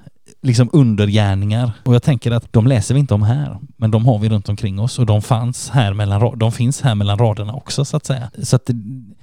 liksom 0.43 0.69
undergärningar. 0.73 1.71
Och 1.83 1.95
jag 1.95 2.03
tänker 2.03 2.31
att 2.31 2.53
de 2.53 2.67
läser 2.67 2.93
vi 2.93 2.99
inte 2.99 3.13
om 3.13 3.23
här, 3.23 3.57
men 3.77 3.91
de 3.91 4.05
har 4.05 4.19
vi 4.19 4.29
runt 4.29 4.49
omkring 4.49 4.79
oss 4.79 4.99
och 4.99 5.05
de 5.05 5.21
fanns 5.21 5.69
här 5.69 5.93
mellan, 5.93 6.39
de 6.39 6.51
finns 6.51 6.81
här 6.81 6.95
mellan 6.95 7.17
raderna 7.17 7.53
också 7.53 7.85
så 7.85 7.97
att 7.97 8.05
säga. 8.05 8.29
Så 8.43 8.55
att 8.55 8.65
det, 8.65 8.73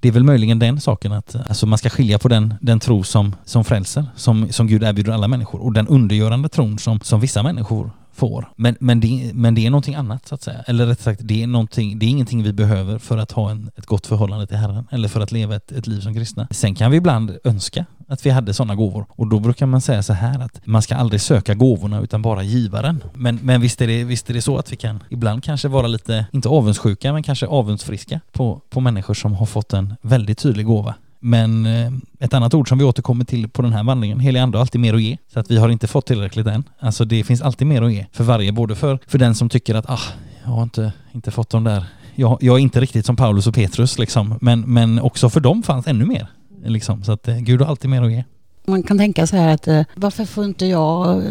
det 0.01 0.09
är 0.09 0.13
väl 0.13 0.25
möjligen 0.25 0.59
den 0.59 0.81
saken 0.81 1.13
att 1.13 1.37
alltså 1.49 1.67
man 1.67 1.79
ska 1.79 1.91
skilja 1.91 2.19
på 2.19 2.29
den, 2.29 2.55
den 2.61 2.81
tro 2.81 3.03
som, 3.03 3.37
som 3.45 3.65
frälser, 3.65 4.07
som, 4.17 4.53
som 4.53 4.67
Gud 4.67 4.83
erbjuder 4.83 5.13
alla 5.13 5.29
människor 5.29 5.63
och 5.63 5.73
den 5.73 5.89
undergörande 5.89 6.49
tron 6.49 6.79
som, 6.79 7.01
som 7.01 7.21
vissa 7.21 7.43
människor 7.43 7.91
får. 8.21 8.53
Men, 8.57 8.77
men, 8.81 9.01
det, 9.01 9.31
men 9.35 9.55
det 9.55 9.67
är 9.67 9.71
någonting 9.71 9.95
annat 9.95 10.29
så 10.29 10.35
att 10.35 10.43
säga. 10.43 10.63
Eller 10.67 10.87
rätt 10.87 11.01
sagt, 11.01 11.21
det 11.25 11.43
är, 11.43 11.47
någonting, 11.47 11.99
det 11.99 12.07
är 12.07 12.11
ingenting 12.11 12.43
vi 12.43 12.53
behöver 12.53 12.99
för 12.99 13.19
att 13.19 13.33
ha 13.33 13.51
en, 13.51 13.71
ett 13.77 13.87
gott 13.87 14.07
förhållande 14.07 14.47
till 14.47 14.57
Herren 14.57 14.87
eller 14.91 15.09
för 15.09 15.21
att 15.21 15.33
leva 15.33 15.57
ett, 15.57 15.73
ett 15.73 15.87
liv 15.87 16.01
som 16.01 16.15
kristna. 16.15 16.49
Sen 16.51 16.75
kan 16.75 16.91
vi 16.91 16.97
ibland 16.97 17.39
önska 17.45 17.85
att 18.09 18.27
vi 18.27 18.31
hade 18.31 18.55
sådana 18.55 18.75
gåvor 18.75 19.07
och 19.11 19.27
då 19.27 19.41
brukar 19.41 19.67
man 19.67 19.81
säga 19.81 20.03
så 20.03 20.13
här 20.13 20.41
att 20.41 20.61
man 20.65 20.83
ska 20.83 20.97
aldrig 20.97 21.21
söka 21.21 21.55
gåvorna 21.55 22.01
utan 22.01 22.23
bara 22.23 22.43
givaren. 22.43 23.03
Men, 23.15 23.39
men 23.43 23.61
visst, 23.61 23.81
är 23.81 23.87
det, 23.87 24.05
visst 24.05 24.31
är 24.31 24.35
det 24.35 24.43
så 24.43 24.59
att 24.59 24.73
vi 24.73 24.77
kan 24.77 25.03
ibland 25.09 25.45
kanske 25.45 25.69
vara 25.69 25.87
lite, 25.87 26.27
inte 26.33 26.49
avundsjuka, 26.49 27.13
men 27.13 27.23
kanske 27.23 27.47
avundsfriska 27.47 28.21
på, 28.33 28.63
på 28.71 28.81
människor 28.81 29.15
som 29.15 29.35
har 29.35 29.47
fått 29.47 29.73
en 29.73 29.95
väldigt 30.03 30.39
tydlig 30.39 30.67
gåva 30.67 30.95
men 31.21 31.67
eh, 31.67 31.93
ett 32.19 32.35
annat 32.35 32.55
ord 32.55 32.69
som 32.69 32.79
vi 32.79 32.85
återkommer 32.85 33.25
till 33.25 33.49
på 33.49 33.63
den 33.63 33.73
här 33.73 33.85
vandringen, 33.85 34.21
helig 34.21 34.41
ande 34.41 34.59
har 34.59 34.61
alltid 34.61 34.81
mer 34.81 34.95
att 34.95 35.03
ge. 35.03 35.17
Så 35.33 35.41
att 35.41 35.51
vi 35.51 35.57
har 35.57 35.69
inte 35.69 35.87
fått 35.87 36.07
tillräckligt 36.07 36.47
än. 36.47 36.65
Alltså 36.79 37.05
det 37.05 37.25
finns 37.25 37.43
alltid 37.43 37.67
mer 37.67 37.83
att 37.83 37.93
ge 37.93 38.07
för 38.13 38.25
varje, 38.25 38.53
både 38.53 38.75
för, 38.75 38.99
för 39.07 39.19
den 39.19 39.35
som 39.35 39.49
tycker 39.49 39.75
att 39.75 39.91
ah, 39.91 40.01
jag 40.45 40.51
har 40.51 40.63
inte, 40.63 40.93
inte 41.13 41.31
fått 41.31 41.51
de 41.51 41.65
där, 41.65 41.85
jag, 42.15 42.39
jag 42.41 42.57
är 42.57 42.63
inte 42.63 42.81
riktigt 42.81 43.07
som 43.07 43.17
Paulus 43.17 43.47
och 43.47 43.55
Petrus 43.55 43.99
liksom, 43.99 44.39
men, 44.41 44.61
men 44.61 45.01
också 45.01 45.31
för 45.31 45.41
dem 45.41 45.63
fanns 45.63 45.87
ännu 45.87 46.05
mer. 46.05 46.27
Liksom. 46.65 47.05
Så 47.05 47.13
att 47.13 47.29
eh, 47.29 47.37
Gud 47.37 47.61
har 47.61 47.69
alltid 47.69 47.91
mer 47.91 48.03
att 48.03 48.13
ge. 48.13 48.25
Man 48.67 48.83
kan 48.83 48.99
tänka 48.99 49.27
så 49.27 49.37
här 49.37 49.55
att 49.55 49.69
eh, 49.69 49.83
varför 49.95 50.25
får 50.25 50.45
inte 50.45 50.67
jag 50.67 51.23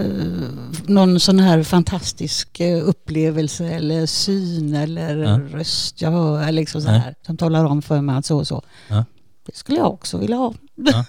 någon 0.86 1.20
sån 1.20 1.40
här 1.40 1.64
fantastisk 1.64 2.62
upplevelse 2.84 3.68
eller 3.68 4.06
syn 4.06 4.76
eller 4.76 5.18
ja. 5.18 5.40
röst 5.54 6.02
jag 6.02 6.12
hör 6.12 6.42
eller 6.42 6.52
liksom 6.52 6.82
så 6.82 6.90
här, 6.90 7.16
som 7.26 7.38
talar 7.38 7.66
om 7.66 7.82
för 7.82 8.02
mig 8.02 8.16
att 8.16 8.26
så 8.26 8.38
och 8.38 8.48
så. 8.48 8.64
Ja. 8.88 9.06
Det 9.52 9.58
skulle 9.58 9.78
jag 9.78 9.94
också 9.94 10.18
vilja 10.18 10.36
ha. 10.36 10.54
Ja. 10.76 11.06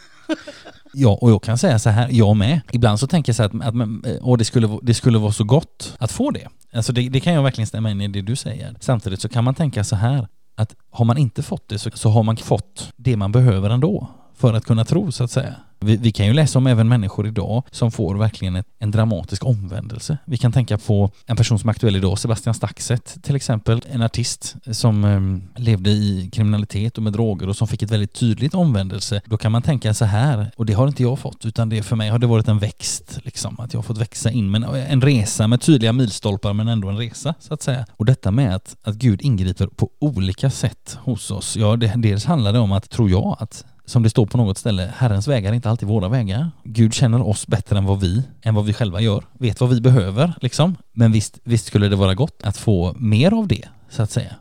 Ja, 0.93 1.19
och 1.21 1.31
jag 1.31 1.43
kan 1.43 1.59
säga 1.59 1.79
så 1.79 1.91
här, 1.91 2.09
jag 2.11 2.37
med. 2.37 2.61
Ibland 2.73 3.01
så 3.01 3.07
tänker 3.07 3.31
jag 3.31 3.37
så 3.37 3.43
här 3.43 3.51
att, 3.51 3.75
att 3.75 4.23
och 4.23 4.33
eh, 4.33 4.39
det, 4.39 4.45
skulle, 4.45 4.79
det 4.83 4.95
skulle 4.95 5.19
vara 5.19 5.33
så 5.33 5.45
gott 5.45 5.95
att 5.99 6.13
få 6.13 6.31
det. 6.31 6.49
Alltså 6.73 6.93
det, 6.93 7.09
det 7.09 7.21
kan 7.21 7.33
jag 7.33 7.43
verkligen 7.43 7.67
stämma 7.67 7.91
in 7.91 8.01
i 8.01 8.09
det 8.09 8.23
du 8.23 8.37
säger. 8.37 8.77
Samtidigt 8.81 9.21
så 9.21 9.29
kan 9.29 9.45
man 9.45 9.55
tänka 9.55 9.85
så 9.85 9.97
här, 9.97 10.29
att 10.57 10.75
har 10.91 11.05
man 11.05 11.19
inte 11.19 11.43
fått 11.43 11.69
det 11.69 11.79
så, 11.79 11.91
så 11.95 12.09
har 12.09 12.23
man 12.23 12.37
fått 12.37 12.93
det 12.97 13.17
man 13.17 13.33
behöver 13.33 13.71
ändå 13.71 14.09
för 14.37 14.55
att 14.55 14.65
kunna 14.65 14.85
tro 14.85 15.13
så 15.13 15.25
att 15.25 15.31
säga. 15.31 15.57
Vi, 15.81 15.97
vi, 15.97 16.13
kan 16.13 16.27
ju 16.27 16.33
läsa 16.33 16.59
om 16.59 16.67
även 16.67 16.89
människor 16.89 17.27
idag 17.27 17.63
som 17.71 17.91
får 17.91 18.15
verkligen 18.15 18.57
ett, 18.57 18.67
en 18.79 18.91
dramatisk 18.91 19.45
omvändelse. 19.45 20.19
Vi 20.25 20.37
kan 20.37 20.53
tänka 20.53 20.79
på 20.79 21.11
en 21.27 21.37
person 21.37 21.59
som 21.59 21.69
är 21.69 21.71
aktuell 21.71 21.97
idag, 21.97 22.19
Sebastian 22.19 22.55
Staxet 22.55 23.17
till 23.23 23.37
exempel, 23.37 23.83
en 23.91 24.03
artist 24.03 24.57
som 24.73 25.05
eh, 25.05 25.61
levde 25.63 25.91
i 25.91 26.31
kriminalitet 26.33 26.97
och 26.97 27.03
med 27.03 27.13
droger 27.13 27.49
och 27.49 27.57
som 27.57 27.69
fick 27.69 27.83
ett 27.83 27.91
väldigt 27.91 28.13
tydligt 28.13 28.55
omvändelse. 28.55 29.21
Då 29.25 29.37
kan 29.37 29.53
man 29.53 29.63
tänka 29.63 29.95
så 29.95 30.05
här, 30.05 30.51
och 30.57 30.67
det 30.67 30.73
har 30.73 30.89
inte 30.89 31.03
jag 31.03 31.19
fått, 31.19 31.45
utan 31.45 31.69
det 31.69 31.83
för 31.83 31.97
mig 31.97 32.11
har 32.11 32.19
det 32.19 32.27
varit 32.27 32.49
en 32.49 32.59
växt, 32.59 33.19
liksom, 33.23 33.61
att 33.61 33.73
jag 33.73 33.79
har 33.79 33.83
fått 33.83 33.99
växa 33.99 34.31
in, 34.31 34.51
men 34.51 34.65
eh, 34.65 34.93
en 34.93 35.01
resa 35.01 35.47
med 35.47 35.61
tydliga 35.61 35.93
milstolpar 35.93 36.53
men 36.53 36.69
ändå 36.69 36.89
en 36.89 36.99
resa 36.99 37.35
så 37.41 37.55
att 37.55 37.63
säga. 37.63 37.87
Och 37.97 38.05
detta 38.05 38.31
med 38.31 38.55
att, 38.55 38.77
att 38.83 38.95
Gud 38.95 39.23
ingriper 39.23 39.67
på 39.67 39.91
olika 39.99 40.51
sätt 40.51 40.99
hos 41.03 41.31
oss, 41.31 41.57
ja, 41.57 41.77
det, 41.77 41.93
dels 41.97 42.25
handlar 42.25 42.53
det 42.53 42.59
om 42.59 42.73
att, 42.73 42.91
tror 42.91 43.11
jag, 43.11 43.37
att 43.41 43.65
som 43.91 44.03
det 44.03 44.11
står 44.11 44.27
på 44.27 44.39
något 44.39 44.59
ställe, 44.59 44.93
Herrens 44.97 45.29
vägar 45.29 45.51
är 45.51 45.55
inte 45.55 45.71
alltid 45.71 45.89
våra 45.89 46.09
vägar. 46.09 46.51
Gud 46.65 46.95
känner 46.95 47.29
oss 47.29 47.47
bättre 47.47 47.79
än 47.79 47.85
vad 47.85 48.01
vi, 48.01 48.23
än 48.43 48.55
vad 48.55 48.65
vi 48.65 48.73
själva 48.73 49.01
gör. 49.01 49.25
Vet 49.39 49.61
vad 49.61 49.71
vi 49.71 49.81
behöver 49.81 50.33
liksom. 50.41 50.77
Men 50.93 51.13
visst, 51.13 51.39
visst 51.45 51.67
skulle 51.67 51.89
det 51.89 51.97
vara 51.97 52.15
gott 52.15 52.41
att 52.43 52.57
få 52.57 52.95
mer 52.99 53.33
av 53.33 53.49
det, 53.49 53.69
så 53.89 54.03
att 54.03 54.11
säga. 54.11 54.33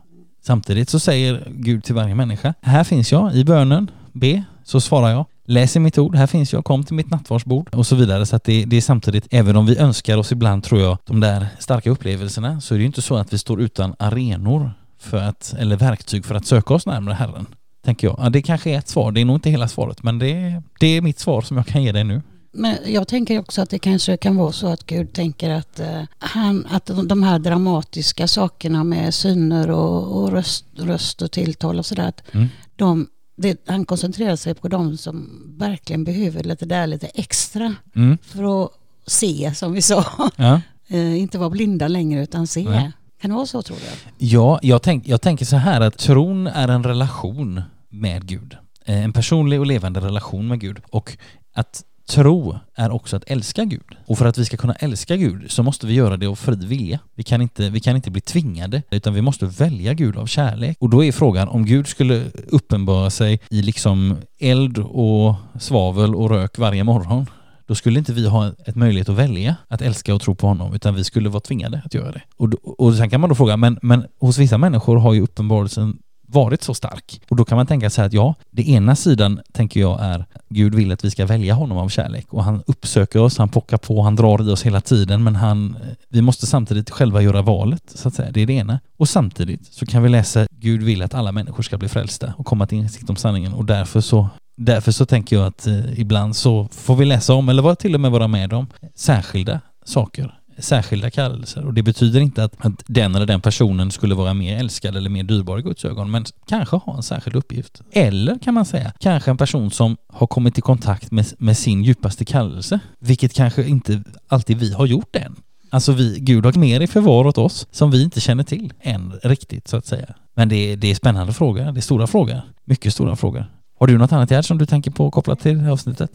Samtidigt 0.42 0.88
så 0.88 1.00
säger 1.00 1.48
Gud 1.50 1.84
till 1.84 1.94
varje 1.94 2.14
människa, 2.14 2.54
här 2.60 2.84
finns 2.84 3.12
jag 3.12 3.34
i 3.34 3.44
bönen, 3.44 3.90
be, 4.12 4.44
så 4.64 4.80
svarar 4.80 5.10
jag. 5.10 5.26
Läs 5.44 5.76
i 5.76 5.80
mitt 5.80 5.98
ord, 5.98 6.14
här 6.14 6.26
finns 6.26 6.52
jag, 6.52 6.64
kom 6.64 6.84
till 6.84 6.94
mitt 6.94 7.10
nattvardsbord 7.10 7.74
och 7.74 7.86
så 7.86 7.96
vidare. 7.96 8.26
Så 8.26 8.36
att 8.36 8.44
det, 8.44 8.64
det, 8.64 8.76
är 8.76 8.80
samtidigt, 8.80 9.26
även 9.30 9.56
om 9.56 9.66
vi 9.66 9.78
önskar 9.78 10.18
oss 10.18 10.32
ibland 10.32 10.64
tror 10.64 10.80
jag 10.80 10.98
de 11.06 11.20
där 11.20 11.46
starka 11.58 11.90
upplevelserna, 11.90 12.60
så 12.60 12.74
är 12.74 12.78
det 12.78 12.82
ju 12.82 12.86
inte 12.86 13.02
så 13.02 13.16
att 13.16 13.32
vi 13.32 13.38
står 13.38 13.60
utan 13.60 13.94
arenor 13.98 14.72
för 15.00 15.22
att, 15.22 15.54
eller 15.58 15.76
verktyg 15.76 16.24
för 16.24 16.34
att 16.34 16.46
söka 16.46 16.74
oss 16.74 16.86
närmare 16.86 17.14
Herren. 17.14 17.46
Tänker 17.90 18.06
jag. 18.06 18.16
Ja, 18.18 18.30
det 18.30 18.42
kanske 18.42 18.70
är 18.70 18.78
ett 18.78 18.88
svar, 18.88 19.12
det 19.12 19.20
är 19.20 19.24
nog 19.24 19.36
inte 19.36 19.50
hela 19.50 19.68
svaret, 19.68 20.02
men 20.02 20.18
det, 20.18 20.62
det 20.80 20.86
är 20.86 21.00
mitt 21.00 21.18
svar 21.18 21.40
som 21.42 21.56
jag 21.56 21.66
kan 21.66 21.82
ge 21.82 21.92
dig 21.92 22.04
nu. 22.04 22.22
Men 22.52 22.76
jag 22.86 23.08
tänker 23.08 23.38
också 23.38 23.62
att 23.62 23.70
det 23.70 23.78
kanske 23.78 24.16
kan 24.16 24.36
vara 24.36 24.52
så 24.52 24.66
att 24.66 24.86
Gud 24.86 25.12
tänker 25.12 25.50
att, 25.50 25.80
eh, 25.80 26.02
han, 26.18 26.66
att 26.70 26.90
de 27.04 27.22
här 27.22 27.38
dramatiska 27.38 28.26
sakerna 28.26 28.84
med 28.84 29.14
syner 29.14 29.70
och, 29.70 30.16
och 30.16 30.32
röst, 30.32 30.64
röst 30.76 31.22
och 31.22 31.30
tilltal 31.30 31.78
och 31.78 31.86
sådär, 31.86 32.08
att 32.08 32.34
mm. 32.34 32.48
de, 32.76 33.06
det, 33.36 33.62
han 33.66 33.84
koncentrerar 33.84 34.36
sig 34.36 34.54
på 34.54 34.68
de 34.68 34.96
som 34.96 35.42
verkligen 35.58 36.04
behöver 36.04 36.42
lite 36.42 36.66
där 36.66 36.86
lite 36.86 37.06
extra 37.06 37.74
mm. 37.94 38.18
för 38.22 38.64
att 38.64 38.70
se 39.06 39.52
som 39.54 39.72
vi 39.72 39.82
sa. 39.82 40.04
Ja. 40.36 40.60
eh, 40.88 41.20
inte 41.20 41.38
vara 41.38 41.50
blinda 41.50 41.88
längre 41.88 42.22
utan 42.22 42.46
se. 42.46 42.60
Ja. 42.60 42.90
Kan 43.20 43.30
det 43.30 43.36
vara 43.36 43.46
så 43.46 43.62
tror 43.62 43.76
du? 43.76 44.26
Ja, 44.26 44.58
jag, 44.62 44.82
tänk, 44.82 45.08
jag 45.08 45.20
tänker 45.20 45.44
så 45.44 45.56
här 45.56 45.80
att 45.80 45.98
tron 45.98 46.46
är 46.46 46.68
en 46.68 46.84
relation 46.84 47.62
med 47.90 48.26
Gud. 48.26 48.56
Eh, 48.84 49.04
en 49.04 49.12
personlig 49.12 49.60
och 49.60 49.66
levande 49.66 50.00
relation 50.00 50.48
med 50.48 50.60
Gud. 50.60 50.80
Och 50.90 51.16
att 51.54 51.84
tro 52.10 52.58
är 52.74 52.90
också 52.90 53.16
att 53.16 53.24
älska 53.26 53.64
Gud. 53.64 53.96
Och 54.06 54.18
för 54.18 54.26
att 54.26 54.38
vi 54.38 54.44
ska 54.44 54.56
kunna 54.56 54.74
älska 54.74 55.16
Gud 55.16 55.50
så 55.50 55.62
måste 55.62 55.86
vi 55.86 55.94
göra 55.94 56.16
det 56.16 56.26
av 56.26 56.34
fri 56.34 56.66
vilja. 56.66 56.98
Vi 57.14 57.22
kan 57.22 57.42
inte, 57.42 57.70
vi 57.70 57.80
kan 57.80 57.96
inte 57.96 58.10
bli 58.10 58.20
tvingade, 58.20 58.82
utan 58.90 59.14
vi 59.14 59.22
måste 59.22 59.46
välja 59.46 59.94
Gud 59.94 60.16
av 60.16 60.26
kärlek. 60.26 60.76
Och 60.80 60.90
då 60.90 61.04
är 61.04 61.12
frågan 61.12 61.48
om 61.48 61.66
Gud 61.66 61.86
skulle 61.86 62.24
uppenbara 62.48 63.10
sig 63.10 63.40
i 63.50 63.62
liksom 63.62 64.16
eld 64.38 64.78
och 64.78 65.34
svavel 65.58 66.14
och 66.14 66.30
rök 66.30 66.58
varje 66.58 66.84
morgon, 66.84 67.26
då 67.66 67.74
skulle 67.74 67.98
inte 67.98 68.12
vi 68.12 68.28
ha 68.28 68.52
ett 68.66 68.76
möjlighet 68.76 69.08
att 69.08 69.16
välja 69.16 69.56
att 69.68 69.82
älska 69.82 70.14
och 70.14 70.20
tro 70.20 70.34
på 70.34 70.46
honom, 70.46 70.74
utan 70.74 70.94
vi 70.94 71.04
skulle 71.04 71.28
vara 71.28 71.40
tvingade 71.40 71.82
att 71.84 71.94
göra 71.94 72.12
det. 72.12 72.22
Och, 72.36 72.80
och 72.80 72.94
sen 72.94 73.10
kan 73.10 73.20
man 73.20 73.30
då 73.30 73.36
fråga, 73.36 73.56
men, 73.56 73.78
men 73.82 74.06
hos 74.20 74.38
vissa 74.38 74.58
människor 74.58 74.96
har 74.96 75.14
ju 75.14 75.20
uppenbarelsen 75.22 75.98
varit 76.32 76.62
så 76.62 76.74
stark. 76.74 77.20
Och 77.28 77.36
då 77.36 77.44
kan 77.44 77.56
man 77.56 77.66
tänka 77.66 77.90
sig 77.90 78.04
att 78.04 78.12
ja, 78.12 78.34
det 78.50 78.68
ena 78.68 78.96
sidan 78.96 79.40
tänker 79.52 79.80
jag 79.80 80.00
är 80.00 80.24
Gud 80.48 80.74
vill 80.74 80.92
att 80.92 81.04
vi 81.04 81.10
ska 81.10 81.26
välja 81.26 81.54
honom 81.54 81.78
av 81.78 81.88
kärlek 81.88 82.26
och 82.32 82.44
han 82.44 82.62
uppsöker 82.66 83.20
oss, 83.20 83.38
han 83.38 83.48
pockar 83.48 83.76
på, 83.76 84.02
han 84.02 84.16
drar 84.16 84.48
i 84.48 84.52
oss 84.52 84.62
hela 84.62 84.80
tiden 84.80 85.24
men 85.24 85.36
han, 85.36 85.76
eh, 85.82 85.88
vi 86.08 86.22
måste 86.22 86.46
samtidigt 86.46 86.90
själva 86.90 87.22
göra 87.22 87.42
valet 87.42 87.82
så 87.94 88.08
att 88.08 88.14
säga. 88.14 88.30
Det 88.30 88.40
är 88.40 88.46
det 88.46 88.52
ena. 88.52 88.80
Och 88.96 89.08
samtidigt 89.08 89.66
så 89.66 89.86
kan 89.86 90.02
vi 90.02 90.08
läsa 90.08 90.46
Gud 90.50 90.82
vill 90.82 91.02
att 91.02 91.14
alla 91.14 91.32
människor 91.32 91.62
ska 91.62 91.78
bli 91.78 91.88
frälsta 91.88 92.34
och 92.36 92.46
komma 92.46 92.66
till 92.66 92.78
insikt 92.78 93.10
om 93.10 93.16
sanningen 93.16 93.52
och 93.52 93.64
därför 93.64 94.00
så 94.00 94.28
Därför 94.62 94.92
så 94.92 95.06
tänker 95.06 95.36
jag 95.36 95.46
att 95.46 95.66
eh, 95.66 96.00
ibland 96.00 96.36
så 96.36 96.68
får 96.72 96.96
vi 96.96 97.04
läsa 97.04 97.34
om, 97.34 97.48
eller 97.48 97.74
till 97.74 97.94
och 97.94 98.00
med 98.00 98.10
vara 98.10 98.28
med 98.28 98.52
om, 98.52 98.66
särskilda 98.94 99.60
saker 99.84 100.39
särskilda 100.60 101.10
kallelser 101.10 101.64
och 101.64 101.74
det 101.74 101.82
betyder 101.82 102.20
inte 102.20 102.44
att, 102.44 102.66
att 102.66 102.82
den 102.86 103.14
eller 103.14 103.26
den 103.26 103.40
personen 103.40 103.90
skulle 103.90 104.14
vara 104.14 104.34
mer 104.34 104.56
älskad 104.56 104.96
eller 104.96 105.10
mer 105.10 105.22
dyrbar 105.22 105.58
i 105.58 105.62
Guds 105.62 105.84
ögon 105.84 106.10
men 106.10 106.24
kanske 106.46 106.76
ha 106.76 106.96
en 106.96 107.02
särskild 107.02 107.36
uppgift. 107.36 107.82
Eller 107.92 108.38
kan 108.38 108.54
man 108.54 108.64
säga, 108.64 108.92
kanske 108.98 109.30
en 109.30 109.36
person 109.36 109.70
som 109.70 109.96
har 110.08 110.26
kommit 110.26 110.58
i 110.58 110.60
kontakt 110.60 111.10
med, 111.10 111.26
med 111.38 111.56
sin 111.56 111.84
djupaste 111.84 112.24
kallelse, 112.24 112.80
vilket 112.98 113.34
kanske 113.34 113.64
inte 113.64 114.02
alltid 114.28 114.58
vi 114.58 114.72
har 114.72 114.86
gjort 114.86 115.16
än. 115.16 115.36
Alltså 115.70 115.92
vi, 115.92 116.18
Gud 116.20 116.44
har 116.44 116.52
mer 116.52 116.80
i 116.80 116.86
förvar 116.86 117.26
åt 117.26 117.38
oss 117.38 117.66
som 117.70 117.90
vi 117.90 118.02
inte 118.02 118.20
känner 118.20 118.44
till 118.44 118.72
än 118.80 119.12
riktigt 119.22 119.68
så 119.68 119.76
att 119.76 119.86
säga. 119.86 120.14
Men 120.36 120.48
det, 120.48 120.76
det 120.76 120.90
är 120.90 120.94
spännande 120.94 121.32
frågor, 121.32 121.72
det 121.72 121.80
är 121.80 121.82
stora 121.82 122.06
frågor, 122.06 122.42
mycket 122.64 122.92
stora 122.92 123.16
frågor. 123.16 123.46
Har 123.80 123.86
du 123.86 123.98
något 123.98 124.12
annat 124.12 124.30
Gerd 124.30 124.44
som 124.44 124.58
du 124.58 124.66
tänker 124.66 124.90
på 124.90 125.10
kopplat 125.10 125.40
till 125.40 125.58
det 125.58 125.64
här 125.64 125.70
avsnittet? 125.70 126.10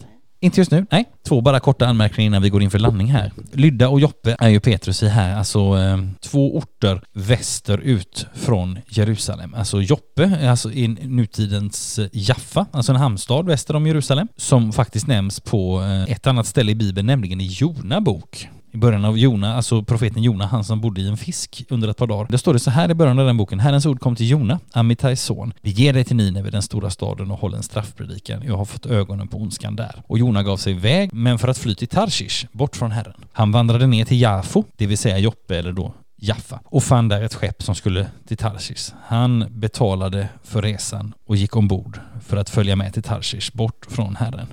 Inte 0.46 0.60
just 0.60 0.70
nu, 0.70 0.86
nej. 0.90 1.04
Två 1.28 1.40
bara 1.40 1.60
korta 1.60 1.86
anmärkningar 1.86 2.26
innan 2.26 2.42
vi 2.42 2.48
går 2.48 2.62
in 2.62 2.70
för 2.70 2.78
landning 2.78 3.06
här. 3.06 3.32
Lydda 3.52 3.88
och 3.88 4.00
Joppe 4.00 4.36
är 4.38 4.48
ju 4.48 4.60
Petrus 4.60 5.02
i 5.02 5.08
här, 5.08 5.36
alltså 5.36 5.58
eh, 5.58 5.98
två 6.20 6.56
orter 6.56 7.02
västerut 7.12 8.26
från 8.34 8.78
Jerusalem. 8.88 9.54
Alltså 9.54 9.82
Joppe, 9.82 10.50
alltså 10.50 10.72
i 10.72 10.88
nutidens 10.88 11.98
eh, 11.98 12.08
Jaffa, 12.12 12.66
alltså 12.70 12.92
en 12.92 12.98
hamnstad 12.98 13.46
väster 13.46 13.76
om 13.76 13.86
Jerusalem, 13.86 14.28
som 14.36 14.72
faktiskt 14.72 15.06
nämns 15.06 15.40
på 15.40 15.80
eh, 15.80 16.12
ett 16.12 16.26
annat 16.26 16.46
ställe 16.46 16.72
i 16.72 16.74
Bibeln, 16.74 17.06
nämligen 17.06 17.40
i 17.40 17.46
Jona 17.46 18.00
bok 18.00 18.48
i 18.76 18.78
början 18.78 19.04
av 19.04 19.18
Jona, 19.18 19.54
alltså 19.54 19.82
profeten 19.82 20.22
Jona, 20.22 20.46
han 20.46 20.64
som 20.64 20.80
bodde 20.80 21.00
i 21.00 21.08
en 21.08 21.16
fisk 21.16 21.64
under 21.68 21.88
ett 21.88 21.96
par 21.96 22.06
dagar. 22.06 22.26
Där 22.30 22.38
står 22.38 22.52
det 22.52 22.58
så 22.58 22.70
här 22.70 22.90
i 22.90 22.94
början 22.94 23.18
av 23.18 23.26
den 23.26 23.36
boken. 23.36 23.60
Herrens 23.60 23.86
ord 23.86 24.00
kom 24.00 24.16
till 24.16 24.30
Jona, 24.30 24.60
Amittais 24.72 25.22
son. 25.22 25.52
Vi 25.60 25.70
ger 25.70 25.92
dig 25.92 26.04
till 26.04 26.16
Nineve, 26.16 26.50
den 26.50 26.62
stora 26.62 26.90
staden, 26.90 27.30
och 27.30 27.38
håll 27.38 27.54
en 27.54 27.62
straffpredikan. 27.62 28.42
Jag 28.46 28.56
har 28.56 28.64
fått 28.64 28.86
ögonen 28.86 29.28
på 29.28 29.38
ondskan 29.38 29.76
där. 29.76 30.02
Och 30.06 30.18
Jona 30.18 30.42
gav 30.42 30.56
sig 30.56 30.72
iväg, 30.72 31.12
men 31.12 31.38
för 31.38 31.48
att 31.48 31.58
fly 31.58 31.74
till 31.74 31.88
Tarshish, 31.88 32.46
bort 32.52 32.76
från 32.76 32.90
Herren. 32.90 33.14
Han 33.32 33.52
vandrade 33.52 33.86
ner 33.86 34.04
till 34.04 34.20
Jafo, 34.20 34.64
det 34.76 34.86
vill 34.86 34.98
säga 34.98 35.18
Joppe 35.18 35.58
eller 35.58 35.72
då 35.72 35.94
Jaffa 36.16 36.60
och 36.64 36.82
fann 36.82 37.08
där 37.08 37.22
ett 37.22 37.34
skepp 37.34 37.62
som 37.62 37.74
skulle 37.74 38.06
till 38.28 38.36
Tarshish. 38.36 38.94
Han 39.06 39.44
betalade 39.50 40.28
för 40.44 40.62
resan 40.62 41.14
och 41.26 41.36
gick 41.36 41.56
ombord 41.56 42.00
för 42.26 42.36
att 42.36 42.50
följa 42.50 42.76
med 42.76 42.92
till 42.92 43.02
Tarshish 43.02 43.50
bort 43.52 43.86
från 43.88 44.16
Herren. 44.16 44.46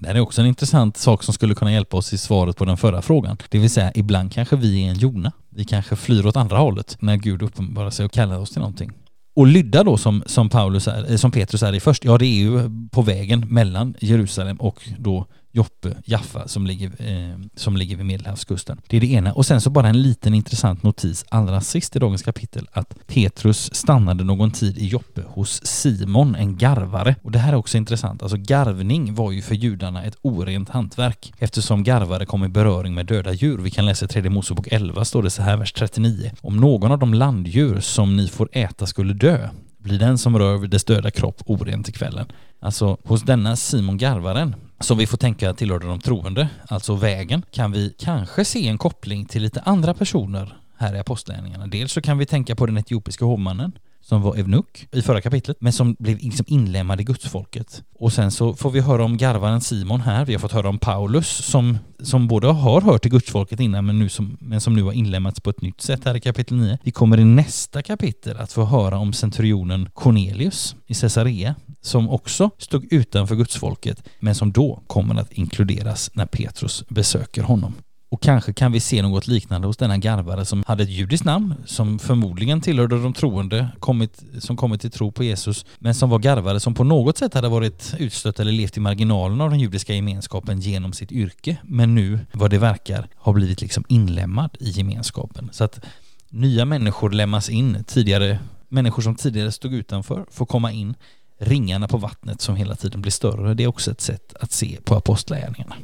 Det 0.00 0.08
här 0.08 0.14
är 0.14 0.20
också 0.20 0.40
en 0.40 0.46
intressant 0.46 0.96
sak 0.96 1.22
som 1.22 1.34
skulle 1.34 1.54
kunna 1.54 1.72
hjälpa 1.72 1.96
oss 1.96 2.12
i 2.12 2.18
svaret 2.18 2.56
på 2.56 2.64
den 2.64 2.76
förra 2.76 3.02
frågan. 3.02 3.36
Det 3.48 3.58
vill 3.58 3.70
säga, 3.70 3.92
ibland 3.94 4.32
kanske 4.32 4.56
vi 4.56 4.84
är 4.84 4.90
en 4.90 4.98
Jona. 4.98 5.32
Vi 5.48 5.64
kanske 5.64 5.96
flyr 5.96 6.26
åt 6.26 6.36
andra 6.36 6.58
hållet 6.58 6.96
när 7.00 7.16
Gud 7.16 7.42
uppenbarar 7.42 7.90
sig 7.90 8.04
och 8.06 8.12
kallar 8.12 8.38
oss 8.38 8.50
till 8.50 8.60
någonting. 8.60 8.92
Och 9.36 9.46
lydda 9.46 9.84
då 9.84 9.96
som, 9.96 10.22
som, 10.26 10.48
Paulus 10.48 10.88
är, 10.88 11.10
eh, 11.10 11.16
som 11.16 11.30
Petrus 11.30 11.62
är 11.62 11.72
i 11.72 11.80
först, 11.80 12.04
ja 12.04 12.18
det 12.18 12.26
är 12.26 12.38
ju 12.38 12.70
på 12.90 13.02
vägen 13.02 13.46
mellan 13.48 13.94
Jerusalem 14.00 14.56
och 14.56 14.88
då 14.98 15.26
Joppe, 15.52 15.96
Jaffa 16.04 16.48
som 16.48 16.66
ligger, 16.66 16.92
eh, 16.98 17.38
som 17.56 17.76
ligger 17.76 17.96
vid 17.96 18.06
Medelhavskusten. 18.06 18.80
Det 18.88 18.96
är 18.96 19.00
det 19.00 19.12
ena. 19.12 19.32
Och 19.32 19.46
sen 19.46 19.60
så 19.60 19.70
bara 19.70 19.88
en 19.88 20.02
liten 20.02 20.34
intressant 20.34 20.82
notis 20.82 21.24
allra 21.28 21.60
sist 21.60 21.96
i 21.96 21.98
dagens 21.98 22.22
kapitel 22.22 22.68
att 22.72 23.06
Petrus 23.06 23.74
stannade 23.74 24.24
någon 24.24 24.50
tid 24.50 24.78
i 24.78 24.86
Joppe 24.86 25.22
hos 25.26 25.66
Simon, 25.66 26.34
en 26.34 26.56
garvare. 26.56 27.16
Och 27.22 27.30
det 27.30 27.38
här 27.38 27.52
är 27.52 27.56
också 27.56 27.76
intressant. 27.76 28.22
Alltså 28.22 28.36
garvning 28.36 29.14
var 29.14 29.32
ju 29.32 29.42
för 29.42 29.54
judarna 29.54 30.04
ett 30.04 30.16
orent 30.22 30.68
hantverk 30.68 31.32
eftersom 31.38 31.84
garvare 31.84 32.26
kom 32.26 32.44
i 32.44 32.48
beröring 32.48 32.94
med 32.94 33.06
döda 33.06 33.32
djur. 33.32 33.58
Vi 33.58 33.70
kan 33.70 33.86
läsa 33.86 34.04
i 34.04 34.08
tredje 34.08 34.30
Mosebok 34.30 34.68
11 34.70 35.04
står 35.04 35.22
det 35.22 35.30
så 35.30 35.42
här, 35.42 35.56
vers 35.56 35.72
39. 35.72 36.30
Om 36.40 36.56
någon 36.56 36.92
av 36.92 36.98
de 36.98 37.14
landdjur 37.14 37.80
som 37.80 38.16
ni 38.16 38.28
får 38.28 38.48
äta 38.52 38.86
skulle 38.86 39.12
dö 39.12 39.48
blir 39.78 39.98
den 39.98 40.18
som 40.18 40.38
rör 40.38 40.56
vid 40.56 40.70
dess 40.70 40.84
döda 40.84 41.10
kropp 41.10 41.42
oren 41.46 41.84
till 41.84 41.94
kvällen. 41.94 42.26
Alltså 42.60 42.98
hos 43.04 43.22
denna 43.22 43.56
Simon 43.56 43.98
Garvaren 43.98 44.54
som 44.80 44.98
vi 44.98 45.06
får 45.06 45.18
tänka 45.18 45.54
tillhörde 45.54 45.86
de 45.86 46.00
troende, 46.00 46.48
alltså 46.68 46.94
vägen, 46.94 47.42
kan 47.50 47.72
vi 47.72 47.94
kanske 47.98 48.44
se 48.44 48.68
en 48.68 48.78
koppling 48.78 49.24
till 49.24 49.42
lite 49.42 49.60
andra 49.60 49.94
personer 49.94 50.56
här 50.76 50.94
i 50.94 50.98
Apostlagärningarna. 50.98 51.66
Dels 51.66 51.92
så 51.92 52.00
kan 52.00 52.18
vi 52.18 52.26
tänka 52.26 52.56
på 52.56 52.66
den 52.66 52.76
etiopiska 52.76 53.24
hovmannen 53.24 53.72
som 54.02 54.22
var 54.22 54.36
evnuk 54.36 54.88
i 54.92 55.02
förra 55.02 55.20
kapitlet, 55.20 55.56
men 55.60 55.72
som 55.72 55.96
blev 55.98 56.18
liksom 56.18 56.46
inlemmad 56.48 57.00
i 57.00 57.04
gudsfolket. 57.04 57.82
Och 57.98 58.12
sen 58.12 58.30
så 58.30 58.54
får 58.54 58.70
vi 58.70 58.80
höra 58.80 59.04
om 59.04 59.16
garvaren 59.16 59.60
Simon 59.60 60.00
här, 60.00 60.24
vi 60.24 60.32
har 60.32 60.40
fått 60.40 60.52
höra 60.52 60.68
om 60.68 60.78
Paulus 60.78 61.28
som, 61.28 61.78
som 62.02 62.28
både 62.28 62.46
har 62.46 62.80
hört 62.80 63.02
till 63.02 63.10
gudsfolket 63.10 63.60
innan 63.60 63.86
men, 63.86 63.98
nu 63.98 64.08
som, 64.08 64.36
men 64.40 64.60
som 64.60 64.74
nu 64.74 64.82
har 64.82 64.92
inlemmats 64.92 65.40
på 65.40 65.50
ett 65.50 65.62
nytt 65.62 65.80
sätt 65.80 66.04
här 66.04 66.16
i 66.16 66.20
kapitel 66.20 66.56
9. 66.56 66.78
Vi 66.82 66.90
kommer 66.90 67.20
i 67.20 67.24
nästa 67.24 67.82
kapitel 67.82 68.36
att 68.36 68.52
få 68.52 68.64
höra 68.64 68.98
om 68.98 69.12
centurionen 69.12 69.88
Cornelius 69.94 70.76
i 70.86 70.94
Caesarea 70.94 71.54
som 71.80 72.10
också 72.10 72.50
stod 72.58 72.92
utanför 72.92 73.36
gudsfolket 73.36 74.08
men 74.20 74.34
som 74.34 74.52
då 74.52 74.82
kommer 74.86 75.20
att 75.20 75.32
inkluderas 75.32 76.10
när 76.14 76.26
Petrus 76.26 76.84
besöker 76.88 77.42
honom. 77.42 77.74
Och 78.12 78.22
kanske 78.22 78.52
kan 78.52 78.72
vi 78.72 78.80
se 78.80 79.02
något 79.02 79.26
liknande 79.26 79.66
hos 79.66 79.76
denna 79.76 79.98
garvare 79.98 80.44
som 80.44 80.64
hade 80.66 80.82
ett 80.82 80.90
judiskt 80.90 81.24
namn, 81.24 81.54
som 81.66 81.98
förmodligen 81.98 82.60
tillhörde 82.60 83.02
de 83.02 83.12
troende, 83.12 83.68
kommit, 83.78 84.22
som 84.38 84.56
kommit 84.56 84.80
till 84.80 84.90
tro 84.90 85.12
på 85.12 85.24
Jesus, 85.24 85.66
men 85.78 85.94
som 85.94 86.10
var 86.10 86.18
garvare 86.18 86.60
som 86.60 86.74
på 86.74 86.84
något 86.84 87.18
sätt 87.18 87.34
hade 87.34 87.48
varit 87.48 87.94
utstött 87.98 88.40
eller 88.40 88.52
levt 88.52 88.76
i 88.76 88.80
marginalen 88.80 89.40
av 89.40 89.50
den 89.50 89.60
judiska 89.60 89.94
gemenskapen 89.94 90.60
genom 90.60 90.92
sitt 90.92 91.12
yrke, 91.12 91.56
men 91.62 91.94
nu, 91.94 92.18
vad 92.32 92.50
det 92.50 92.58
verkar, 92.58 93.08
har 93.16 93.32
blivit 93.32 93.60
liksom 93.60 93.84
inlemmad 93.88 94.56
i 94.60 94.70
gemenskapen. 94.70 95.48
Så 95.52 95.64
att 95.64 95.80
nya 96.28 96.64
människor 96.64 97.10
lämnas 97.10 97.48
in, 97.48 97.84
tidigare 97.84 98.38
människor 98.68 99.02
som 99.02 99.14
tidigare 99.14 99.52
stod 99.52 99.74
utanför 99.74 100.26
får 100.30 100.46
komma 100.46 100.72
in, 100.72 100.94
ringarna 101.40 101.88
på 101.88 101.96
vattnet 101.96 102.40
som 102.40 102.56
hela 102.56 102.76
tiden 102.76 103.02
blir 103.02 103.12
större, 103.12 103.54
det 103.54 103.64
är 103.64 103.68
också 103.68 103.90
ett 103.90 104.00
sätt 104.00 104.34
att 104.40 104.52
se 104.52 104.78
på 104.84 104.94
apostlagärningarna. 104.94 105.74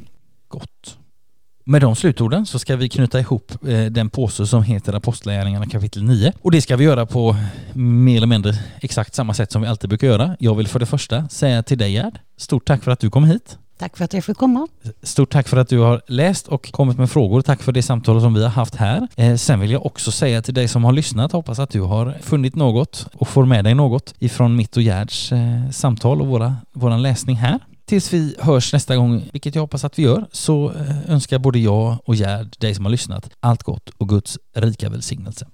Gott. 0.47 0.97
Med 1.63 1.81
de 1.81 1.95
slutorden 1.95 2.45
så 2.45 2.59
ska 2.59 2.75
vi 2.75 2.89
knyta 2.89 3.19
ihop 3.19 3.51
eh, 3.67 3.85
den 3.85 4.09
påse 4.09 4.47
som 4.47 4.63
heter 4.63 4.93
Apostlagärningarna 4.93 5.65
kapitel 5.65 6.03
9. 6.03 6.33
Och 6.41 6.51
det 6.51 6.61
ska 6.61 6.75
vi 6.75 6.83
göra 6.83 7.05
på 7.05 7.35
mer 7.73 8.17
eller 8.17 8.27
mindre 8.27 8.53
exakt 8.81 9.15
samma 9.15 9.33
sätt 9.33 9.51
som 9.51 9.61
vi 9.61 9.67
alltid 9.67 9.89
brukar 9.89 10.07
göra. 10.07 10.35
Jag 10.39 10.55
vill 10.55 10.67
för 10.67 10.79
det 10.79 10.85
första 10.85 11.29
säga 11.29 11.63
till 11.63 11.77
dig 11.77 11.91
Gerd, 11.91 12.19
stort 12.37 12.67
tack 12.67 12.83
för 12.83 12.91
att 12.91 12.99
du 12.99 13.09
kom 13.09 13.23
hit. 13.23 13.57
Tack 13.77 13.97
för 13.97 14.05
att 14.05 14.13
jag 14.13 14.25
fick 14.25 14.37
komma. 14.37 14.67
Stort 15.03 15.31
tack 15.31 15.47
för 15.47 15.57
att 15.57 15.69
du 15.69 15.79
har 15.79 16.01
läst 16.07 16.47
och 16.47 16.71
kommit 16.71 16.97
med 16.97 17.11
frågor. 17.11 17.41
Tack 17.41 17.61
för 17.61 17.71
det 17.71 17.83
samtal 17.83 18.21
som 18.21 18.33
vi 18.33 18.43
har 18.43 18.49
haft 18.49 18.75
här. 18.75 19.07
Eh, 19.15 19.35
sen 19.35 19.59
vill 19.59 19.71
jag 19.71 19.85
också 19.85 20.11
säga 20.11 20.41
till 20.41 20.53
dig 20.53 20.67
som 20.67 20.83
har 20.83 20.91
lyssnat, 20.91 21.31
hoppas 21.31 21.59
att 21.59 21.69
du 21.69 21.81
har 21.81 22.17
funnit 22.21 22.55
något 22.55 23.07
och 23.13 23.27
får 23.27 23.45
med 23.45 23.63
dig 23.63 23.75
något 23.75 24.13
ifrån 24.19 24.55
mitt 24.55 24.77
och 24.77 24.83
Gerds 24.83 25.31
eh, 25.31 25.69
samtal 25.71 26.21
och 26.21 26.27
våra, 26.27 26.55
våran 26.73 27.01
läsning 27.01 27.35
här. 27.35 27.59
Tills 27.85 28.13
vi 28.13 28.35
hörs 28.39 28.73
nästa 28.73 28.95
gång, 28.95 29.23
vilket 29.33 29.55
jag 29.55 29.61
hoppas 29.61 29.83
att 29.83 29.99
vi 29.99 30.03
gör, 30.03 30.25
så 30.31 30.71
eh, 30.71 31.11
önskar 31.11 31.39
både 31.39 31.59
jag 31.59 31.97
och 32.05 32.15
Gerd, 32.15 32.55
dig 32.59 32.75
som 32.75 32.85
har 32.85 32.91
lyssnat, 32.91 33.29
allt 33.39 33.63
gott 33.63 33.89
och 33.97 34.09
Guds 34.09 34.37
rika 34.55 34.89
välsignelse. 34.89 35.47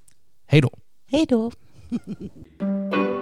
Hej 0.48 0.62
då! 0.62 0.70
Hej 1.12 1.26
då! 1.30 1.52